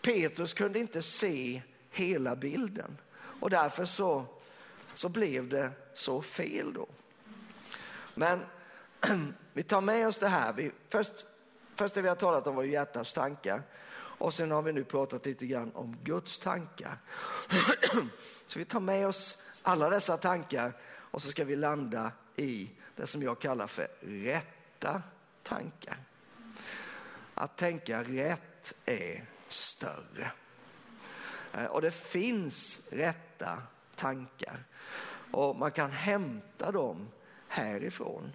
Petrus 0.01 0.53
kunde 0.53 0.79
inte 0.79 1.01
se 1.01 1.61
hela 1.89 2.35
bilden 2.35 2.97
och 3.15 3.49
därför 3.49 3.85
så, 3.85 4.25
så 4.93 5.09
blev 5.09 5.49
det 5.49 5.71
så 5.93 6.21
fel 6.21 6.73
då. 6.73 6.87
Men 8.13 8.45
vi 9.53 9.63
tar 9.63 9.81
med 9.81 10.07
oss 10.07 10.17
det 10.17 10.27
här. 10.27 10.53
Vi, 10.53 10.71
först, 10.89 11.25
först 11.75 11.95
det 11.95 12.01
vi 12.01 12.09
har 12.09 12.15
talat 12.15 12.47
om 12.47 12.55
var 12.55 12.63
hjärtats 12.63 13.13
tankar 13.13 13.61
och 13.95 14.33
sen 14.33 14.51
har 14.51 14.61
vi 14.61 14.73
nu 14.73 14.83
pratat 14.83 15.25
lite 15.25 15.45
grann 15.45 15.71
om 15.75 15.97
Guds 16.03 16.39
tankar. 16.39 16.97
Så 18.47 18.59
vi 18.59 18.65
tar 18.65 18.79
med 18.79 19.07
oss 19.07 19.37
alla 19.61 19.89
dessa 19.89 20.17
tankar 20.17 20.73
och 20.83 21.21
så 21.21 21.31
ska 21.31 21.43
vi 21.43 21.55
landa 21.55 22.11
i 22.35 22.69
det 22.95 23.07
som 23.07 23.23
jag 23.23 23.39
kallar 23.39 23.67
för 23.67 23.87
rätt 24.01 24.62
rätta 24.83 25.01
tankar. 25.43 25.97
Att 27.33 27.57
tänka 27.57 28.03
rätt 28.03 28.73
är 28.85 29.25
större. 29.47 30.31
Eh, 31.53 31.65
och 31.65 31.81
det 31.81 31.91
finns 31.91 32.81
rätta 32.91 33.61
tankar 33.95 34.63
och 35.31 35.55
man 35.55 35.71
kan 35.71 35.91
hämta 35.91 36.71
dem 36.71 37.07
härifrån. 37.47 38.31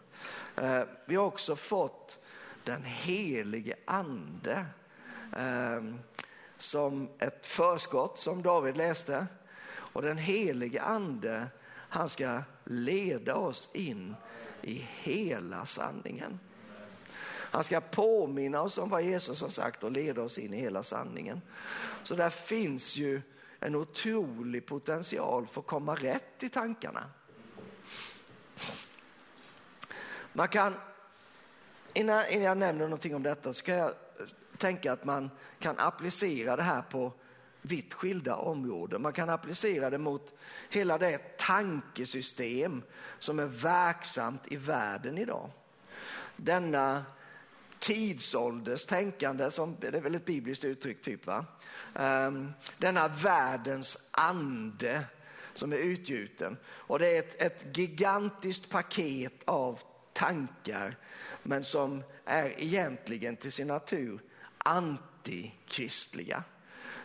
Eh, 0.56 0.82
vi 1.06 1.16
har 1.16 1.24
också 1.24 1.56
fått 1.56 2.18
den 2.64 2.82
helige 2.84 3.76
ande 3.84 4.66
eh, 5.36 5.82
som 6.56 7.08
ett 7.18 7.46
förskott 7.46 8.18
som 8.18 8.42
David 8.42 8.76
läste. 8.76 9.26
Och 9.68 10.02
den 10.02 10.18
helige 10.18 10.82
ande 10.82 11.46
han 11.88 12.08
ska 12.08 12.42
leda 12.64 13.34
oss 13.34 13.70
in 13.72 14.14
i 14.62 14.88
hela 15.02 15.66
sanningen. 15.66 16.40
Han 17.50 17.64
ska 17.64 17.80
påminna 17.80 18.60
oss 18.62 18.78
om 18.78 18.90
vad 18.90 19.02
Jesus 19.02 19.42
har 19.42 19.48
sagt 19.48 19.84
och 19.84 19.92
leda 19.92 20.22
oss 20.22 20.38
in 20.38 20.54
i 20.54 20.60
hela 20.60 20.82
sanningen. 20.82 21.40
Så 22.02 22.14
där 22.14 22.30
finns 22.30 22.96
ju 22.96 23.22
en 23.60 23.74
otrolig 23.74 24.66
potential 24.66 25.46
för 25.46 25.60
att 25.60 25.66
komma 25.66 25.94
rätt 25.94 26.42
i 26.42 26.48
tankarna. 26.48 27.10
Man 30.32 30.48
kan, 30.48 30.74
innan, 31.94 32.26
innan 32.26 32.44
jag 32.44 32.58
nämner 32.58 32.84
någonting 32.84 33.14
om 33.14 33.22
detta 33.22 33.52
så 33.52 33.64
kan 33.64 33.74
jag 33.74 33.92
tänka 34.58 34.92
att 34.92 35.04
man 35.04 35.30
kan 35.58 35.78
applicera 35.78 36.56
det 36.56 36.62
här 36.62 36.82
på 36.82 37.12
vitt 37.68 37.94
skilda 37.94 38.36
områden. 38.36 39.02
Man 39.02 39.12
kan 39.12 39.30
applicera 39.30 39.90
det 39.90 39.98
mot 39.98 40.34
hela 40.70 40.98
det 40.98 41.36
tankesystem 41.38 42.82
som 43.18 43.38
är 43.38 43.46
verksamt 43.46 44.42
i 44.52 44.56
världen 44.56 45.18
idag. 45.18 45.50
Denna 46.36 47.04
tidsålders 47.78 48.86
tänkande, 48.86 49.50
som, 49.50 49.76
det 49.80 49.86
är 49.86 50.00
väl 50.00 50.14
ett 50.14 50.24
bibliskt 50.24 50.64
uttryck 50.64 51.02
typ 51.02 51.26
va? 51.26 51.44
Ehm, 51.94 52.52
denna 52.78 53.08
världens 53.08 53.98
ande 54.10 55.04
som 55.54 55.72
är 55.72 55.76
utgjuten. 55.76 56.56
Och 56.66 56.98
det 56.98 57.06
är 57.06 57.18
ett, 57.18 57.42
ett 57.42 57.78
gigantiskt 57.78 58.70
paket 58.70 59.42
av 59.44 59.80
tankar 60.12 60.96
men 61.42 61.64
som 61.64 62.02
är 62.24 62.62
egentligen 62.62 63.36
till 63.36 63.52
sin 63.52 63.66
natur 63.66 64.20
antikristliga. 64.58 66.44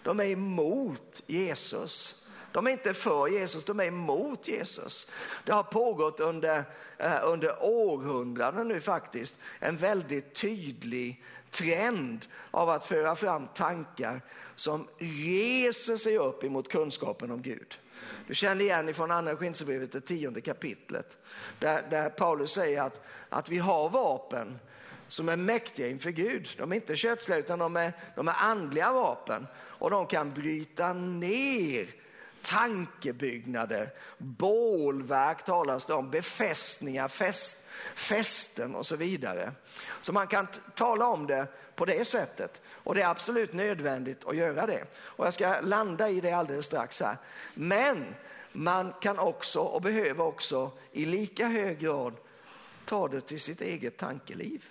De 0.04 0.20
är 0.20 0.26
emot 0.26 1.24
Jesus. 1.28 2.16
De 2.52 2.68
är 2.68 2.72
inte 2.72 2.94
för 2.94 3.28
Jesus, 3.28 3.64
de 3.64 3.80
är 3.80 3.86
emot 3.86 4.48
Jesus. 4.48 5.08
Det 5.46 5.52
har 5.52 5.64
pågått 5.64 6.20
under, 6.20 6.64
eh, 6.98 7.20
under 7.24 7.64
århundraden 7.64 8.68
nu 8.68 8.82
faktiskt 8.82 9.36
en 9.60 9.78
väldigt 9.78 10.36
tydlig 10.36 11.24
trend 11.52 12.26
av 12.52 12.70
att 12.70 12.86
föra 12.86 13.16
fram 13.16 13.48
tankar 13.48 14.22
som 14.56 14.88
reser 14.98 15.98
sig 15.98 16.18
upp 16.18 16.44
emot 16.44 16.70
kunskapen 16.70 17.32
om 17.32 17.42
Gud. 17.42 17.80
Du 18.28 18.36
känner 18.36 18.62
igen 18.62 18.90
ifrån 18.90 19.12
andra 19.12 19.36
Korinthierbrevet, 19.36 19.92
det 19.92 20.02
tionde 20.02 20.42
kapitlet, 20.42 21.18
där, 21.60 21.88
där 21.90 22.10
Paulus 22.10 22.52
säger 22.52 22.82
att, 22.82 23.02
att 23.30 23.50
vi 23.50 23.58
har 23.58 23.90
vapen 23.90 24.60
som 25.14 25.30
är 25.30 25.38
mäktiga 25.38 25.88
inför 25.88 26.10
Gud. 26.10 26.50
De 26.58 26.72
är 26.72 26.76
inte 26.76 26.96
kötsliga 26.96 27.38
utan 27.38 27.60
de 27.60 27.76
är, 27.76 27.94
de 28.16 28.28
är 28.28 28.36
andliga 28.38 28.94
vapen 28.94 29.48
och 29.56 29.90
de 29.90 30.08
kan 30.08 30.34
bryta 30.34 30.94
ner 30.94 31.88
tankebyggnader, 32.42 33.94
bålverk 34.18 35.46
talas 35.46 35.86
det 35.86 35.94
om, 35.94 36.10
befästningar, 36.10 37.08
fäst, 37.08 37.58
fästen 37.96 38.76
och 38.76 38.86
så 38.86 38.96
vidare. 38.96 39.52
Så 40.02 40.14
man 40.14 40.28
kan 40.28 40.48
tala 40.76 41.08
om 41.08 41.28
det 41.28 41.48
på 41.76 41.86
det 41.86 42.08
sättet 42.08 42.62
och 42.68 42.96
det 42.96 43.02
är 43.02 43.10
absolut 43.10 43.54
nödvändigt 43.54 44.26
att 44.26 44.36
göra 44.36 44.66
det. 44.66 44.84
Och 44.96 45.26
jag 45.26 45.34
ska 45.34 45.62
landa 45.62 46.10
i 46.10 46.22
det 46.22 46.32
alldeles 46.32 46.66
strax 46.66 47.00
här. 47.00 47.18
Men 47.54 48.16
man 48.52 48.94
kan 49.02 49.20
också 49.20 49.60
och 49.60 49.82
behöver 49.82 50.24
också 50.24 50.72
i 50.92 51.06
lika 51.06 51.48
hög 51.48 51.80
grad 51.80 52.14
ta 52.86 53.08
det 53.08 53.22
till 53.22 53.42
sitt 53.42 53.62
eget 53.62 53.98
tankeliv. 53.98 54.70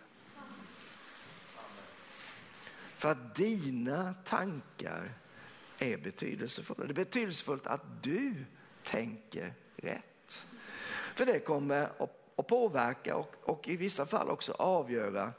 För 3.03 3.09
att 3.09 3.35
dina 3.35 4.15
tankar 4.25 5.15
är 5.79 5.97
betydelsefulla. 5.97 6.85
Det 6.85 6.93
är 6.93 7.05
betydelsefullt 7.05 7.67
att 7.67 8.03
du 8.03 8.45
tänker 8.85 9.55
rätt. 9.77 10.45
För 11.15 11.27
det 11.27 11.39
kommer 11.39 11.89
att 12.37 12.47
påverka 12.47 13.17
och, 13.17 13.35
och 13.43 13.69
i 13.69 13.77
vissa 13.77 14.07
fall 14.07 14.31
också 14.31 14.53
avgöra 14.53 15.33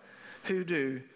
hur 0.43 0.65
du 0.65 1.07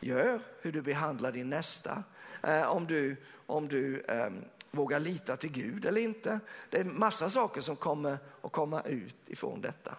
gör, 0.00 0.40
hur 0.60 0.72
du 0.72 0.82
behandlar 0.82 1.32
din 1.32 1.50
nästa. 1.50 2.02
Eh, 2.42 2.62
om 2.62 2.86
du, 2.86 3.16
om 3.46 3.68
du 3.68 4.00
eh, 4.00 4.30
vågar 4.70 5.00
lita 5.00 5.36
till 5.36 5.52
Gud 5.52 5.86
eller 5.86 6.00
inte. 6.00 6.40
Det 6.70 6.78
är 6.78 6.84
massa 6.84 7.30
saker 7.30 7.60
som 7.60 7.76
kommer 7.76 8.18
att 8.42 8.52
komma 8.52 8.82
ut 8.82 9.16
ifrån 9.26 9.60
detta. 9.60 9.96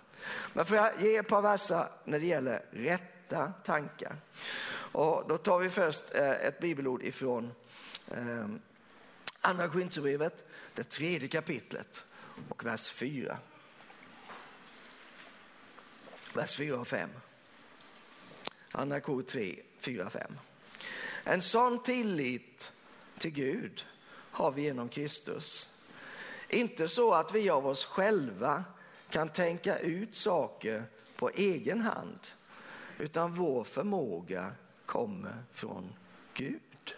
Men 0.54 0.66
får 0.66 0.78
jag 0.78 1.02
ge 1.02 1.18
ett 1.18 1.28
par 1.28 1.42
verser 1.42 1.88
när 2.04 2.20
det 2.20 2.26
gäller 2.26 2.66
rätta 2.72 3.54
tankar. 3.64 4.16
Och 4.92 5.24
då 5.28 5.38
tar 5.38 5.60
vi 5.60 5.70
först 5.70 6.16
eh, 6.16 6.32
ett 6.32 6.60
bibelord 6.60 7.04
ifrån 7.04 7.52
ehm, 8.12 8.62
Andra 9.42 9.68
Korinthierbrevet, 9.68 10.48
det 10.74 10.84
tredje 10.84 11.28
kapitlet 11.28 12.06
och 12.50 12.66
vers 12.66 12.92
4. 12.92 13.38
Vers 16.34 16.56
4 16.56 16.80
och 16.80 16.88
5. 16.88 17.10
Andra 18.72 19.00
Kor 19.00 19.22
3, 19.22 19.60
4, 19.80 20.06
och 20.06 20.12
5. 20.12 20.38
En 21.24 21.42
sån 21.42 21.84
tillit 21.84 22.72
till 23.18 23.32
Gud 23.32 23.86
har 24.32 24.52
vi 24.52 24.62
genom 24.62 24.90
Kristus. 24.90 25.70
Inte 26.50 26.88
så 26.88 27.14
att 27.14 27.36
vi 27.36 27.50
av 27.50 27.68
oss 27.68 27.86
själva 27.86 28.64
kan 29.10 29.30
tänka 29.30 29.80
ut 29.80 30.16
saker 30.16 30.84
på 31.16 31.30
egen 31.30 31.82
hand, 31.82 32.20
utan 32.98 33.36
vår 33.36 33.64
förmåga 33.64 34.52
kommer 34.90 35.44
från 35.54 35.94
Gud. 36.34 36.96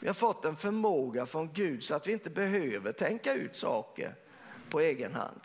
Vi 0.00 0.06
har 0.06 0.14
fått 0.14 0.44
en 0.44 0.56
förmåga 0.56 1.26
från 1.26 1.52
Gud 1.52 1.84
så 1.84 1.94
att 1.94 2.06
vi 2.06 2.12
inte 2.12 2.30
behöver 2.30 2.92
tänka 2.92 3.34
ut 3.34 3.56
saker 3.56 4.14
på 4.70 4.80
egen 4.80 5.14
hand. 5.14 5.40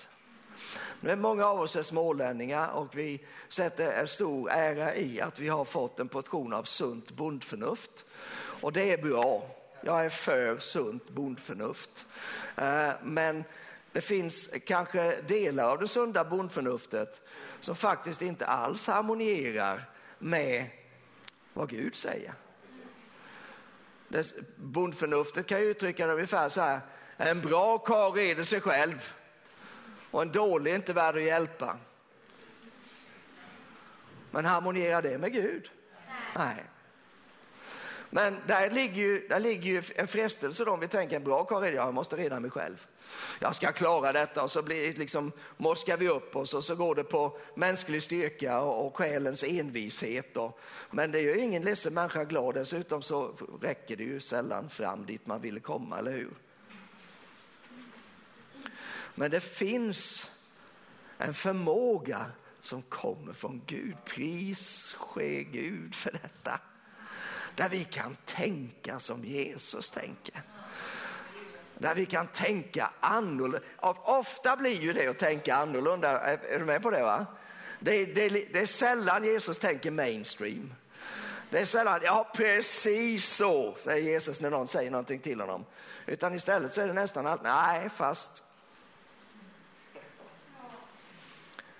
Nu 1.01 1.09
är 1.09 1.15
många 1.15 1.45
av 1.45 1.59
oss 1.59 1.75
är 1.75 1.83
smålänningar 1.83 2.69
och 2.69 2.97
vi 2.97 3.25
sätter 3.47 3.91
en 3.91 4.07
stor 4.07 4.49
ära 4.51 4.95
i 4.95 5.21
att 5.21 5.39
vi 5.39 5.47
har 5.47 5.65
fått 5.65 5.99
en 5.99 6.07
portion 6.07 6.53
av 6.53 6.63
sunt 6.63 7.11
bondförnuft. 7.11 8.05
Och 8.61 8.73
det 8.73 8.91
är 8.91 8.97
bra. 8.97 9.49
Jag 9.81 10.05
är 10.05 10.09
för 10.09 10.59
sunt 10.59 11.09
bondförnuft. 11.09 12.05
Eh, 12.55 12.89
men 13.03 13.43
det 13.91 14.01
finns 14.01 14.49
kanske 14.65 15.21
delar 15.21 15.71
av 15.71 15.79
det 15.79 15.87
sunda 15.87 16.25
bondförnuftet 16.25 17.21
som 17.59 17.75
faktiskt 17.75 18.21
inte 18.21 18.45
alls 18.45 18.87
harmonierar 18.87 19.96
med 20.19 20.65
vad 21.53 21.69
Gud 21.69 21.95
säger. 21.95 22.33
bondförnuftet 24.55 25.47
kan 25.47 25.59
ju 25.59 25.65
uttrycka 25.65 26.07
det 26.07 26.13
ungefär 26.13 26.49
så 26.49 26.61
här. 26.61 26.79
En 27.17 27.41
bra 27.41 27.77
karl 27.77 28.13
reder 28.13 28.43
sig 28.43 28.61
själv 28.61 29.13
och 30.11 30.21
en 30.21 30.31
dålig 30.31 30.71
är 30.71 30.75
inte 30.75 30.93
värd 30.93 31.15
att 31.15 31.21
hjälpa. 31.21 31.77
Men 34.31 34.45
harmonierar 34.45 35.01
det 35.01 35.17
med 35.17 35.33
Gud? 35.33 35.71
Nej. 36.35 36.63
Men 38.09 38.37
där 38.47 38.69
ligger 38.69 39.01
ju, 39.01 39.27
där 39.27 39.39
ligger 39.39 39.71
ju 39.71 39.83
en 39.95 40.07
frestelse 40.07 40.65
då 40.65 40.71
om 40.71 40.79
vi 40.79 40.87
tänker 40.87 41.15
en 41.15 41.23
bra 41.23 41.43
karl, 41.43 41.73
jag 41.73 41.93
måste 41.93 42.15
reda 42.15 42.39
mig 42.39 42.51
själv. 42.51 42.87
Jag 43.39 43.55
ska 43.55 43.71
klara 43.71 44.13
detta 44.13 44.43
och 44.43 44.51
så 44.51 44.61
blir 44.61 44.93
liksom, 44.93 45.31
morskar 45.57 45.97
vi 45.97 46.09
upp 46.09 46.35
oss 46.35 46.53
och 46.53 46.63
så 46.63 46.75
går 46.75 46.95
det 46.95 47.03
på 47.03 47.37
mänsklig 47.55 48.03
styrka 48.03 48.61
och, 48.61 48.87
och 48.87 48.97
själens 48.97 49.43
envishet. 49.43 50.37
Och, 50.37 50.59
men 50.91 51.11
det 51.11 51.19
är 51.19 51.23
ju 51.23 51.39
ingen 51.39 51.63
ledsen 51.63 51.93
människa 51.93 52.23
glad, 52.23 52.55
dessutom 52.55 53.01
så 53.01 53.35
räcker 53.61 53.95
det 53.95 54.03
ju 54.03 54.19
sällan 54.19 54.69
fram 54.69 55.05
dit 55.05 55.27
man 55.27 55.41
ville 55.41 55.59
komma, 55.59 55.99
eller 55.99 56.11
hur? 56.11 56.33
Men 59.15 59.31
det 59.31 59.41
finns 59.41 60.31
en 61.17 61.33
förmåga 61.33 62.25
som 62.59 62.81
kommer 62.81 63.33
från 63.33 63.61
Gud. 63.65 63.95
Pris 64.05 64.93
ske 64.99 65.43
Gud 65.43 65.95
för 65.95 66.11
detta. 66.11 66.59
Där 67.57 67.69
vi 67.69 67.83
kan 67.83 68.17
tänka 68.25 68.99
som 68.99 69.25
Jesus 69.25 69.89
tänker. 69.89 70.41
Där 71.77 71.95
vi 71.95 72.05
kan 72.05 72.27
tänka 72.27 72.89
annorlunda. 72.99 73.59
Ofta 74.03 74.55
blir 74.55 74.81
ju 74.81 74.93
det 74.93 75.07
att 75.07 75.19
tänka 75.19 75.55
annorlunda. 75.55 76.19
Är 76.19 76.59
du 76.59 76.65
med 76.65 76.81
på 76.81 76.91
det? 76.91 77.01
va? 77.01 77.25
Det, 77.79 78.05
det, 78.05 78.29
det 78.29 78.59
är 78.59 78.65
sällan 78.65 79.23
Jesus 79.23 79.57
tänker 79.59 79.91
mainstream. 79.91 80.73
Det 81.49 81.59
är 81.59 81.65
sällan, 81.65 81.99
ja 82.03 82.31
precis 82.35 83.35
så, 83.35 83.75
säger 83.79 84.03
Jesus 84.03 84.41
när 84.41 84.49
någon 84.49 84.67
säger 84.67 84.91
någonting 84.91 85.19
till 85.19 85.39
honom. 85.39 85.65
Utan 86.05 86.33
istället 86.33 86.73
så 86.73 86.81
är 86.81 86.87
det 86.87 86.93
nästan 86.93 87.27
allt, 87.27 87.43
nej 87.43 87.89
fast 87.89 88.43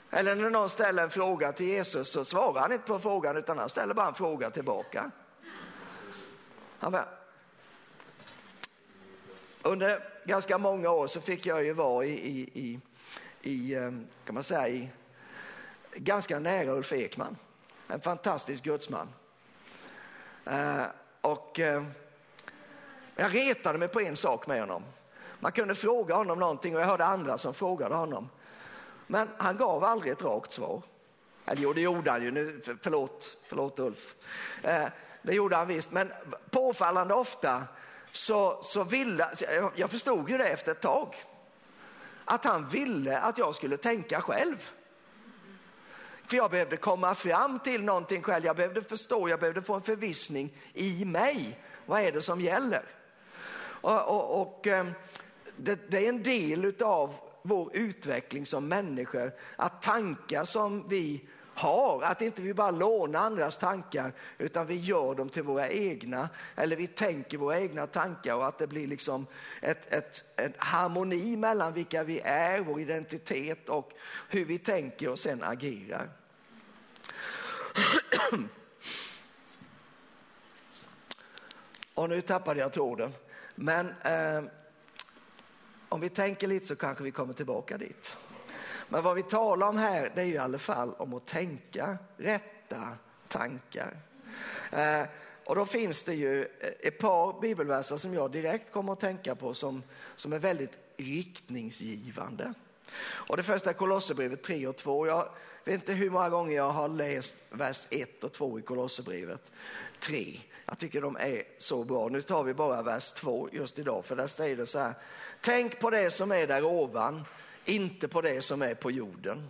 Eller 0.10 0.36
när 0.36 0.50
någon 0.50 0.70
ställer 0.70 1.04
en 1.04 1.10
fråga 1.10 1.52
till 1.52 1.68
Jesus 1.68 2.12
så 2.12 2.26
svarar 2.26 2.62
han 2.62 2.72
inte 2.72 2.88
på 2.88 3.00
frågan 3.00 3.38
utan 3.38 3.58
han 3.58 3.70
ställer 3.70 3.94
bara 3.94 4.08
en 4.08 4.14
fråga 4.14 4.50
tillbaka. 4.50 5.12
Amen. 6.80 7.06
under 9.62 10.00
ganska 10.26 10.58
många 10.58 10.90
år 10.90 11.08
så 11.08 11.22
fick 11.22 11.46
jag 11.46 11.64
ju 11.64 11.74
vara 11.74 12.06
i, 12.06 12.12
i, 12.12 12.50
i, 12.54 12.80
i 13.42 13.76
ehm, 13.76 14.08
kan 14.26 14.36
man 14.36 14.44
säga, 14.44 14.68
i, 14.68 14.90
ganska 15.96 16.40
nära 16.40 16.72
Ulf 16.72 16.94
Ekman. 16.94 17.38
En 17.88 18.02
fantastisk 18.02 18.64
gudsman. 18.64 19.08
Uh, 20.48 20.84
och 21.22 21.60
uh, 21.60 21.84
jag 23.16 23.36
retade 23.36 23.80
mig 23.80 23.88
på 23.88 24.02
en 24.02 24.18
sak 24.18 24.48
med 24.48 24.60
honom. 24.60 24.84
Man 25.40 25.52
kunde 25.52 25.76
fråga 25.76 26.16
honom 26.16 26.40
någonting 26.40 26.76
och 26.76 26.82
jag 26.82 26.88
hörde 26.88 27.06
andra 27.06 27.38
som 27.38 27.54
frågade 27.54 27.96
honom. 27.96 28.30
Men 29.08 29.30
han 29.38 29.58
gav 29.58 29.84
aldrig 29.84 30.12
ett 30.12 30.22
rakt 30.22 30.52
svar. 30.52 30.82
Eller 31.46 31.62
jo, 31.62 31.74
det 31.74 31.82
gjorde 31.82 32.12
han 32.12 32.24
ju. 32.24 32.32
Nu, 32.32 32.62
förlåt, 32.82 33.38
förlåt 33.44 33.80
Ulf. 33.80 34.16
Eh, 34.64 34.88
det 35.28 35.34
gjorde 35.34 35.56
han 35.56 35.68
visst, 35.68 35.92
men 35.92 36.12
påfallande 36.50 37.14
ofta 37.14 37.64
så, 38.12 38.60
så 38.64 38.84
ville, 38.84 39.30
jag 39.76 39.92
förstod 39.92 40.30
ju 40.30 40.38
det 40.38 40.48
efter 40.48 40.72
ett 40.72 40.82
tag, 40.82 41.16
att 42.26 42.46
han 42.46 42.68
ville 42.68 43.20
att 43.20 43.38
jag 43.38 43.56
skulle 43.56 43.78
tänka 43.78 44.22
själv. 44.22 44.70
För 46.28 46.38
jag 46.38 46.52
behövde 46.52 46.78
komma 46.78 47.16
fram 47.16 47.60
till 47.60 47.84
någonting 47.84 48.24
själv, 48.24 48.46
jag 48.46 48.56
behövde 48.56 48.82
förstå, 48.82 49.30
jag 49.30 49.40
behövde 49.40 49.62
få 49.62 49.74
en 49.74 49.82
förvissning 49.82 50.58
i 50.74 51.06
mig. 51.06 51.60
Vad 51.86 52.02
är 52.02 52.12
det 52.12 52.22
som 52.22 52.42
gäller? 52.42 52.84
Och, 53.82 54.08
och, 54.08 54.42
och 54.42 54.68
ehm, 54.68 54.92
det, 55.58 55.92
det, 55.92 56.06
är 56.06 56.10
en 56.10 56.24
del 56.24 56.74
av 56.82 57.16
vår 57.42 57.70
utveckling 57.74 58.46
som 58.46 58.68
människor, 58.68 59.34
att 59.56 59.82
tankar 59.82 60.46
som 60.46 60.88
vi 60.88 61.28
har, 61.58 62.02
att 62.04 62.22
inte 62.22 62.42
vi 62.42 62.54
bara 62.54 62.72
lånar 62.72 63.20
andras 63.20 63.58
tankar 63.58 64.14
utan 64.38 64.68
vi 64.68 64.76
gör 64.76 65.16
dem 65.16 65.30
till 65.30 65.44
våra 65.44 65.70
egna 65.70 66.30
eller 66.56 66.76
vi 66.76 66.88
tänker 66.88 67.38
våra 67.38 67.60
egna 67.60 67.88
tankar 67.88 68.36
och 68.36 68.48
att 68.48 68.58
det 68.58 68.68
blir 68.68 68.88
liksom 68.88 69.28
ett, 69.62 69.94
ett, 69.94 70.24
en 70.36 70.54
harmoni 70.58 71.38
mellan 71.38 71.74
vilka 71.74 72.04
vi 72.04 72.20
är, 72.20 72.60
vår 72.60 72.82
identitet 72.82 73.70
och 73.70 73.94
hur 74.30 74.46
vi 74.46 74.58
tänker 74.58 75.10
och 75.10 75.20
sen 75.20 75.44
agerar. 75.44 76.10
Och 81.94 82.10
nu 82.10 82.22
tappade 82.22 82.60
jag 82.60 82.74
tråden. 82.74 83.14
Men 83.56 83.94
eh, 84.02 84.44
om 85.90 86.02
vi 86.02 86.10
tänker 86.10 86.48
lite 86.48 86.66
så 86.66 86.76
kanske 86.76 87.04
vi 87.04 87.12
kommer 87.12 87.34
tillbaka 87.34 87.78
dit. 87.78 88.18
Men 88.90 89.04
vad 89.04 89.16
vi 89.16 89.24
talar 89.24 89.68
om 89.68 89.78
här 89.78 90.12
det 90.16 90.22
är 90.22 90.26
ju 90.26 90.34
i 90.34 90.38
alla 90.38 90.60
fall 90.60 90.94
om 90.94 91.14
att 91.14 91.26
tänka 91.26 91.98
rätta 92.18 92.98
tankar. 93.28 93.98
Eh, 94.72 95.04
och 95.44 95.56
då 95.56 95.66
finns 95.66 96.04
det 96.04 96.14
ju 96.14 96.42
eh, 96.42 96.70
ett 96.80 97.00
par 97.00 97.42
bibelverser 97.42 97.98
som 97.98 98.14
jag 98.14 98.32
direkt 98.32 98.72
kommer 98.72 98.94
att 98.94 99.00
tänka 99.00 99.36
på 99.36 99.54
som, 99.54 99.84
som 100.16 100.34
är 100.34 100.40
väldigt 100.40 100.78
riktningsgivande. 100.98 102.54
Och 103.04 103.38
det 103.38 103.44
första 103.44 103.70
är 103.70 103.74
Kolosserbrevet 103.74 104.44
3 104.44 104.68
och 104.68 104.76
2. 104.76 105.08
Jag 105.08 105.30
vet 105.64 105.76
inte 105.76 105.94
hur 105.94 106.10
många 106.10 106.30
gånger 106.30 106.56
jag 106.56 106.70
har 106.70 106.88
läst 106.88 107.44
vers 107.50 107.88
1 107.90 108.24
och 108.24 108.34
2 108.34 108.60
i 108.60 108.62
Kolosserbrevet 108.62 109.52
3. 110.00 110.40
Jag 110.66 110.78
tycker 110.78 111.02
de 111.02 111.16
är 111.16 111.44
så 111.58 111.84
bra. 111.84 112.10
Nu 112.10 112.22
tar 112.22 112.44
vi 112.44 112.54
bara 112.54 112.82
vers 112.82 113.12
2 113.12 113.50
just 113.52 113.80
idag, 113.80 114.06
för 114.06 114.16
där 114.16 114.28
säger 114.28 114.58
det 114.58 114.66
så 114.66 114.80
här. 114.80 114.94
Tänk 115.42 115.80
på 115.80 115.90
det 115.90 116.12
som 116.12 116.32
är 116.32 116.48
där 116.48 116.64
ovan, 116.64 117.24
inte 117.70 118.08
på 118.08 118.22
det 118.22 118.42
som 118.42 118.62
är 118.62 118.76
på 118.76 118.92
jorden. 118.92 119.50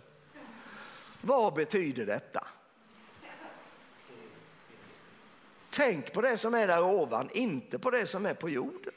Vad 1.20 1.54
betyder 1.54 2.06
detta? 2.06 2.46
Tänk 5.70 6.12
på 6.12 6.20
det 6.20 6.38
som 6.38 6.54
är 6.54 6.66
där 6.66 6.82
ovan, 6.82 7.28
inte 7.32 7.78
på 7.78 7.90
det 7.90 8.06
som 8.06 8.26
är 8.26 8.34
på 8.34 8.48
jorden. 8.50 8.94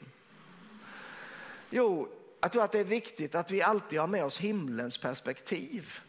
Jo, 1.70 2.08
jag 2.40 2.52
tror 2.52 2.64
att 2.64 2.72
det 2.72 2.78
är 2.78 2.84
viktigt 2.84 3.34
att 3.34 3.50
vi 3.50 3.62
alltid 3.62 4.00
har 4.00 4.06
med 4.06 4.24
oss 4.24 4.38
himlens 4.38 4.98
perspektiv 4.98 6.00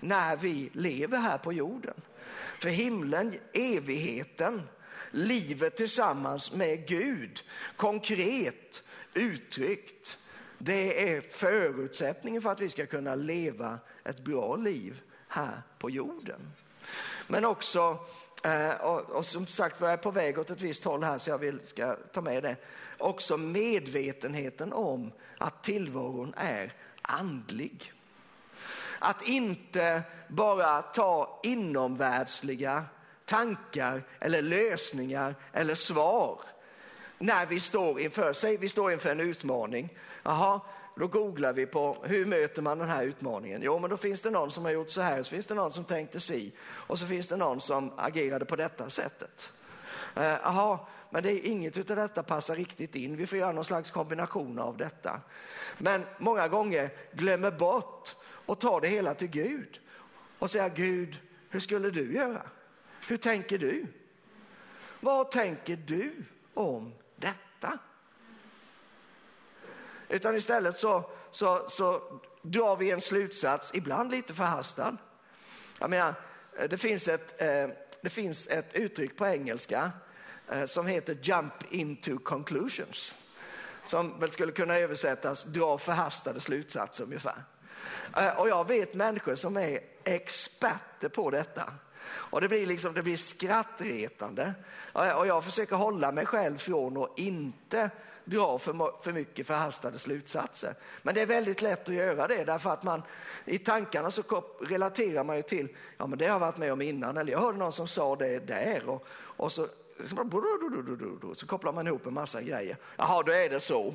när 0.00 0.36
vi 0.36 0.70
lever 0.72 1.18
här 1.18 1.38
på 1.38 1.52
jorden. 1.52 1.94
För 2.60 2.68
himlen, 2.68 3.34
evigheten, 3.52 4.62
livet 5.10 5.76
tillsammans 5.76 6.52
med 6.52 6.88
Gud, 6.88 7.44
konkret 7.76 8.82
uttryckt, 9.14 10.18
det 10.58 11.12
är 11.12 11.20
förutsättningen 11.20 12.42
för 12.42 12.50
att 12.50 12.60
vi 12.60 12.68
ska 12.68 12.86
kunna 12.86 13.14
leva 13.14 13.78
ett 14.04 14.18
bra 14.18 14.56
liv 14.56 15.02
här 15.28 15.62
på 15.78 15.90
jorden. 15.90 16.52
Men 17.26 17.44
också 17.44 17.98
eh, 18.44 18.70
och, 18.70 19.00
och, 19.00 19.26
som 19.26 19.46
sagt 19.46 19.80
var 19.80 19.88
jag 19.88 19.98
är 19.98 20.02
på 20.02 20.10
väg 20.10 20.38
åt 20.38 20.50
ett 20.50 20.60
visst 20.60 20.84
håll 20.84 21.04
här 21.04 21.18
så 21.18 21.30
jag 21.30 21.38
vill, 21.38 21.60
ska 21.60 21.96
ta 22.12 22.20
med 22.20 22.42
det. 22.42 22.56
Också 22.98 23.36
medvetenheten 23.36 24.72
om 24.72 25.12
att 25.38 25.62
tillvaron 25.62 26.34
är 26.36 26.72
andlig. 27.02 27.92
Att 28.98 29.28
inte 29.28 30.02
bara 30.28 30.82
ta 30.82 31.40
inomvärldsliga 31.42 32.84
tankar 33.24 34.06
eller 34.20 34.42
lösningar 34.42 35.34
eller 35.52 35.74
svar 35.74 36.40
när 37.18 37.46
vi 37.46 37.60
står 37.60 38.00
inför, 38.00 38.32
säg 38.32 38.56
vi 38.56 38.68
står 38.68 38.92
inför 38.92 39.10
en 39.10 39.20
utmaning. 39.20 39.98
Jaha, 40.22 40.60
då 40.96 41.06
googlar 41.06 41.52
vi 41.52 41.66
på 41.66 41.96
hur 42.04 42.26
möter 42.26 42.62
man 42.62 42.78
den 42.78 42.88
här 42.88 43.04
utmaningen? 43.04 43.60
Jo, 43.64 43.78
men 43.78 43.90
då 43.90 43.96
finns 43.96 44.20
det 44.20 44.30
någon 44.30 44.50
som 44.50 44.64
har 44.64 44.72
gjort 44.72 44.90
så 44.90 45.00
här, 45.00 45.22
så 45.22 45.30
finns 45.30 45.46
det 45.46 45.54
någon 45.54 45.72
som 45.72 45.84
tänkte 45.84 46.20
si 46.20 46.52
och 46.60 46.98
så 46.98 47.06
finns 47.06 47.28
det 47.28 47.36
någon 47.36 47.60
som 47.60 47.92
agerade 47.96 48.44
på 48.44 48.56
detta 48.56 48.90
sättet. 48.90 49.52
Jaha, 50.14 50.72
eh, 50.72 50.80
men 51.10 51.22
det 51.22 51.32
är 51.32 51.46
inget 51.46 51.90
av 51.90 51.96
detta 51.96 52.22
passar 52.22 52.56
riktigt 52.56 52.94
in. 52.94 53.16
Vi 53.16 53.26
får 53.26 53.38
göra 53.38 53.52
någon 53.52 53.64
slags 53.64 53.90
kombination 53.90 54.58
av 54.58 54.76
detta. 54.76 55.20
Men 55.78 56.02
många 56.18 56.48
gånger 56.48 56.90
glömmer 57.12 57.50
bort 57.50 58.16
och 58.22 58.60
tar 58.60 58.80
det 58.80 58.88
hela 58.88 59.14
till 59.14 59.28
Gud 59.28 59.80
och 60.38 60.50
säger 60.50 60.68
Gud, 60.68 61.20
hur 61.48 61.60
skulle 61.60 61.90
du 61.90 62.14
göra? 62.14 62.42
Hur 63.08 63.16
tänker 63.16 63.58
du? 63.58 63.86
Vad 65.00 65.30
tänker 65.30 65.76
du 65.76 66.14
om 66.54 66.92
detta? 67.18 67.78
Utan 70.08 70.36
istället 70.36 70.76
så, 70.76 71.10
så, 71.30 71.68
så 71.68 72.20
drar 72.42 72.76
vi 72.76 72.90
en 72.90 73.00
slutsats, 73.00 73.70
ibland 73.74 74.10
lite 74.10 74.34
förhastad. 74.34 74.96
Jag 75.78 75.90
menar, 75.90 76.14
eh, 76.58 76.68
det 76.68 76.78
finns 76.78 77.08
ett, 77.08 77.42
eh, 77.42 77.68
det 78.00 78.10
finns 78.10 78.46
ett 78.46 78.74
uttryck 78.74 79.16
på 79.16 79.26
engelska 79.26 79.90
eh, 80.48 80.64
som 80.64 80.86
heter 80.86 81.18
jump 81.22 81.72
into 81.72 82.18
conclusions. 82.18 83.14
Som 83.84 84.20
väl 84.20 84.30
skulle 84.30 84.52
kunna 84.52 84.78
översättas 84.78 85.44
dra 85.44 85.78
förhastade 85.78 86.40
slutsatser 86.40 87.04
ungefär. 87.04 87.44
Eh, 88.16 88.40
och 88.40 88.48
jag 88.48 88.68
vet 88.68 88.94
människor 88.94 89.34
som 89.34 89.56
är 89.56 89.80
experter 90.04 91.08
på 91.08 91.30
detta. 91.30 91.72
Och 92.08 92.40
det 92.40 92.48
blir, 92.48 92.66
liksom, 92.66 92.94
det 92.94 93.02
blir 93.02 93.16
skrattretande. 93.16 94.54
Och 94.92 95.26
jag 95.26 95.44
försöker 95.44 95.76
hålla 95.76 96.12
mig 96.12 96.26
själv 96.26 96.58
från 96.58 96.96
att 96.96 97.18
inte 97.18 97.90
dra 98.24 98.58
för, 98.58 99.02
för 99.02 99.12
mycket 99.12 99.46
förhastade 99.46 99.98
slutsatser. 99.98 100.74
Men 101.02 101.14
det 101.14 101.20
är 101.20 101.26
väldigt 101.26 101.62
lätt 101.62 101.88
att 101.88 101.94
göra 101.94 102.26
det 102.26 102.44
därför 102.44 102.70
att 102.70 102.82
man 102.82 103.02
i 103.44 103.58
tankarna 103.58 104.10
så 104.10 104.22
relaterar 104.60 105.24
man 105.24 105.36
ju 105.36 105.42
till, 105.42 105.68
ja 105.96 106.06
men 106.06 106.18
det 106.18 106.24
har 106.24 106.32
jag 106.32 106.40
varit 106.40 106.56
med 106.56 106.72
om 106.72 106.82
innan 106.82 107.16
eller 107.16 107.32
jag 107.32 107.38
hörde 107.38 107.58
någon 107.58 107.72
som 107.72 107.88
sa 107.88 108.16
det 108.16 108.38
där 108.38 108.88
och, 108.88 109.06
och 109.10 109.52
så, 109.52 109.66
så 111.34 111.46
kopplar 111.46 111.72
man 111.72 111.86
ihop 111.86 112.06
en 112.06 112.14
massa 112.14 112.42
grejer. 112.42 112.76
Jaha, 112.96 113.22
då 113.22 113.32
är 113.32 113.48
det 113.48 113.60
så. 113.60 113.94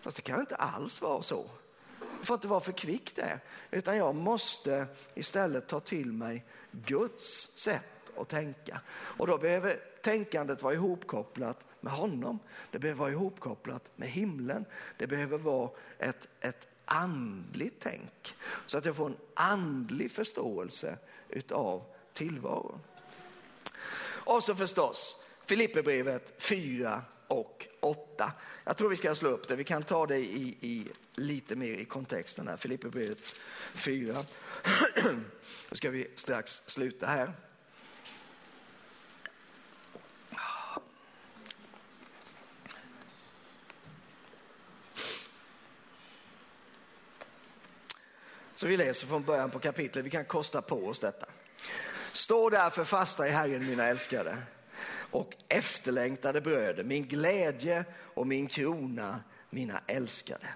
Fast 0.00 0.16
det 0.16 0.22
kan 0.22 0.40
inte 0.40 0.56
alls 0.56 1.02
vara 1.02 1.22
så. 1.22 1.46
Det 2.26 2.28
får 2.28 2.34
inte 2.34 2.48
vara 2.48 2.60
för 2.60 2.72
kvick 2.72 3.16
det, 3.16 3.40
utan 3.70 3.96
jag 3.96 4.14
måste 4.14 4.86
istället 5.14 5.68
ta 5.68 5.80
till 5.80 6.12
mig 6.12 6.44
Guds 6.70 7.48
sätt 7.54 8.12
att 8.16 8.28
tänka. 8.28 8.80
Och 8.90 9.26
då 9.26 9.38
behöver 9.38 9.80
tänkandet 10.02 10.62
vara 10.62 10.74
ihopkopplat 10.74 11.64
med 11.80 11.92
honom. 11.92 12.38
Det 12.70 12.78
behöver 12.78 12.98
vara 12.98 13.10
ihopkopplat 13.10 13.82
med 13.96 14.08
himlen. 14.08 14.64
Det 14.96 15.06
behöver 15.06 15.38
vara 15.38 15.70
ett, 15.98 16.28
ett 16.40 16.68
andligt 16.84 17.76
tänk 17.80 18.36
så 18.66 18.78
att 18.78 18.84
jag 18.84 18.96
får 18.96 19.06
en 19.06 19.16
andlig 19.34 20.10
förståelse 20.10 20.98
utav 21.28 21.84
tillvaron. 22.12 22.80
Och 24.24 24.42
så 24.42 24.54
förstås 24.54 25.18
Filipperbrevet 25.44 26.42
4 26.42 27.02
och 27.28 27.66
8. 27.80 28.32
Jag 28.64 28.76
tror 28.76 28.88
vi 28.88 28.96
ska 28.96 29.14
slå 29.14 29.30
upp 29.30 29.48
det. 29.48 29.56
Vi 29.56 29.64
kan 29.64 29.82
ta 29.82 30.06
det 30.06 30.18
i, 30.18 30.56
i 30.60 30.88
lite 31.14 31.56
mer 31.56 31.74
i 31.74 31.84
kontexten 31.84 32.48
här. 32.48 32.56
Filipperbrevet 32.56 33.36
4. 33.74 34.24
Då 35.68 35.76
ska 35.76 35.90
vi 35.90 36.10
strax 36.16 36.62
sluta 36.66 37.06
här. 37.06 37.32
Så 48.54 48.66
vi 48.66 48.76
läser 48.76 49.06
från 49.06 49.24
början 49.24 49.50
på 49.50 49.58
kapitlet, 49.58 50.04
vi 50.04 50.10
kan 50.10 50.24
kosta 50.24 50.62
på 50.62 50.86
oss 50.86 51.00
detta. 51.00 51.26
Stå 52.12 52.50
därför 52.50 52.84
fasta 52.84 53.28
i 53.28 53.30
Herren 53.30 53.66
mina 53.66 53.86
älskade 53.86 54.38
och 55.16 55.34
efterlängtade 55.48 56.40
bröder, 56.40 56.84
min 56.84 57.08
glädje 57.08 57.84
och 58.14 58.26
min 58.26 58.46
krona, 58.46 59.20
mina 59.50 59.80
älskade. 59.86 60.46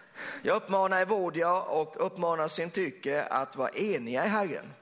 Jag 0.42 0.56
uppmanar 0.56 1.02
Evodia 1.02 1.52
och 1.52 2.06
uppmanar 2.06 2.48
Syntyke 2.48 3.22
att 3.22 3.56
vara 3.56 3.68
eniga 3.68 4.24
i 4.24 4.28
Herren. 4.28 4.72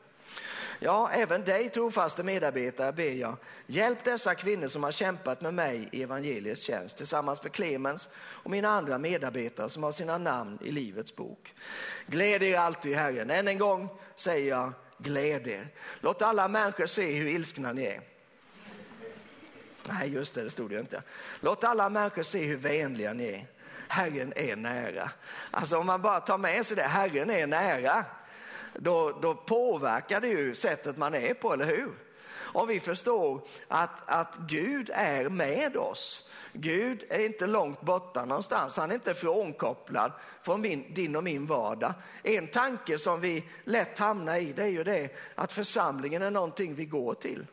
Ja, 0.80 1.10
även 1.12 1.44
dig 1.44 1.68
trofaste 1.68 2.22
medarbetare 2.22 2.92
ber 2.92 3.10
jag, 3.10 3.36
hjälp 3.66 4.04
dessa 4.04 4.34
kvinnor 4.34 4.68
som 4.68 4.82
har 4.82 4.92
kämpat 4.92 5.40
med 5.40 5.54
mig 5.54 5.88
i 5.92 6.02
evangeliets 6.02 6.62
tjänst 6.62 6.96
tillsammans 6.96 7.42
med 7.42 7.52
Clemens 7.52 8.08
och 8.16 8.50
mina 8.50 8.68
andra 8.68 8.98
medarbetare 8.98 9.68
som 9.68 9.82
har 9.82 9.92
sina 9.92 10.18
namn 10.18 10.58
i 10.62 10.72
Livets 10.72 11.16
bok. 11.16 11.54
Gläd 12.06 12.42
er 12.42 12.58
alltid 12.58 12.92
i 12.92 12.94
Herren. 12.94 13.30
Än 13.30 13.48
en 13.48 13.58
gång 13.58 13.88
säger 14.14 14.48
jag, 14.48 14.72
gläd 14.98 15.46
er. 15.46 15.74
Låt 16.00 16.22
alla 16.22 16.48
människor 16.48 16.86
se 16.86 17.12
hur 17.12 17.28
ilskna 17.28 17.72
ni 17.72 17.84
är. 17.84 18.17
Nej, 19.88 20.08
just 20.08 20.34
det, 20.34 20.42
det 20.42 20.50
stod 20.50 20.70
det 20.70 20.80
inte. 20.80 21.02
Låt 21.40 21.64
alla 21.64 21.88
människor 21.88 22.22
se 22.22 22.44
hur 22.44 22.56
vänliga 22.56 23.12
ni 23.12 23.28
är. 23.28 23.46
Herren 23.88 24.32
är 24.36 24.56
nära. 24.56 25.10
Alltså 25.50 25.78
om 25.78 25.86
man 25.86 26.02
bara 26.02 26.20
tar 26.20 26.38
med 26.38 26.66
sig 26.66 26.76
det, 26.76 26.82
Herren 26.82 27.30
är 27.30 27.46
nära 27.46 28.04
då, 28.74 29.18
då 29.22 29.34
påverkar 29.34 30.20
det 30.20 30.28
ju 30.28 30.54
sättet 30.54 30.96
man 30.96 31.14
är 31.14 31.34
på, 31.34 31.52
eller 31.52 31.64
hur? 31.64 31.92
Om 32.52 32.68
vi 32.68 32.80
förstår 32.80 33.40
att, 33.68 33.90
att 34.06 34.36
Gud 34.36 34.90
är 34.94 35.28
med 35.28 35.76
oss. 35.76 36.28
Gud 36.52 37.04
är 37.08 37.18
inte 37.18 37.46
långt 37.46 37.80
borta 37.80 38.24
någonstans. 38.24 38.76
Han 38.76 38.90
är 38.90 38.94
inte 38.94 39.14
frånkopplad 39.14 40.12
från 40.42 40.60
min, 40.60 40.94
din 40.94 41.16
och 41.16 41.24
min 41.24 41.46
vardag. 41.46 41.94
En 42.22 42.46
tanke 42.46 42.98
som 42.98 43.20
vi 43.20 43.44
lätt 43.64 43.98
hamnar 43.98 44.36
i 44.36 44.52
det 44.52 44.62
är 44.62 44.68
ju 44.68 44.84
det 44.84 45.16
att 45.34 45.52
församlingen 45.52 46.22
är 46.22 46.30
någonting 46.30 46.74
vi 46.74 46.84
går 46.84 47.14
till. 47.14 47.46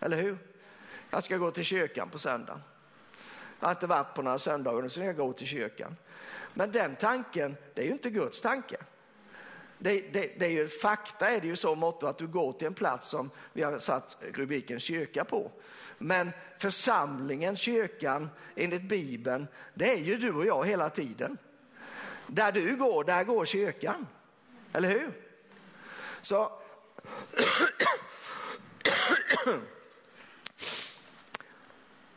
Eller 0.00 0.16
hur? 0.16 0.38
Jag 1.10 1.24
ska 1.24 1.36
gå 1.36 1.50
till 1.50 1.64
kyrkan 1.64 2.10
på 2.10 2.18
söndag. 2.18 2.60
Jag 3.60 3.66
har 3.66 3.72
inte 3.72 3.86
varit 3.86 4.14
på 4.14 4.22
några 4.22 4.38
söndagar, 4.38 4.82
nu 4.82 4.88
så 4.88 5.00
jag 5.00 5.16
går 5.16 5.32
till 5.32 5.46
kyrkan. 5.46 5.96
Men 6.54 6.72
den 6.72 6.96
tanken, 6.96 7.56
det 7.74 7.80
är 7.80 7.84
ju 7.86 7.92
inte 7.92 8.10
Guds 8.10 8.40
tanke. 8.40 8.76
Det, 9.78 10.00
det, 10.00 10.32
det, 10.38 10.46
är 10.46 10.50
ju 10.50 10.68
fakta 10.68 11.28
är 11.28 11.40
det 11.40 11.46
ju 11.46 11.56
så 11.56 11.74
mått 11.74 12.02
att 12.02 12.18
du 12.18 12.26
går 12.26 12.52
till 12.52 12.66
en 12.66 12.74
plats 12.74 13.08
som 13.08 13.30
vi 13.52 13.62
har 13.62 13.78
satt 13.78 14.16
rubriken 14.34 14.80
kyrka 14.80 15.24
på. 15.24 15.50
Men 15.98 16.30
församlingen, 16.58 17.56
kyrkan, 17.56 18.30
enligt 18.56 18.82
Bibeln, 18.82 19.46
det 19.74 19.92
är 19.92 19.98
ju 19.98 20.16
du 20.16 20.32
och 20.32 20.46
jag 20.46 20.66
hela 20.66 20.90
tiden. 20.90 21.38
Där 22.26 22.52
du 22.52 22.76
går, 22.76 23.04
där 23.04 23.24
går 23.24 23.44
kyrkan. 23.44 24.06
Eller 24.72 24.88
hur? 24.88 25.12
Så 26.22 26.52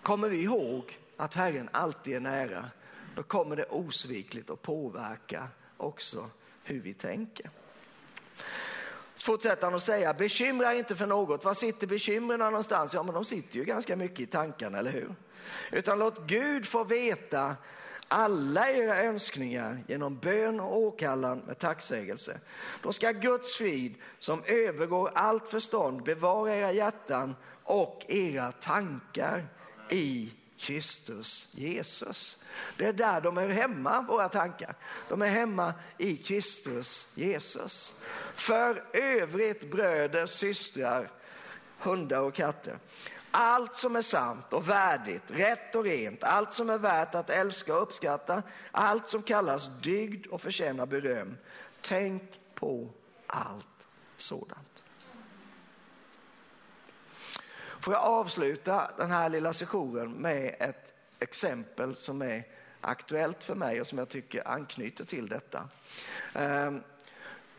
kommer 0.03 0.29
vi 0.29 0.41
ihåg 0.41 0.99
att 1.17 1.33
Herren 1.33 1.69
alltid 1.71 2.15
är 2.15 2.19
nära, 2.19 2.69
då 3.15 3.23
kommer 3.23 3.55
det 3.55 3.65
osvikligt 3.65 4.49
att 4.49 4.61
påverka 4.61 5.47
också 5.77 6.29
hur 6.63 6.81
vi 6.81 6.93
tänker. 6.93 7.49
Fortsätter 9.21 9.63
han 9.63 9.75
att 9.75 9.83
säga, 9.83 10.13
bekymra 10.13 10.73
inte 10.73 10.95
för 10.95 11.07
något. 11.07 11.45
Var 11.45 11.53
sitter 11.53 11.87
bekymren 11.87 12.39
någonstans? 12.39 12.93
Ja, 12.93 13.03
men 13.03 13.13
de 13.13 13.25
sitter 13.25 13.57
ju 13.57 13.63
ganska 13.63 13.95
mycket 13.95 14.19
i 14.19 14.25
tankarna, 14.25 14.77
eller 14.77 14.91
hur? 14.91 15.15
Utan 15.71 15.99
låt 15.99 16.27
Gud 16.27 16.67
få 16.67 16.83
veta 16.83 17.55
alla 18.07 18.69
era 18.69 19.03
önskningar 19.03 19.83
genom 19.87 20.17
bön 20.17 20.59
och 20.59 20.77
åkallan 20.77 21.39
med 21.39 21.59
tacksägelse. 21.59 22.39
Då 22.83 22.93
ska 22.93 23.11
Guds 23.11 23.55
frid 23.55 23.95
som 24.19 24.43
övergår 24.45 25.11
allt 25.15 25.47
förstånd 25.47 26.03
bevara 26.03 26.55
era 26.55 26.71
hjärtan 26.71 27.35
och 27.63 28.05
era 28.07 28.51
tankar 28.51 29.47
i 29.91 30.33
Kristus 30.57 31.47
Jesus. 31.51 32.37
Det 32.77 32.85
är 32.85 32.93
där 32.93 33.21
de 33.21 33.37
är 33.37 33.49
hemma, 33.49 34.01
våra 34.01 34.29
tankar. 34.29 34.75
De 35.09 35.21
är 35.21 35.27
hemma 35.27 35.73
i 35.97 36.17
Kristus 36.17 37.07
Jesus. 37.15 37.95
För 38.35 38.83
övrigt 38.93 39.71
bröder, 39.71 40.27
systrar, 40.27 41.11
hundar 41.79 42.19
och 42.19 42.33
katter. 42.33 42.79
Allt 43.31 43.75
som 43.75 43.95
är 43.95 44.01
sant 44.01 44.53
och 44.53 44.69
värdigt, 44.69 45.31
rätt 45.31 45.75
och 45.75 45.83
rent, 45.83 46.23
allt 46.23 46.53
som 46.53 46.69
är 46.69 46.77
värt 46.77 47.15
att 47.15 47.29
älska 47.29 47.75
och 47.75 47.81
uppskatta, 47.81 48.43
allt 48.71 49.09
som 49.09 49.21
kallas 49.23 49.69
dygd 49.81 50.27
och 50.27 50.41
förtjänar 50.41 50.85
beröm. 50.85 51.37
Tänk 51.81 52.23
på 52.55 52.89
allt 53.27 53.67
sådant. 54.17 54.80
Får 57.81 57.93
jag 57.93 58.03
avsluta 58.03 58.91
den 58.97 59.11
här 59.11 59.29
lilla 59.29 59.53
sessionen 59.53 60.11
med 60.11 60.55
ett 60.59 60.93
exempel 61.19 61.95
som 61.95 62.21
är 62.21 62.43
aktuellt 62.81 63.43
för 63.43 63.55
mig 63.55 63.81
och 63.81 63.87
som 63.87 63.97
jag 63.97 64.09
tycker 64.09 64.47
anknyter 64.47 65.05
till 65.05 65.27
detta. 65.27 65.69
Ehm, 66.33 66.83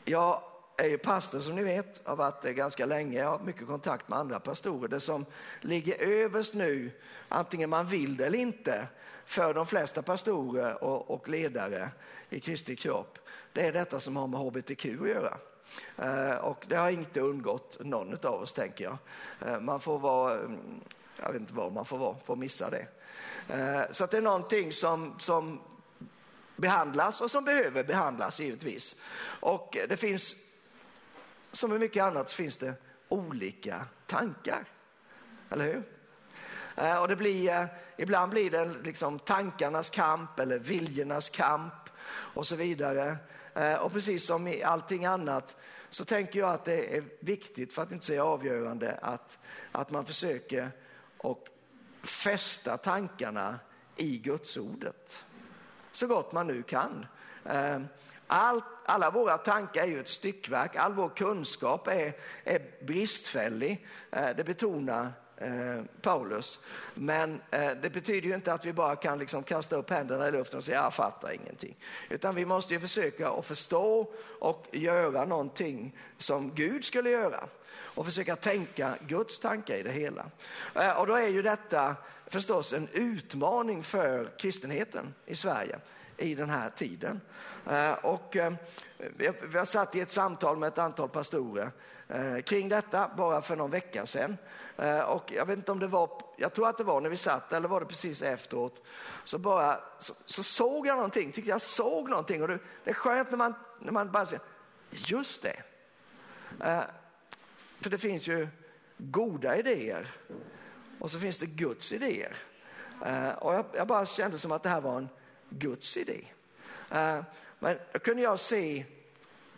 jag 0.05 0.43
är 0.77 0.89
ju 0.89 0.99
pastor 0.99 1.41
som 1.41 1.55
ni 1.55 1.63
vet, 1.63 2.01
har 2.05 2.17
varit 2.17 2.43
det 2.43 2.53
ganska 2.53 2.87
länge. 2.87 3.19
Jag 3.19 3.31
har 3.31 3.39
mycket 3.39 3.67
kontakt 3.67 4.09
med 4.09 4.19
andra 4.19 4.41
pastorer. 4.41 4.89
Det 4.89 5.01
som 5.01 5.27
ligger 5.61 5.99
överst 5.99 6.55
nu, 6.55 6.91
antingen 7.29 7.71
man 7.71 7.87
vill 7.87 8.17
det 8.17 8.27
eller 8.27 8.39
inte, 8.39 8.87
för 9.25 9.55
de 9.55 9.67
flesta 9.67 10.03
pastorer 10.03 10.85
och, 10.85 11.11
och 11.11 11.29
ledare 11.29 11.91
i 12.31 12.41
Kristi 12.41 12.77
kropp, 12.77 13.19
det 13.53 13.67
är 13.67 13.73
detta 13.73 14.01
som 14.01 14.17
har 14.17 14.27
med 14.27 14.41
hbtq 14.41 14.85
att 14.85 15.09
göra. 15.09 15.39
Eh, 15.97 16.35
och 16.35 16.65
det 16.69 16.77
har 16.77 16.91
inte 16.91 17.21
undgått 17.21 17.77
någon 17.81 18.27
av 18.27 18.43
oss, 18.43 18.53
tänker 18.53 18.85
jag. 18.85 18.97
Eh, 19.47 19.61
man 19.61 19.81
får 19.81 19.99
vara, 19.99 20.39
mm, 20.39 20.81
jag 21.17 21.33
vet 21.33 21.41
inte 21.41 21.55
vad 21.55 21.73
man 21.73 21.85
får 21.85 21.99
vara, 21.99 22.17
får 22.25 22.37
missa 22.37 22.71
det. 22.71 22.87
Eh, 23.49 23.91
så 23.91 24.05
att 24.05 24.11
det 24.11 24.17
är 24.17 24.23
någonting 24.23 24.73
som, 24.73 25.15
som 25.19 25.61
behandlas 26.57 27.21
och 27.21 27.31
som 27.31 27.45
behöver 27.45 27.85
behandlas 27.85 28.41
givetvis. 28.41 28.97
Och 29.41 29.77
det 29.89 29.97
finns 29.97 30.37
som 31.53 31.71
med 31.71 31.81
mycket 31.81 32.03
annat 32.03 32.31
så 32.31 32.37
finns 32.37 32.57
det 32.57 32.75
olika 33.09 33.87
tankar. 34.07 34.65
Eller 35.51 35.65
hur? 35.65 35.83
Och 37.01 37.09
det 37.09 37.17
blir, 37.17 37.69
ibland 37.97 38.33
blir 38.33 38.51
det 38.51 38.71
liksom 38.85 39.19
tankarnas 39.19 39.91
kamp 39.91 40.39
eller 40.39 40.59
viljornas 40.59 41.31
kamp 41.31 41.75
och 42.09 42.47
så 42.47 42.57
vidare. 42.57 43.17
Eh, 43.55 43.75
och 43.75 43.93
precis 43.93 44.25
som 44.25 44.49
i 44.49 44.63
allting 44.63 45.05
annat 45.05 45.57
så 45.89 46.05
tänker 46.05 46.41
jag 46.41 46.51
att 46.51 46.65
det 46.65 46.97
är 46.97 47.05
viktigt, 47.21 47.73
för 47.73 47.83
att 47.83 47.93
inte 47.93 48.05
säga 48.05 48.25
avgörande, 48.25 48.99
att, 49.03 49.39
att 49.73 49.91
man 49.91 50.07
försöker 50.07 50.71
och 51.19 51.49
fästa 52.03 52.77
tankarna 52.77 53.59
i 53.97 54.19
Gudsordet 54.19 55.25
så 55.93 56.07
gott 56.07 56.33
man 56.33 56.47
nu 56.47 56.63
kan. 56.63 57.07
Eh, 57.45 57.81
allt, 58.27 58.65
alla 58.85 59.11
våra 59.11 59.39
tankar 59.39 59.83
är 59.83 59.87
ju 59.87 60.01
ett 60.01 60.09
styckverk, 60.09 60.77
all 60.77 60.93
vår 60.93 61.09
kunskap 61.09 61.89
är, 61.89 62.17
är 62.45 62.85
bristfällig. 62.87 63.87
Eh, 64.11 64.37
det 64.37 64.45
betonar 64.45 65.13
eh, 65.37 65.83
Paulus. 66.03 66.61
Men 66.95 67.41
eh, 67.51 67.71
det 67.83 67.91
betyder 67.91 68.29
ju 68.29 68.35
inte 68.35 68.53
att 68.53 68.65
vi 68.65 68.73
bara 68.73 68.97
kan 68.97 69.19
liksom 69.19 69.43
kasta 69.43 69.77
upp 69.77 69.91
händerna 69.91 70.29
i 70.29 70.33
luften 70.33 70.59
och 70.59 70.65
säga 70.65 70.83
jag 70.83 70.95
fattar 70.95 71.33
ingenting. 71.33 71.77
Utan 72.11 72.35
vi 72.35 72.45
måste 72.45 72.75
ju 72.75 72.81
försöka 72.81 73.31
att 73.31 73.47
förstå 73.47 74.13
och 74.41 74.67
göra 74.73 75.25
någonting 75.25 75.97
som 76.19 76.55
Gud 76.55 76.85
skulle 76.85 77.11
göra. 77.11 77.49
Och 77.95 78.07
försöka 78.07 78.37
tänka 78.37 78.95
Guds 79.07 79.39
tankar 79.39 79.75
i 79.75 79.83
det 79.83 79.93
hela. 79.93 80.27
Eh, 80.75 81.01
och 81.01 81.07
då 81.07 81.15
är 81.15 81.29
ju 81.29 81.43
detta 81.43 81.97
förstås 82.27 82.73
en 82.73 82.89
utmaning 82.93 83.83
för 83.83 84.39
kristenheten 84.39 85.15
i 85.27 85.37
Sverige 85.37 85.79
i 86.17 86.35
den 86.35 86.51
här 86.51 86.71
tiden. 86.71 87.21
Eh, 87.71 87.93
och 87.93 88.37
eh, 88.37 88.53
vi 89.43 89.59
har 89.59 89.65
satt 89.65 89.97
i 89.97 90.01
ett 90.01 90.11
samtal 90.11 90.57
med 90.57 90.69
ett 90.69 90.79
antal 90.79 91.09
pastorer 91.09 91.71
eh, 92.09 92.39
kring 92.39 92.69
detta 92.69 93.11
bara 93.17 93.43
för 93.43 93.57
någon 93.57 93.71
vecka 93.71 94.07
sedan. 94.07 94.37
Och 95.07 95.33
jag 95.33 95.47
vet 95.47 95.59
inte 95.59 95.73
om 95.73 95.79
det 95.79 95.87
var, 95.87 96.23
jag 96.37 96.53
tror 96.53 96.69
att 96.69 96.79
det 96.79 96.85
var 96.85 97.01
när 97.01 97.09
vi 97.09 97.17
satt 97.17 97.53
eller 97.53 97.69
var 97.69 97.81
det 97.81 97.87
precis 97.87 98.23
efteråt. 98.23 98.83
Så 99.25 99.39
bara 99.39 99.81
så, 99.99 100.15
så 100.25 100.43
såg 100.43 100.87
jag 100.87 100.97
någonting, 100.97 101.33
tyckte 101.33 101.51
jag 101.51 101.61
såg 101.61 102.11
någonting 102.11 102.43
och 102.43 102.49
det, 102.49 102.59
det 102.85 102.91
är 102.91 102.95
skönt 102.95 103.31
när 103.31 103.39
man, 103.39 103.55
när 103.79 103.93
man 103.93 104.11
bara 104.11 104.27
säger 104.27 104.43
just 104.91 105.43
det. 105.43 105.63
För 107.81 107.91
det 107.91 107.99
finns 107.99 108.29
ju 108.29 108.49
goda 108.99 109.57
idéer 109.57 110.11
och 111.01 111.11
så 111.11 111.19
finns 111.19 111.39
det 111.39 111.47
Guds 111.47 111.93
idéer. 111.93 112.37
Och 113.39 113.55
jag, 113.55 113.65
jag 113.75 113.87
bara 113.87 114.07
kände 114.07 114.39
som 114.39 114.53
att 114.53 114.63
det 114.63 114.69
här 114.69 114.81
var 114.81 114.97
en 114.97 115.09
Guds 115.59 115.97
idé. 115.97 116.25
Eh, 116.91 117.21
men 117.59 117.79
då 117.93 117.99
kunde 117.99 118.23
jag 118.23 118.41
se 118.41 118.85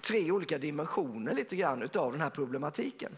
tre 0.00 0.30
olika 0.30 0.58
dimensioner 0.58 1.34
lite 1.34 1.56
grann 1.56 1.82
utav 1.82 2.12
den 2.12 2.20
här 2.20 2.30
problematiken. 2.30 3.16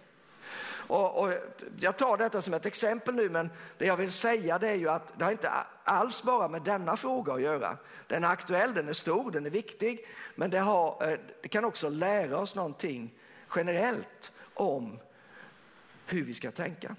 Och, 0.89 1.23
och, 1.23 1.33
jag 1.81 1.97
tar 1.97 2.17
detta 2.17 2.43
som 2.43 2.55
ett 2.55 2.67
exempel 2.67 3.15
nu, 3.15 3.31
men 3.31 3.51
det 3.79 3.87
jag 3.87 3.97
vill 3.97 4.13
säga 4.13 4.59
det 4.59 4.69
är 4.69 4.75
ju 4.75 4.89
att 4.91 5.19
det 5.19 5.25
har 5.25 5.33
inte 5.33 5.51
alls 5.85 6.23
bara 6.23 6.49
med 6.49 6.63
denna 6.63 6.97
fråga 6.97 7.33
att 7.33 7.41
göra. 7.41 7.77
Den 8.07 8.25
är 8.25 8.29
aktuell, 8.29 8.75
den 8.75 8.89
är 8.89 8.93
stor, 8.93 9.31
den 9.31 9.47
är 9.47 9.51
viktig, 9.51 10.07
men 10.35 10.51
det, 10.51 10.59
har, 10.59 11.11
eh, 11.11 11.19
det 11.43 11.49
kan 11.49 11.65
också 11.65 11.89
lära 11.89 12.39
oss 12.39 12.55
någonting 12.55 13.15
generellt 13.57 14.33
om 14.55 14.99
hur 16.07 16.25
vi 16.25 16.35
ska 16.35 16.51
tänka. 16.51 16.97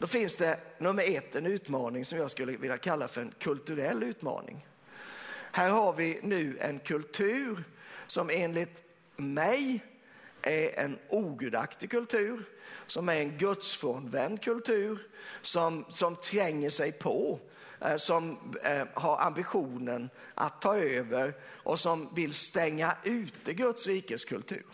Då 0.00 0.06
finns 0.06 0.36
det 0.36 0.58
nummer 0.78 1.02
ett 1.16 1.36
en 1.36 1.46
utmaning 1.46 2.04
som 2.04 2.18
jag 2.18 2.30
skulle 2.30 2.56
vilja 2.56 2.76
kalla 2.76 3.08
för 3.08 3.20
en 3.20 3.34
kulturell 3.38 4.02
utmaning. 4.02 4.66
Här 5.52 5.70
har 5.70 5.92
vi 5.92 6.20
nu 6.22 6.58
en 6.60 6.78
kultur 6.78 7.64
som 8.06 8.30
enligt 8.30 8.84
mig 9.16 9.84
är 10.42 10.78
en 10.78 10.98
ogudaktig 11.08 11.90
kultur, 11.90 12.44
som 12.86 13.08
är 13.08 13.16
en 13.16 13.38
gudsfrånvänd 13.38 14.42
kultur, 14.42 15.08
som, 15.42 15.84
som 15.90 16.16
tränger 16.16 16.70
sig 16.70 16.92
på, 16.92 17.40
eh, 17.80 17.96
som 17.96 18.54
eh, 18.64 18.86
har 18.94 19.18
ambitionen 19.18 20.10
att 20.34 20.60
ta 20.60 20.76
över 20.76 21.34
och 21.44 21.80
som 21.80 22.14
vill 22.14 22.34
stänga 22.34 22.96
ute 23.04 23.54
Guds 23.54 23.86
rikes 23.86 24.24
kultur. 24.24 24.66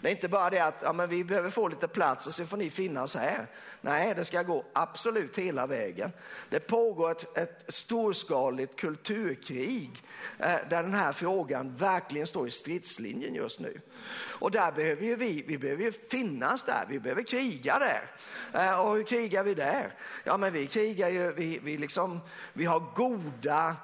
Det 0.00 0.08
är 0.08 0.12
inte 0.12 0.28
bara 0.28 0.50
det 0.50 0.58
att 0.58 0.82
ja, 0.82 0.92
men 0.92 1.08
vi 1.08 1.24
behöver 1.24 1.50
få 1.50 1.68
lite 1.68 1.88
plats 1.88 2.26
och 2.26 2.34
så 2.34 2.46
får 2.46 2.56
ni 2.56 2.70
finnas 2.70 3.14
här. 3.14 3.46
Nej, 3.80 4.14
det 4.14 4.24
ska 4.24 4.42
gå 4.42 4.64
absolut 4.72 5.38
hela 5.38 5.66
vägen. 5.66 6.12
Det 6.50 6.60
pågår 6.60 7.10
ett, 7.10 7.38
ett 7.38 7.64
storskaligt 7.68 8.76
kulturkrig 8.76 9.90
eh, 10.38 10.56
där 10.70 10.82
den 10.82 10.94
här 10.94 11.12
frågan 11.12 11.76
verkligen 11.76 12.26
står 12.26 12.48
i 12.48 12.50
stridslinjen 12.50 13.34
just 13.34 13.60
nu. 13.60 13.80
Och 14.28 14.50
där 14.50 14.72
behöver 14.72 15.06
ju 15.06 15.16
vi, 15.16 15.44
vi 15.46 15.58
behöver 15.58 15.82
ju 15.82 15.92
finnas 15.92 16.64
där, 16.64 16.86
vi 16.88 17.00
behöver 17.00 17.22
kriga 17.22 17.78
där. 17.78 18.10
Eh, 18.52 18.80
och 18.80 18.96
hur 18.96 19.04
krigar 19.04 19.44
vi 19.44 19.54
där? 19.54 19.94
Ja, 20.24 20.36
men 20.36 20.52
vi 20.52 20.66
krigar 20.66 21.08
ju, 21.08 21.32
vi, 21.32 21.58
vi, 21.58 21.78
liksom, 21.78 22.20
vi 22.52 22.64
har 22.64 22.80
goda 22.94 23.76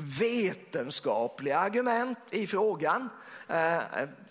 vetenskapliga 0.00 1.58
argument 1.58 2.18
i 2.30 2.46
frågan. 2.46 3.08
Eh, 3.48 3.78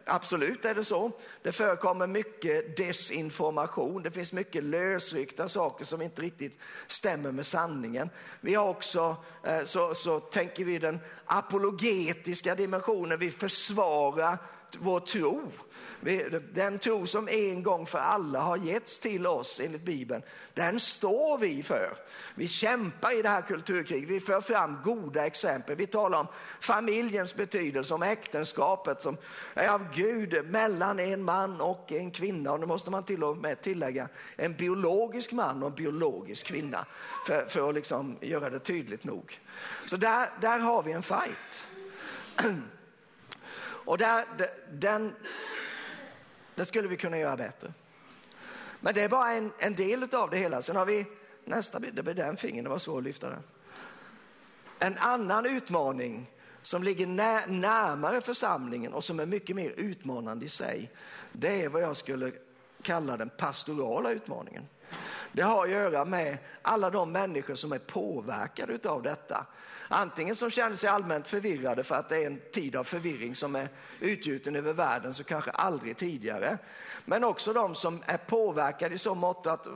Absolut 0.10 0.66
är 0.66 0.76
det 0.76 0.84
så. 0.84 1.12
Det 1.42 1.52
förekommer 1.52 2.08
mycket 2.08 2.78
desinformation. 2.78 4.04
Det 4.04 4.12
finns 4.12 4.34
mycket 4.34 4.64
lösryckta 4.64 5.50
saker 5.50 5.86
som 5.86 6.02
inte 6.02 6.22
riktigt 6.22 6.60
stämmer 6.88 7.32
med 7.32 7.46
sanningen. 7.46 8.10
Vi 8.42 8.56
har 8.56 8.70
också, 8.70 9.16
eh, 9.44 9.64
så, 9.64 9.96
så 9.96 10.20
tänker 10.20 10.66
vi 10.66 10.80
den 10.80 11.00
apologetiska 11.26 12.56
dimensionen. 12.56 13.20
Vi 13.20 13.32
försvarar 13.32 14.38
vår 14.80 15.00
tro. 15.00 15.52
Den 16.54 16.80
tro 16.80 17.06
som 17.06 17.28
en 17.28 17.64
gång 17.64 17.86
för 17.86 18.00
alla 18.00 18.40
har 18.40 18.58
getts 18.58 19.00
till 19.00 19.28
oss 19.28 19.60
enligt 19.60 19.82
Bibeln, 19.82 20.24
den 20.54 20.80
står 20.80 21.38
vi 21.38 21.64
för. 21.64 21.94
Vi 22.36 22.48
kämpar 22.48 23.20
i 23.20 23.22
det 23.22 23.30
här 23.30 23.42
kulturkriget, 23.42 24.10
vi 24.10 24.20
för 24.20 24.42
fram 24.42 24.78
goda 24.84 25.26
exempel. 25.26 25.76
Vi 25.76 25.88
talar 25.88 26.20
om 26.20 26.28
familjens 26.62 27.36
betydelse, 27.36 27.94
om 27.94 28.04
äktenskapet 28.04 29.02
som 29.02 29.18
är 29.54 29.70
av 29.70 29.94
Gud 29.94 30.46
mellan 30.46 31.00
en 31.00 31.24
man 31.24 31.62
och 31.62 31.92
en 31.92 32.12
kvinna. 32.12 32.52
Och 32.52 32.60
nu 32.60 32.66
måste 32.66 32.92
man 32.92 33.04
till 33.04 33.24
och 33.24 33.38
med 33.38 33.62
tillägga 33.62 34.10
en 34.36 34.54
biologisk 34.54 35.32
man 35.32 35.64
och 35.64 35.70
en 35.70 35.76
biologisk 35.76 36.46
kvinna 36.46 36.86
för, 37.28 37.46
för 37.46 37.70
att 37.70 37.76
liksom 37.76 38.18
göra 38.22 38.50
det 38.50 38.60
tydligt 38.60 39.04
nog. 39.04 39.40
Så 39.86 39.98
där, 39.98 40.30
där 40.42 40.60
har 40.60 40.84
vi 40.84 40.92
en 40.92 41.04
fight. 41.04 41.64
Och 43.90 43.98
där, 43.98 44.26
den, 44.72 45.16
det 46.56 46.66
skulle 46.66 46.88
vi 46.88 46.98
kunna 46.98 47.18
göra 47.18 47.38
bättre. 47.38 47.74
Men 48.80 48.94
det 48.94 49.02
är 49.02 49.10
bara 49.10 49.34
en, 49.34 49.52
en 49.60 49.76
del 49.76 50.16
av 50.16 50.30
det 50.30 50.38
hela. 50.38 50.62
Sen 50.62 50.76
har 50.76 50.86
vi 50.86 51.06
nästa 51.46 51.80
bild, 51.80 51.96
det 51.96 52.04
blir 52.04 52.14
den 52.14 52.38
fingern, 52.38 52.64
det 52.64 52.70
var 52.70 52.80
svårt 52.80 52.98
att 52.98 53.04
lyfta 53.04 53.30
den. 53.30 53.44
En 54.80 54.98
annan 54.98 55.46
utmaning 55.46 56.32
som 56.62 56.84
ligger 56.84 57.08
när, 57.08 57.48
närmare 57.48 58.22
församlingen 58.22 58.94
och 58.94 59.04
som 59.04 59.20
är 59.20 59.26
mycket 59.26 59.56
mer 59.56 59.70
utmanande 59.70 60.46
i 60.46 60.50
sig, 60.50 60.92
det 61.32 61.64
är 61.64 61.70
vad 61.70 61.82
jag 61.82 61.98
skulle 61.98 62.32
kalla 62.82 63.18
den 63.18 63.30
pastorala 63.30 64.12
utmaningen. 64.12 64.68
Det 65.32 65.42
har 65.42 65.64
att 65.64 65.72
göra 65.72 66.06
med 66.06 66.38
alla 66.62 66.90
de 66.90 67.12
människor 67.12 67.56
som 67.56 67.72
är 67.72 67.80
påverkade 67.80 68.90
av 68.90 69.04
detta. 69.04 69.46
Antingen 69.88 70.36
som 70.36 70.50
känner 70.50 70.76
sig 70.76 70.90
allmänt 70.90 71.28
förvirrade 71.28 71.84
för 71.84 71.96
att 71.96 72.10
det 72.10 72.18
är 72.18 72.28
en 72.28 72.42
tid 72.54 72.76
av 72.76 72.84
förvirring 72.84 73.36
som 73.36 73.56
är 73.56 73.68
utgjuten 74.00 74.56
över 74.56 74.74
världen 74.74 75.14
så 75.14 75.24
kanske 75.24 75.52
aldrig 75.52 75.98
tidigare. 75.98 76.58
Men 77.06 77.24
också 77.24 77.54
de 77.54 77.76
som 77.76 78.04
är 78.06 78.18
påverkade 78.18 78.96
i 78.96 78.98
så 78.98 79.16
mått 79.16 79.48
att 79.48 79.68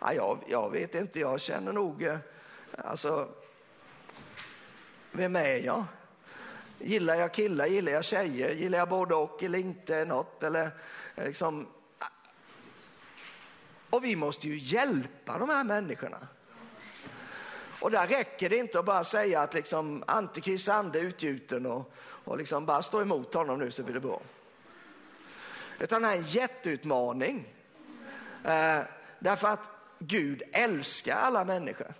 ja, 0.00 0.12
jag, 0.12 0.38
jag 0.46 0.70
vet 0.70 0.94
inte, 0.94 1.20
jag 1.20 1.40
känner 1.40 1.72
nog, 1.72 2.02
eh, 2.02 2.18
alltså, 2.84 3.28
vem 5.12 5.36
är 5.36 5.56
jag? 5.56 5.84
Gillar 6.78 7.16
jag 7.16 7.34
killar, 7.34 7.66
gillar 7.66 7.92
jag 7.92 8.04
tjejer, 8.04 8.54
gillar 8.54 8.78
jag 8.78 8.88
både 8.88 9.14
och 9.14 9.42
eller 9.42 9.58
inte 9.58 10.04
något? 10.04 10.42
Eller 10.42 10.70
eh, 11.14 11.24
liksom, 11.24 11.66
och 13.92 14.04
vi 14.04 14.16
måste 14.16 14.48
ju 14.48 14.58
hjälpa 14.58 15.38
de 15.38 15.48
här 15.48 15.64
människorna. 15.64 16.28
Och 17.80 17.90
där 17.90 18.06
räcker 18.06 18.48
det 18.48 18.56
inte 18.56 18.78
att 18.78 18.84
bara 18.84 19.04
säga 19.04 19.40
att 19.40 19.54
liksom 19.54 20.04
Antikrist 20.06 20.68
ande 20.68 20.98
är 20.98 21.02
utgjuten 21.02 21.66
och, 21.66 21.92
och 21.98 22.38
liksom 22.38 22.66
bara 22.66 22.82
stå 22.82 23.00
emot 23.02 23.34
honom 23.34 23.58
nu 23.58 23.70
så 23.70 23.82
blir 23.82 23.94
det 23.94 24.00
bra. 24.00 24.20
Utan 25.78 26.02
det 26.02 26.08
är 26.08 26.16
en 26.16 26.26
jätteutmaning. 26.26 27.54
Eh, 28.44 28.80
därför 29.18 29.48
att 29.48 29.70
Gud 29.98 30.42
älskar 30.52 31.16
alla 31.16 31.44
människor. 31.44 31.94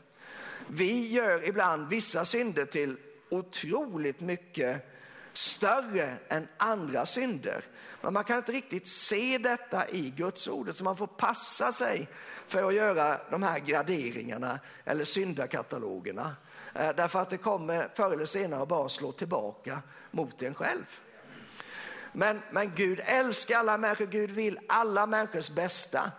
Vi 0.66 1.08
gör 1.08 1.48
ibland 1.48 1.88
vissa 1.88 2.24
synder 2.24 2.64
till 2.64 2.96
otroligt 3.30 4.20
mycket 4.20 4.92
större 5.32 6.16
än 6.28 6.48
andra 6.56 7.06
synder. 7.06 7.64
Men 8.00 8.12
man 8.12 8.24
kan 8.24 8.36
inte 8.36 8.52
riktigt 8.52 8.88
se 8.88 9.38
detta 9.38 9.88
i 9.88 10.10
Guds 10.10 10.48
ordet 10.48 10.76
så 10.76 10.84
man 10.84 10.96
får 10.96 11.06
passa 11.06 11.72
sig 11.72 12.08
för 12.48 12.68
att 12.68 12.74
göra 12.74 13.20
de 13.30 13.42
här 13.42 13.58
graderingarna 13.58 14.60
eller 14.84 15.04
syndakatalogerna. 15.04 16.36
Eh, 16.74 16.90
därför 16.96 17.18
att 17.18 17.30
det 17.30 17.38
kommer 17.38 17.88
förr 17.94 18.12
eller 18.12 18.26
senare 18.26 18.66
bara 18.66 18.88
slå 18.88 19.12
tillbaka 19.12 19.82
mot 20.10 20.42
en 20.42 20.54
själv. 20.54 21.00
Men, 22.12 22.42
men 22.50 22.74
Gud 22.74 23.00
älskar 23.04 23.58
alla 23.58 23.78
människor, 23.78 24.06
Gud 24.06 24.30
vill 24.30 24.58
alla 24.68 25.06
människors 25.06 25.50
bästa. 25.50 26.12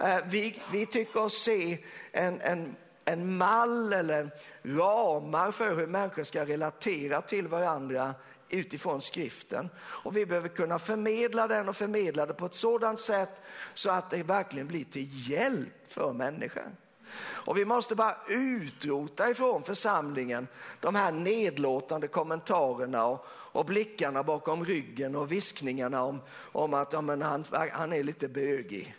Eh, 0.00 0.18
vi, 0.26 0.62
vi 0.72 0.86
tycker 0.86 1.22
oss 1.22 1.42
se 1.42 1.84
en, 2.12 2.40
en 2.40 2.76
en 3.08 3.36
mall 3.36 3.92
eller 3.92 4.30
ramar 4.62 5.50
för 5.50 5.74
hur 5.74 5.86
människor 5.86 6.24
ska 6.24 6.44
relatera 6.44 7.22
till 7.22 7.48
varandra 7.48 8.14
utifrån 8.48 9.02
skriften. 9.02 9.68
Och 9.78 10.16
vi 10.16 10.26
behöver 10.26 10.48
kunna 10.48 10.78
förmedla 10.78 11.48
den 11.48 11.68
och 11.68 11.76
förmedla 11.76 12.26
det 12.26 12.34
på 12.34 12.46
ett 12.46 12.54
sådant 12.54 13.00
sätt 13.00 13.30
så 13.74 13.90
att 13.90 14.10
det 14.10 14.22
verkligen 14.22 14.66
blir 14.66 14.84
till 14.84 15.30
hjälp 15.30 15.92
för 15.92 16.12
människor. 16.12 16.72
Och 17.18 17.58
vi 17.58 17.64
måste 17.64 17.94
bara 17.94 18.16
utrota 18.28 19.30
ifrån 19.30 19.62
församlingen 19.62 20.48
de 20.80 20.94
här 20.94 21.12
nedlåtande 21.12 22.08
kommentarerna 22.08 23.06
och, 23.06 23.26
och 23.28 23.64
blickarna 23.64 24.22
bakom 24.22 24.64
ryggen 24.64 25.16
och 25.16 25.32
viskningarna 25.32 26.02
om, 26.02 26.20
om 26.36 26.74
att 26.74 26.92
ja, 26.92 27.00
men 27.00 27.22
han, 27.22 27.44
han 27.72 27.92
är 27.92 28.02
lite 28.02 28.28
bögig. 28.28 28.96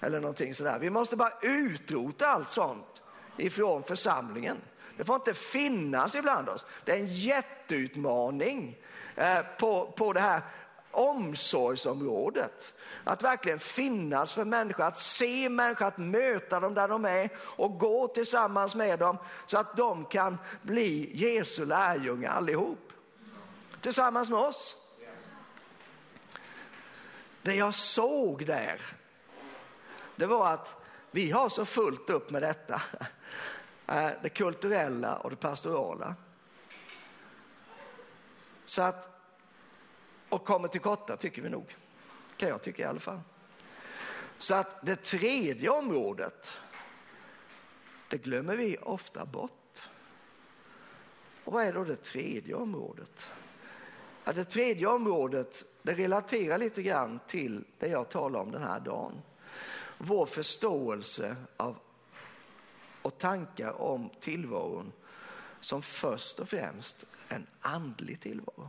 Eller 0.00 0.20
någonting 0.20 0.54
sådär. 0.54 0.78
Vi 0.78 0.90
måste 0.90 1.16
bara 1.16 1.32
utrota 1.42 2.26
allt 2.26 2.50
sånt 2.50 3.02
ifrån 3.36 3.82
församlingen. 3.82 4.56
Det 4.96 5.04
får 5.04 5.16
inte 5.16 5.34
finnas 5.34 6.14
ibland 6.14 6.48
oss. 6.48 6.66
Det 6.84 6.92
är 6.92 6.96
en 6.96 7.06
jätteutmaning 7.06 8.78
eh, 9.14 9.38
på, 9.58 9.92
på 9.96 10.12
det 10.12 10.20
här 10.20 10.42
omsorgsområdet. 10.90 12.74
Att 13.04 13.22
verkligen 13.22 13.58
finnas 13.58 14.32
för 14.32 14.44
människor, 14.44 14.84
att 14.84 14.98
se 14.98 15.48
människor, 15.48 15.86
att 15.86 15.98
möta 15.98 16.60
dem 16.60 16.74
där 16.74 16.88
de 16.88 17.04
är 17.04 17.30
och 17.38 17.78
gå 17.78 18.08
tillsammans 18.08 18.74
med 18.74 18.98
dem 18.98 19.18
så 19.46 19.58
att 19.58 19.76
de 19.76 20.04
kan 20.04 20.38
bli 20.62 21.10
Jesu 21.14 21.64
lärjungar 21.64 22.30
allihop. 22.30 22.92
Tillsammans 23.80 24.30
med 24.30 24.38
oss. 24.38 24.76
Det 27.42 27.54
jag 27.54 27.74
såg 27.74 28.46
där, 28.46 28.80
det 30.16 30.26
var 30.26 30.52
att 30.52 30.74
vi 31.10 31.30
har 31.30 31.48
så 31.48 31.64
fullt 31.64 32.10
upp 32.10 32.30
med 32.30 32.42
detta 32.42 32.82
är 33.86 34.18
det 34.22 34.28
kulturella 34.28 35.16
och 35.16 35.30
det 35.30 35.36
pastorala. 35.36 36.14
Så 38.64 38.82
att, 38.82 39.08
och 40.28 40.44
kommer 40.44 40.68
till 40.68 40.80
korta 40.80 41.16
tycker 41.16 41.42
vi 41.42 41.48
nog, 41.48 41.76
kan 42.36 42.48
jag 42.48 42.62
tycka 42.62 42.82
i 42.82 42.86
alla 42.86 43.00
fall. 43.00 43.20
Så 44.38 44.54
att 44.54 44.86
det 44.86 44.96
tredje 44.96 45.70
området, 45.70 46.52
det 48.08 48.18
glömmer 48.18 48.56
vi 48.56 48.76
ofta 48.76 49.24
bort. 49.24 49.82
Och 51.44 51.52
vad 51.52 51.64
är 51.64 51.72
då 51.72 51.84
det 51.84 51.96
tredje 51.96 52.54
området? 52.54 53.28
Ja, 54.24 54.32
det 54.32 54.44
tredje 54.44 54.86
området 54.86 55.64
det 55.82 55.92
relaterar 55.94 56.58
lite 56.58 56.82
grann 56.82 57.20
till 57.26 57.64
det 57.78 57.88
jag 57.88 58.08
talar 58.08 58.40
om 58.40 58.50
den 58.50 58.62
här 58.62 58.80
dagen. 58.80 59.22
Vår 59.98 60.26
förståelse 60.26 61.36
av 61.56 61.78
och 63.06 63.18
tankar 63.18 63.80
om 63.80 64.10
tillvaron 64.20 64.92
som 65.60 65.82
först 65.82 66.38
och 66.38 66.48
främst 66.48 67.04
en 67.28 67.46
andlig 67.60 68.20
tillvaro. 68.20 68.68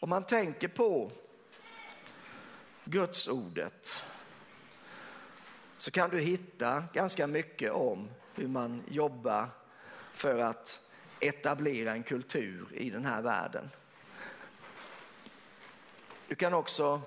Om 0.00 0.08
man 0.10 0.26
tänker 0.26 0.68
på 0.68 1.10
Guds 2.84 3.28
ordet 3.28 3.92
så 5.76 5.90
kan 5.90 6.10
du 6.10 6.20
hitta 6.20 6.84
ganska 6.92 7.26
mycket 7.26 7.72
om 7.72 8.10
hur 8.34 8.48
man 8.48 8.82
jobbar 8.88 9.48
för 10.12 10.38
att 10.38 10.80
etablera 11.20 11.92
en 11.92 12.02
kultur 12.02 12.68
i 12.72 12.90
den 12.90 13.04
här 13.04 13.22
världen. 13.22 13.70
Du 16.28 16.34
kan 16.34 16.54
också 16.54 17.02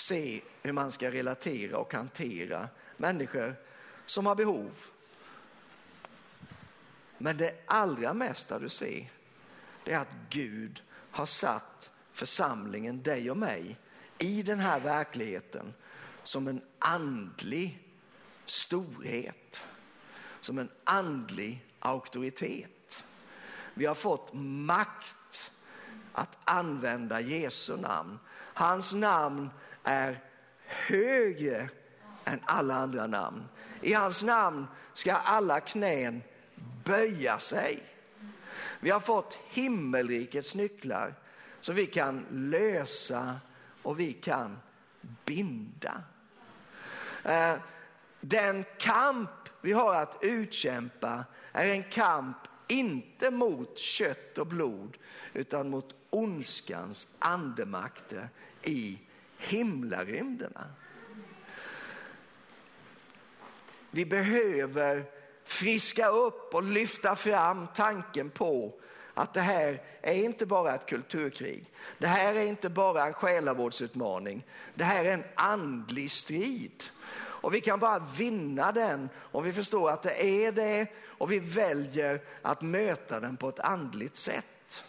se 0.00 0.40
hur 0.62 0.72
man 0.72 0.92
ska 0.92 1.10
relatera 1.10 1.78
och 1.78 1.94
hantera 1.94 2.68
människor 2.96 3.54
som 4.06 4.26
har 4.26 4.34
behov. 4.34 4.70
Men 7.18 7.36
det 7.36 7.54
allra 7.66 8.14
mesta 8.14 8.58
du 8.58 8.68
ser 8.68 9.10
det 9.84 9.92
är 9.92 9.98
att 9.98 10.16
Gud 10.30 10.82
har 11.10 11.26
satt 11.26 11.90
församlingen, 12.12 13.02
dig 13.02 13.30
och 13.30 13.36
mig, 13.36 13.76
i 14.18 14.42
den 14.42 14.60
här 14.60 14.80
verkligheten 14.80 15.74
som 16.22 16.48
en 16.48 16.62
andlig 16.78 17.88
storhet, 18.44 19.66
som 20.40 20.58
en 20.58 20.70
andlig 20.84 21.64
auktoritet. 21.78 23.04
Vi 23.74 23.86
har 23.86 23.94
fått 23.94 24.30
makt 24.34 25.52
att 26.12 26.38
använda 26.44 27.20
Jesu 27.20 27.76
namn. 27.76 28.18
Hans 28.54 28.92
namn 28.92 29.50
är 29.84 30.20
högre 30.66 31.68
än 32.24 32.40
alla 32.44 32.74
andra 32.74 33.06
namn. 33.06 33.44
I 33.80 33.92
hans 33.92 34.22
namn 34.22 34.66
ska 34.92 35.12
alla 35.12 35.60
knän 35.60 36.22
böja 36.84 37.38
sig. 37.38 37.82
Vi 38.80 38.90
har 38.90 39.00
fått 39.00 39.38
himmelrikets 39.48 40.54
nycklar 40.54 41.14
som 41.60 41.74
vi 41.74 41.86
kan 41.86 42.26
lösa 42.30 43.40
och 43.82 44.00
vi 44.00 44.12
kan 44.12 44.58
binda. 45.24 46.02
Eh, 47.24 47.54
den 48.20 48.64
kamp 48.78 49.30
vi 49.60 49.72
har 49.72 49.94
att 49.94 50.18
utkämpa 50.20 51.24
är 51.52 51.72
en 51.72 51.82
kamp 51.82 52.36
inte 52.68 53.30
mot 53.30 53.78
kött 53.78 54.38
och 54.38 54.46
blod 54.46 54.96
utan 55.32 55.70
mot 55.70 55.94
ondskans 56.10 57.08
andemakter 57.18 58.28
i 58.62 58.98
himlarymderna. 59.40 60.66
Vi 63.90 64.06
behöver 64.06 65.04
friska 65.44 66.08
upp 66.08 66.54
och 66.54 66.62
lyfta 66.62 67.16
fram 67.16 67.66
tanken 67.74 68.30
på 68.30 68.80
att 69.14 69.34
det 69.34 69.40
här 69.40 69.82
är 70.02 70.14
inte 70.14 70.46
bara 70.46 70.74
ett 70.74 70.86
kulturkrig. 70.86 71.72
Det 71.98 72.06
här 72.06 72.34
är 72.34 72.46
inte 72.46 72.68
bara 72.68 73.06
en 73.06 73.12
själavårdsutmaning. 73.12 74.46
Det 74.74 74.84
här 74.84 75.04
är 75.04 75.12
en 75.12 75.24
andlig 75.34 76.10
strid. 76.10 76.84
Och 77.16 77.54
vi 77.54 77.60
kan 77.60 77.78
bara 77.78 77.98
vinna 77.98 78.72
den 78.72 79.08
om 79.16 79.44
vi 79.44 79.52
förstår 79.52 79.90
att 79.90 80.02
det 80.02 80.24
är 80.24 80.52
det 80.52 80.86
och 81.04 81.32
vi 81.32 81.38
väljer 81.38 82.22
att 82.42 82.62
möta 82.62 83.20
den 83.20 83.36
på 83.36 83.48
ett 83.48 83.60
andligt 83.60 84.16
sätt. 84.16 84.84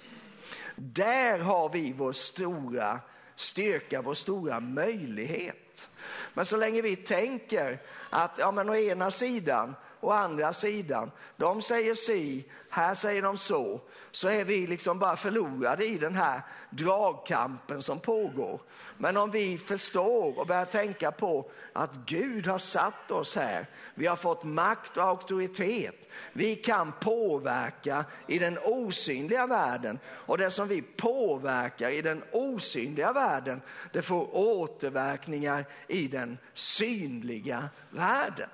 Där 0.75 1.39
har 1.39 1.69
vi 1.69 1.93
vår 1.93 2.11
stora 2.11 2.99
styrka, 3.35 4.01
vår 4.01 4.13
stora 4.13 4.59
möjlighet. 4.59 5.89
Men 6.33 6.45
så 6.45 6.57
länge 6.57 6.81
vi 6.81 6.95
tänker 6.95 7.81
att 8.09 8.37
ja, 8.37 8.51
men 8.51 8.69
å 8.69 8.75
ena 8.75 9.11
sidan 9.11 9.75
och 10.01 10.17
andra 10.17 10.53
sidan, 10.53 11.11
de 11.37 11.61
säger 11.61 11.95
si, 11.95 12.45
här 12.69 12.93
säger 12.93 13.21
de 13.21 13.37
så, 13.37 13.81
så 14.11 14.27
är 14.27 14.45
vi 14.45 14.67
liksom 14.67 14.99
bara 14.99 15.15
förlorade 15.15 15.85
i 15.85 15.97
den 15.97 16.15
här 16.15 16.41
dragkampen 16.69 17.81
som 17.81 17.99
pågår. 17.99 18.61
Men 18.97 19.17
om 19.17 19.31
vi 19.31 19.57
förstår 19.57 20.39
och 20.39 20.47
börjar 20.47 20.65
tänka 20.65 21.11
på 21.11 21.51
att 21.73 21.95
Gud 22.05 22.47
har 22.47 22.59
satt 22.59 23.11
oss 23.11 23.35
här, 23.35 23.67
vi 23.95 24.07
har 24.07 24.15
fått 24.15 24.43
makt 24.43 24.97
och 24.97 25.03
auktoritet, 25.03 25.95
vi 26.33 26.55
kan 26.55 26.91
påverka 26.91 28.05
i 28.27 28.39
den 28.39 28.57
osynliga 28.63 29.47
världen 29.47 29.99
och 30.05 30.37
det 30.37 30.51
som 30.51 30.67
vi 30.67 30.81
påverkar 30.81 31.89
i 31.89 32.01
den 32.01 32.23
osynliga 32.31 33.13
världen, 33.13 33.61
det 33.93 34.01
får 34.01 34.37
återverkningar 34.37 35.65
i 35.87 36.07
den 36.07 36.37
synliga 36.53 37.69
världen. 37.89 38.49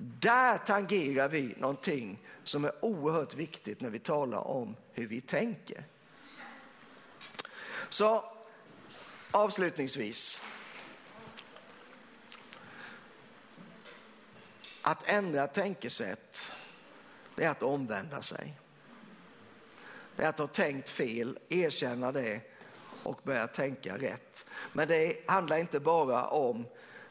Där 0.00 0.58
tangerar 0.58 1.28
vi 1.28 1.54
någonting 1.58 2.18
som 2.44 2.64
är 2.64 2.84
oerhört 2.84 3.34
viktigt 3.34 3.80
när 3.80 3.90
vi 3.90 3.98
talar 3.98 4.38
om 4.38 4.76
hur 4.92 5.06
vi 5.06 5.20
tänker. 5.20 5.84
Så 7.88 8.24
avslutningsvis. 9.30 10.42
Att 14.82 15.08
ändra 15.08 15.46
tänkesätt, 15.46 16.50
det 17.36 17.44
är 17.44 17.50
att 17.50 17.62
omvända 17.62 18.22
sig. 18.22 18.58
Det 20.16 20.24
är 20.24 20.28
att 20.28 20.38
ha 20.38 20.46
tänkt 20.46 20.90
fel, 20.90 21.38
erkänna 21.48 22.12
det 22.12 22.40
och 23.02 23.20
börja 23.22 23.46
tänka 23.46 23.98
rätt. 23.98 24.46
Men 24.72 24.88
det 24.88 25.30
handlar 25.30 25.58
inte 25.58 25.80
bara 25.80 26.26
om 26.26 26.66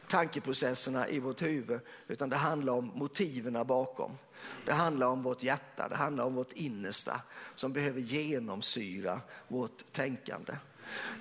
tankeprocesserna 0.08 1.08
i 1.08 1.20
vårt 1.20 1.42
huvud, 1.42 1.80
utan 2.08 2.30
det 2.30 2.36
handlar 2.36 2.74
om 2.74 2.92
motiven 2.96 3.68
bakom. 3.68 4.18
Det 4.66 4.74
handlar 4.74 5.08
om 5.08 5.24
vårt 5.24 5.44
hjärta, 5.44 5.88
det 5.90 5.96
handlar 5.96 6.24
om 6.24 6.36
vårt 6.36 6.54
innersta 6.54 7.22
som 7.56 7.74
behöver 7.74 8.02
genomsyra 8.02 9.22
vårt 9.48 9.92
tänkande. 9.92 10.56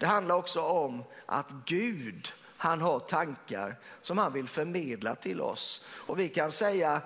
Det 0.00 0.06
handlar 0.06 0.34
också 0.34 0.60
om 0.60 1.04
att 1.26 1.52
Gud, 1.66 2.32
han 2.56 2.80
har 2.80 3.00
tankar 3.00 3.76
som 4.00 4.18
han 4.18 4.32
vill 4.32 4.48
förmedla 4.48 5.14
till 5.14 5.40
oss. 5.40 5.84
Och 5.88 6.18
vi 6.18 6.28
kan 6.28 6.52
säga, 6.52 7.02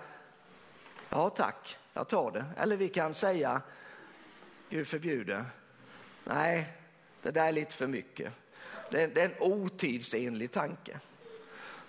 ja 1.08 1.30
tack, 1.30 1.78
jag 1.92 2.08
tar 2.08 2.30
det. 2.30 2.44
Eller 2.56 2.76
vi 2.76 2.88
kan 2.88 3.14
säga, 3.14 3.62
Gud 4.70 4.88
förbjuder, 4.88 5.44
nej, 6.24 6.72
det 7.22 7.30
där 7.30 7.48
är 7.48 7.52
lite 7.52 7.76
för 7.76 7.86
mycket. 7.86 8.32
Det 8.90 9.02
är, 9.02 9.08
det 9.08 9.20
är 9.20 9.24
en 9.24 9.52
otidsenlig 9.52 10.52
tanke 10.52 11.00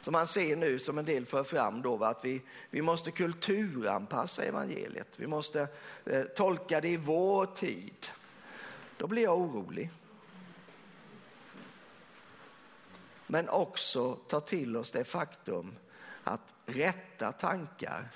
som 0.02 0.12
man 0.12 0.28
ser 0.28 0.56
nu 0.56 0.80
som 0.80 0.98
en 0.98 1.06
del 1.06 1.26
för 1.26 1.44
fram 1.44 1.82
då, 1.82 2.04
att 2.04 2.26
vi, 2.26 2.42
vi 2.70 2.82
måste 2.82 3.12
kulturanpassa 3.12 4.44
evangeliet. 4.44 5.20
Vi 5.20 5.28
måste 5.28 5.68
eh, 6.06 6.24
tolka 6.24 6.82
det 6.82 6.90
i 6.90 6.98
vår 6.98 7.46
tid. 7.46 8.08
Då 8.98 9.08
blir 9.08 9.24
jag 9.24 9.40
orolig. 9.40 9.90
Men 13.28 13.50
också 13.50 14.16
ta 14.16 14.40
till 14.40 14.78
oss 14.78 14.92
det 14.92 15.04
faktum 15.04 15.76
att 16.24 16.54
rätta 16.66 17.32
tankar 17.32 18.12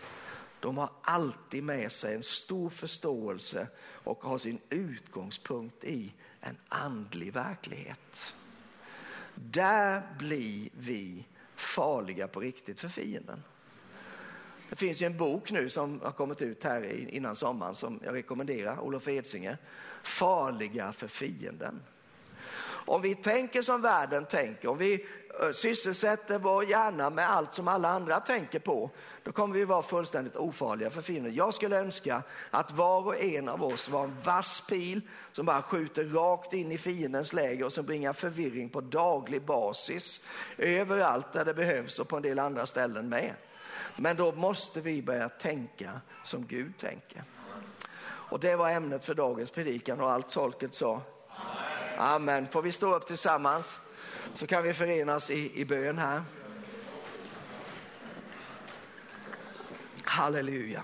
de 0.66 0.78
har 0.78 0.90
alltid 1.02 1.64
med 1.64 1.92
sig 1.92 2.16
en 2.16 2.24
stor 2.24 2.70
förståelse 2.70 3.68
och 3.80 4.24
har 4.24 4.38
sin 4.38 4.60
utgångspunkt 4.70 5.84
i 5.84 6.14
en 6.42 6.58
andlig 6.70 7.34
verklighet. 7.34 8.36
Där 9.36 10.16
blir 10.20 10.70
vi 10.74 11.26
farliga 11.56 12.28
på 12.28 12.40
riktigt 12.40 12.80
för 12.80 12.88
fienden. 12.88 13.44
Det 14.70 14.76
finns 14.76 15.02
ju 15.02 15.06
en 15.06 15.18
bok 15.18 15.52
nu 15.52 15.70
som 15.70 16.02
har 16.02 16.12
kommit 16.12 16.42
ut 16.42 16.64
här 16.64 17.10
innan 17.10 17.36
sommaren 17.36 17.76
som 17.76 18.00
jag 18.04 18.14
rekommenderar, 18.14 18.80
Olof 18.80 19.08
Edsinge. 19.08 19.58
Farliga 20.04 20.92
för 20.92 21.08
fienden. 21.08 21.82
Om 22.86 23.02
vi 23.02 23.16
tänker 23.16 23.62
som 23.62 23.82
världen 23.82 24.26
tänker, 24.26 24.68
om 24.68 24.78
vi 24.78 25.06
eh, 25.42 25.52
sysselsätter 25.52 26.40
vår 26.40 26.66
hjärna 26.66 27.10
med 27.10 27.32
allt 27.32 27.54
som 27.54 27.68
alla 27.68 27.90
andra 27.90 28.20
tänker 28.20 28.60
på, 28.60 28.92
då 29.24 29.32
kommer 29.32 29.56
vi 29.56 29.66
vara 29.66 29.82
fullständigt 29.82 30.36
ofarliga 30.36 30.90
för 30.90 31.02
fienden. 31.02 31.36
Jag 31.36 31.54
skulle 31.54 31.80
önska 31.80 32.24
att 32.52 32.72
var 32.72 33.06
och 33.06 33.22
en 33.22 33.50
av 33.50 33.64
oss 33.64 33.90
var 33.90 34.04
en 34.04 34.22
vass 34.24 34.64
pil 34.70 35.02
som 35.32 35.46
bara 35.46 35.62
skjuter 35.62 36.04
rakt 36.04 36.54
in 36.54 36.72
i 36.72 36.78
fiendens 36.78 37.34
läger 37.34 37.66
och 37.66 37.74
som 37.74 37.86
bringar 37.86 38.14
förvirring 38.14 38.70
på 38.70 38.82
daglig 38.82 39.42
basis 39.42 40.22
överallt 40.58 41.34
där 41.34 41.46
det 41.46 41.54
behövs 41.54 42.00
och 42.00 42.08
på 42.08 42.16
en 42.16 42.22
del 42.22 42.40
andra 42.40 42.68
ställen 42.68 43.10
med. 43.10 43.34
Men 43.96 44.16
då 44.16 44.32
måste 44.32 44.82
vi 44.82 45.02
börja 45.02 45.30
tänka 45.30 46.02
som 46.24 46.46
Gud 46.46 46.78
tänker. 46.78 47.24
Och 48.08 48.40
det 48.40 48.56
var 48.56 48.70
ämnet 48.70 49.04
för 49.04 49.14
dagens 49.14 49.52
predikan 49.52 50.02
och 50.02 50.12
allt 50.12 50.32
folket 50.32 50.74
sa. 50.74 51.02
Amen. 51.98 52.48
Får 52.48 52.62
vi 52.62 52.72
stå 52.72 52.96
upp 52.96 53.06
tillsammans 53.06 53.80
så 54.34 54.48
kan 54.48 54.64
vi 54.64 54.74
förenas 54.74 55.30
i, 55.30 55.62
i 55.62 55.66
bön 55.66 55.98
här. 55.98 56.24
Halleluja. 60.04 60.84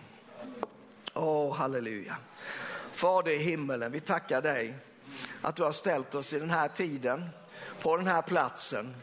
Åh, 1.14 1.24
oh, 1.24 1.55
halleluja. 1.55 2.18
Fader 2.91 3.32
i 3.32 3.38
himmelen, 3.38 3.91
vi 3.91 3.99
tackar 3.99 4.41
dig 4.41 4.76
att 5.41 5.55
du 5.55 5.64
har 5.64 5.72
ställt 5.72 6.16
oss 6.16 6.34
i 6.34 6.39
den 6.39 6.49
här 6.49 6.68
tiden, 6.68 7.30
på 7.82 7.97
den 7.97 8.07
här 8.07 8.22
platsen, 8.22 8.95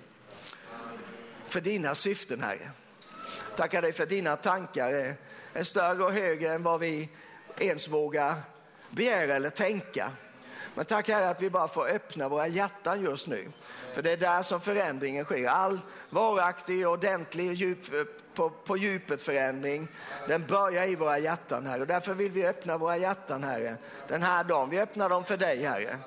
för 1.49 1.61
dina 1.61 1.95
syften, 1.95 2.43
Herre. 2.43 2.71
Tackar 3.57 3.83
dig 3.83 3.93
för 3.93 4.07
dina 4.07 4.37
tankar 4.37 4.89
är, 4.89 5.17
är 5.53 5.65
större 5.65 6.05
och 6.05 6.13
högre 6.13 6.55
än 6.55 6.63
vad 6.63 6.81
vi 6.81 7.09
ens 7.59 7.89
vågar 7.89 8.43
begära 8.91 9.35
eller 9.35 9.51
tänka. 9.51 10.13
Men 10.79 10.87
tack 10.87 11.09
Herre 11.09 11.29
att 11.29 11.43
vi 11.43 11.51
bara 11.51 11.69
får 11.69 11.89
öppna 11.89 12.29
våra 12.29 12.47
hjärtan 12.47 13.03
just 13.03 13.27
nu. 13.27 13.51
För 13.99 14.03
det 14.03 14.13
är 14.13 14.17
där 14.17 14.43
som 14.43 14.61
förändringen 14.61 15.25
sker. 15.25 15.47
All 15.49 15.81
varaktig, 16.11 16.89
ordentlig, 16.89 17.53
djup, 17.53 17.79
på, 18.35 18.51
på 18.51 18.77
djupet 18.77 19.23
förändring, 19.23 19.89
den 20.29 20.47
börjar 20.47 20.89
i 20.89 20.95
våra 20.95 21.19
hjärtan 21.19 21.67
Herre. 21.67 21.81
Och 21.81 21.87
därför 21.87 22.15
vill 22.15 22.31
vi 22.31 22.47
öppna 22.47 22.79
våra 22.79 22.97
hjärtan 22.97 23.45
Herre, 23.45 23.77
den 24.09 24.23
här 24.23 24.45
dagen. 24.45 24.71
Vi 24.71 24.81
öppnar 24.81 25.09
dem 25.09 25.25
för 25.25 25.37
dig 25.37 25.65
Herre. 25.65 25.99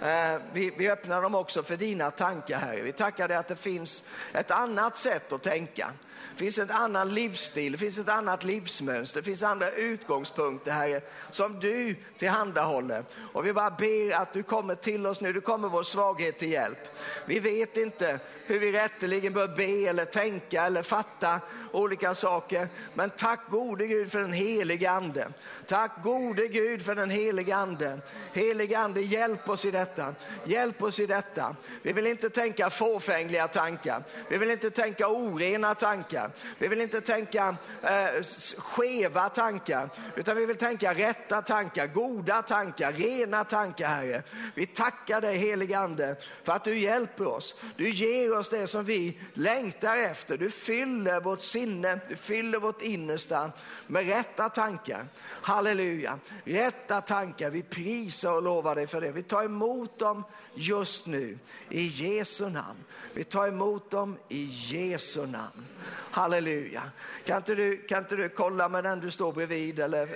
Eh, 0.00 0.40
vi, 0.52 0.74
vi 0.78 0.90
öppnar 0.90 1.22
dem 1.22 1.34
också 1.34 1.62
för 1.62 1.76
dina 1.76 2.10
tankar 2.10 2.58
Herre. 2.58 2.82
Vi 2.82 2.92
tackar 2.92 3.28
dig 3.28 3.36
att 3.36 3.48
det 3.48 3.56
finns 3.56 4.04
ett 4.32 4.50
annat 4.50 4.96
sätt 4.96 5.32
att 5.32 5.42
tänka. 5.42 5.92
Det 6.32 6.38
finns 6.38 6.58
en 6.58 6.70
annan 6.70 7.14
livsstil, 7.14 7.72
det 7.72 7.78
finns 7.78 7.98
ett 7.98 8.08
annat 8.08 8.44
livsmönster, 8.44 9.20
det 9.20 9.24
finns 9.24 9.42
andra 9.42 9.70
utgångspunkter, 9.70 10.72
Herre, 10.72 11.00
som 11.30 11.60
du 11.60 11.96
tillhandahåller. 12.18 13.04
Och 13.32 13.46
vi 13.46 13.52
bara 13.52 13.70
ber 13.70 14.14
att 14.14 14.32
du 14.32 14.42
kommer 14.42 14.74
till 14.74 15.06
oss 15.06 15.20
nu, 15.20 15.32
du 15.32 15.40
kommer 15.40 15.68
vår 15.68 15.82
svaghet 15.82 16.38
till 16.38 16.50
hjälp. 16.50 16.78
Vi 17.26 17.33
vi 17.34 17.40
vet 17.40 17.76
inte 17.76 18.20
hur 18.46 18.58
vi 18.58 18.72
rätteligen 18.72 19.32
bör 19.32 19.48
be 19.48 19.88
eller 19.88 20.04
tänka 20.04 20.62
eller 20.62 20.82
fatta 20.82 21.40
olika 21.72 22.14
saker. 22.14 22.68
Men 22.94 23.10
tack 23.10 23.40
gode 23.50 23.86
Gud 23.86 24.12
för 24.12 24.20
den 24.20 24.32
helige 24.32 24.90
ande. 24.90 25.28
Tack 25.66 26.02
gode 26.02 26.48
Gud 26.48 26.82
för 26.82 26.94
den 26.94 27.10
helige 27.10 27.56
ande. 27.56 27.98
Helige 28.32 28.78
ande, 28.78 29.00
hjälp 29.00 29.48
oss 29.48 29.64
i 29.64 29.70
detta. 29.70 30.14
Hjälp 30.44 30.82
oss 30.82 31.00
i 31.00 31.06
detta. 31.06 31.56
Vi 31.82 31.92
vill 31.92 32.06
inte 32.06 32.30
tänka 32.30 32.70
fåfängliga 32.70 33.48
tankar. 33.48 34.04
Vi 34.28 34.38
vill 34.38 34.50
inte 34.50 34.70
tänka 34.70 35.08
orena 35.08 35.74
tankar. 35.74 36.30
Vi 36.58 36.68
vill 36.68 36.80
inte 36.80 37.00
tänka 37.00 37.56
eh, 37.82 38.22
skeva 38.58 39.28
tankar, 39.28 39.88
utan 40.16 40.36
vi 40.36 40.46
vill 40.46 40.56
tänka 40.56 40.94
rätta 40.94 41.42
tankar, 41.42 41.86
goda 41.86 42.42
tankar, 42.42 42.92
rena 42.92 43.44
tankar, 43.44 43.88
Herre. 43.88 44.22
Vi 44.54 44.66
tackar 44.66 45.20
dig, 45.20 45.36
helige 45.36 45.78
Ande, 45.78 46.16
för 46.44 46.52
att 46.52 46.64
du 46.64 46.78
hjälper 46.78 47.26
oss. 47.26 47.56
Du 47.76 47.90
ger 47.90 48.38
oss 48.38 48.48
det 48.48 48.66
som 48.66 48.84
vi 48.84 49.18
längtar 49.34 49.96
efter. 49.96 50.38
Du 50.38 50.50
fyller 50.50 51.20
vårt 51.20 51.40
sinne, 51.40 52.00
du 52.08 52.16
fyller 52.16 52.58
vårt 52.58 52.82
innersta 52.82 53.52
med 53.86 54.06
rätta 54.06 54.48
tankar. 54.48 55.06
Halleluja, 55.54 56.18
rätta 56.44 57.00
tankar. 57.00 57.50
Vi 57.50 57.62
prisar 57.62 58.32
och 58.32 58.42
lovar 58.42 58.74
dig 58.74 58.86
för 58.86 59.00
det. 59.00 59.12
Vi 59.12 59.22
tar 59.22 59.44
emot 59.44 59.98
dem 59.98 60.24
just 60.54 61.06
nu 61.06 61.38
i 61.68 61.86
Jesu 61.86 62.48
namn. 62.48 62.84
Vi 63.12 63.24
tar 63.24 63.48
emot 63.48 63.90
dem 63.90 64.16
i 64.28 64.44
Jesu 64.44 65.26
namn. 65.26 65.66
Halleluja. 66.10 66.82
Kan 67.24 67.36
inte, 67.36 67.54
du, 67.54 67.76
kan 67.76 67.98
inte 67.98 68.16
du 68.16 68.28
kolla 68.28 68.68
med 68.68 68.84
den 68.84 69.00
du 69.00 69.10
står 69.10 69.32
bredvid 69.32 69.80
eller 69.80 70.08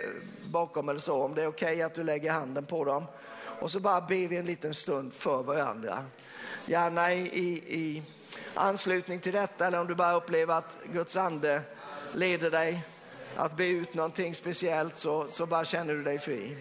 bakom 0.50 0.88
eller 0.88 1.00
så 1.00 1.22
om 1.22 1.34
det 1.34 1.42
är 1.42 1.46
okej 1.46 1.72
okay 1.72 1.82
att 1.82 1.94
du 1.94 2.02
lägger 2.02 2.32
handen 2.32 2.66
på 2.66 2.84
dem. 2.84 3.04
Och 3.60 3.70
så 3.70 3.80
bara 3.80 4.00
ber 4.00 4.28
vi 4.28 4.36
en 4.36 4.46
liten 4.46 4.74
stund 4.74 5.14
för 5.14 5.42
varandra. 5.42 6.04
Gärna 6.66 7.12
i, 7.12 7.20
i, 7.20 7.78
i 7.78 8.02
anslutning 8.54 9.20
till 9.20 9.32
detta 9.32 9.66
eller 9.66 9.80
om 9.80 9.86
du 9.86 9.94
bara 9.94 10.12
upplever 10.12 10.54
att 10.54 10.76
Guds 10.92 11.16
ande 11.16 11.62
leder 12.12 12.50
dig 12.50 12.82
att 13.38 13.56
be 13.56 13.66
ut 13.66 13.94
någonting 13.94 14.34
speciellt 14.34 14.98
så, 14.98 15.28
så 15.28 15.46
bara 15.46 15.64
känner 15.64 15.94
du 15.94 16.02
dig 16.02 16.18
fri. 16.18 16.56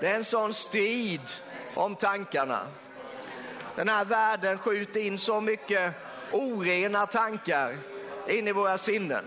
Det 0.00 0.06
är 0.06 0.16
en 0.16 0.24
sån 0.24 0.54
strid 0.54 1.20
om 1.74 1.96
tankarna. 1.96 2.66
Den 3.74 3.88
här 3.88 4.04
världen 4.04 4.58
skjuter 4.58 5.00
in 5.00 5.18
så 5.18 5.40
mycket 5.40 5.92
orena 6.32 7.06
tankar 7.06 7.76
in 8.28 8.48
i 8.48 8.52
våra 8.52 8.78
sinnen. 8.78 9.24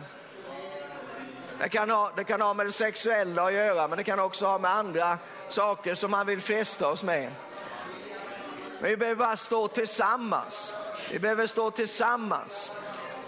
Det 1.59 1.69
kan, 1.69 1.89
ha, 1.89 2.11
det 2.15 2.23
kan 2.23 2.41
ha 2.41 2.53
med 2.53 2.65
det 2.65 2.71
sexuella 2.71 3.43
att 3.43 3.53
göra, 3.53 3.87
men 3.87 3.97
det 3.97 4.03
kan 4.03 4.19
också 4.19 4.45
ha 4.45 4.57
med 4.57 4.71
andra 4.71 5.17
saker 5.47 5.95
som 5.95 6.11
man 6.11 6.27
vill 6.27 6.41
fästa 6.41 6.89
oss 6.89 7.03
med. 7.03 7.31
Men 8.81 8.89
vi 8.89 8.97
behöver 8.97 9.19
bara 9.19 9.37
stå 9.37 9.67
tillsammans. 9.67 10.75
Vi 11.11 11.19
behöver 11.19 11.47
stå 11.47 11.71
tillsammans. 11.71 12.71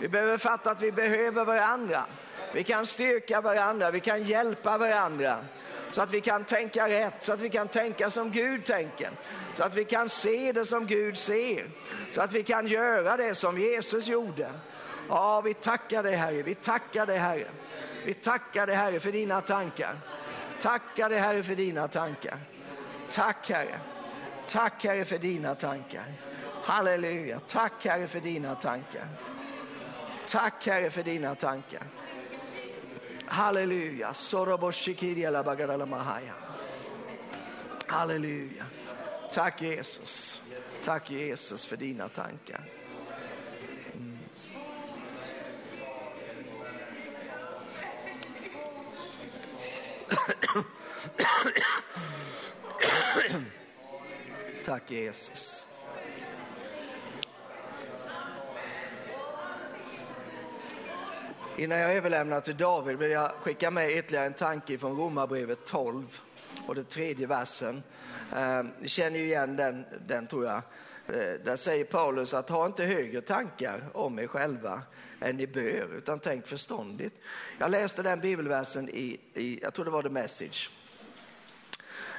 Vi 0.02 0.08
behöver 0.08 0.38
fatta 0.38 0.72
att 0.72 0.82
vi 0.82 0.92
behöver 0.92 1.46
varandra. 1.46 2.06
Vi 2.54 2.64
kan 2.64 2.86
styrka 2.86 3.42
varandra, 3.42 3.92
vi 3.92 4.00
kan 4.00 4.24
hjälpa 4.24 4.78
varandra 4.78 5.38
så 5.92 6.02
att 6.02 6.12
vi 6.12 6.22
kan 6.22 6.44
tänka 6.44 6.90
rätt, 6.90 7.14
så 7.20 7.34
att 7.34 7.42
vi 7.42 7.50
kan 7.50 7.68
tänka 7.68 8.10
som 8.10 8.32
Gud 8.32 8.66
tänker, 8.66 9.12
så 9.54 9.64
att 9.64 9.76
vi 9.76 9.86
kan 9.86 10.10
se 10.10 10.52
det 10.52 10.66
som 10.66 10.86
Gud 10.86 11.18
ser, 11.18 11.70
så 12.12 12.22
att 12.22 12.34
vi 12.34 12.44
kan 12.44 12.68
göra 12.68 13.18
det 13.18 13.36
som 13.36 13.60
Jesus 13.60 14.08
gjorde. 14.08 14.52
Ja, 15.10 15.42
vi 15.42 15.54
tackar 15.54 16.04
dig 16.04 16.16
Herre, 16.16 16.42
vi 16.42 16.56
tackar 16.56 17.06
dig 17.06 17.18
Herre. 17.18 17.48
Vi 18.06 18.14
tackar 18.14 18.68
dig 18.68 18.76
Herre 18.76 19.00
för 19.00 19.12
dina 19.12 19.42
tankar. 19.42 20.00
Tackar 20.60 21.10
dig 21.10 21.20
Herre 21.20 21.44
för 21.44 21.56
dina 21.56 21.88
tankar. 21.88 22.38
Tack 23.12 23.50
Herre. 23.50 23.80
Tack 24.48 24.84
Herre 24.84 25.06
för 25.06 25.18
dina 25.18 25.56
tankar. 25.56 26.14
Halleluja. 26.64 27.40
Tack 27.48 27.86
Herre 27.86 28.08
för 28.08 28.20
dina 28.20 28.56
tankar. 28.56 29.08
Tack 30.32 30.68
Herre 30.68 30.90
för 30.90 31.04
dina 31.04 31.36
tankar. 31.36 31.84
Halleluja. 33.26 34.14
Halleluja. 37.88 38.66
Tack 39.32 39.62
Jesus. 39.62 40.42
Tack 40.84 41.12
Jesus 41.12 41.66
för 41.66 41.78
dina 41.78 42.10
tankar. 42.10 42.64
Mm. 43.94 44.20
Tack 54.66 54.92
Jesus. 54.92 55.66
Innan 61.58 61.80
jag 61.80 61.94
överlämnar 61.94 62.42
till 62.42 62.58
David 62.58 62.98
vill 62.98 63.12
jag 63.12 63.32
skicka 63.32 63.72
med 63.72 63.92
ytterligare 63.92 64.26
en 64.26 64.34
tanke 64.34 64.78
från 64.78 64.98
Romarbrevet 64.98 65.66
12 65.66 66.22
och 66.68 66.76
den 66.76 66.86
tredje 66.86 67.28
versen. 67.28 67.84
Ehm, 68.36 68.72
ni 68.82 68.88
känner 68.88 69.20
ju 69.20 69.26
igen 69.26 69.56
den, 69.56 69.86
den 70.08 70.28
tror 70.28 70.46
jag. 70.46 70.62
Eh, 71.08 71.34
där 71.46 71.56
säger 71.56 71.86
Paulus 71.86 72.34
att 72.34 72.50
ha 72.50 72.66
inte 72.66 72.84
högre 72.84 73.22
tankar 73.22 73.90
om 73.94 74.20
er 74.20 74.28
själva 74.28 74.82
än 75.20 75.38
ni 75.38 75.48
bör, 75.48 75.98
utan 75.98 76.20
tänk 76.20 76.48
förståndigt. 76.48 77.16
Jag 77.58 77.72
läste 77.72 78.04
den 78.04 78.20
bibelversen 78.20 78.90
i, 78.90 79.20
i 79.34 79.60
jag 79.62 79.74
tror 79.74 79.86
det 79.86 79.92
var 79.92 80.04
The 80.04 80.10
Message, 80.10 80.72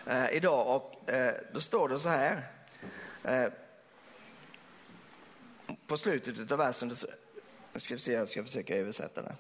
eh, 0.07 0.31
idag 0.33 0.77
och 0.77 1.11
eh, 1.11 1.35
då 1.53 1.61
står 1.61 1.89
det 1.89 1.99
så 1.99 2.09
här. 2.09 2.43
Eh, 3.25 3.47
på 5.87 5.97
slutet 5.97 6.53
av 6.53 6.59
versen, 6.59 6.95
nu 7.73 7.81
ska 7.81 7.95
vi 7.95 8.01
se, 8.01 8.13
jag 8.13 8.29
ska 8.29 8.43
försöka 8.43 8.77
översätta 8.77 9.23
det. 9.23 9.37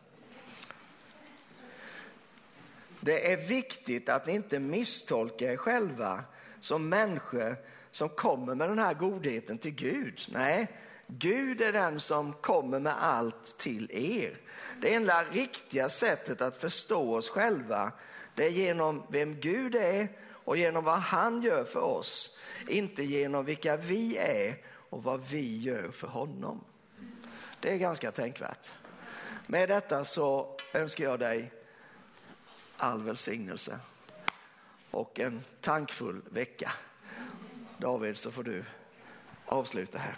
Det 3.00 3.32
är 3.32 3.36
viktigt 3.36 4.09
att 4.09 4.26
ni 4.26 4.34
inte 4.34 4.59
misstolkar 4.59 5.46
er 5.46 5.56
själva 5.56 6.24
som 6.60 6.88
människor 6.88 7.56
som 7.90 8.09
kommer 8.09 8.54
med 8.54 8.68
den 8.68 8.78
här 8.78 8.94
godheten 8.94 9.59
till 9.59 9.74
Gud. 9.74 10.28
Nej, 10.32 10.68
Gud 11.06 11.60
är 11.60 11.72
den 11.72 12.00
som 12.00 12.32
kommer 12.32 12.80
med 12.80 13.02
allt 13.02 13.59
till 13.59 13.90
er. 13.92 14.40
Det 14.80 14.94
enda 14.94 15.24
riktiga 15.24 15.88
sättet 15.88 16.40
att 16.40 16.56
förstå 16.56 17.14
oss 17.14 17.28
själva 17.28 17.92
det 18.34 18.44
är 18.44 18.50
genom 18.50 19.02
vem 19.10 19.40
Gud 19.40 19.74
är 19.74 20.09
och 20.30 20.56
genom 20.56 20.84
vad 20.84 20.98
han 20.98 21.42
gör 21.42 21.64
för 21.64 21.80
oss. 21.80 22.36
Inte 22.68 23.04
genom 23.04 23.44
vilka 23.44 23.76
vi 23.76 24.16
är 24.16 24.56
och 24.66 25.02
vad 25.02 25.28
vi 25.28 25.59
gör 25.59 25.90
för 25.90 26.09
honom. 26.09 26.64
Det 27.62 27.72
är 27.72 27.76
ganska 27.76 28.12
tänkvärt. 28.12 28.72
Med 29.47 29.68
detta 29.68 30.05
så 30.05 30.56
önskar 30.72 31.05
jag 31.05 31.18
dig 31.18 31.52
all 32.76 33.02
välsignelse 33.02 33.78
och 34.90 35.20
en 35.20 35.44
tankfull 35.60 36.22
vecka. 36.30 36.72
David, 37.78 38.18
så 38.18 38.30
får 38.30 38.43
du 38.43 38.64
avsluta 39.47 39.98
här. 39.98 40.16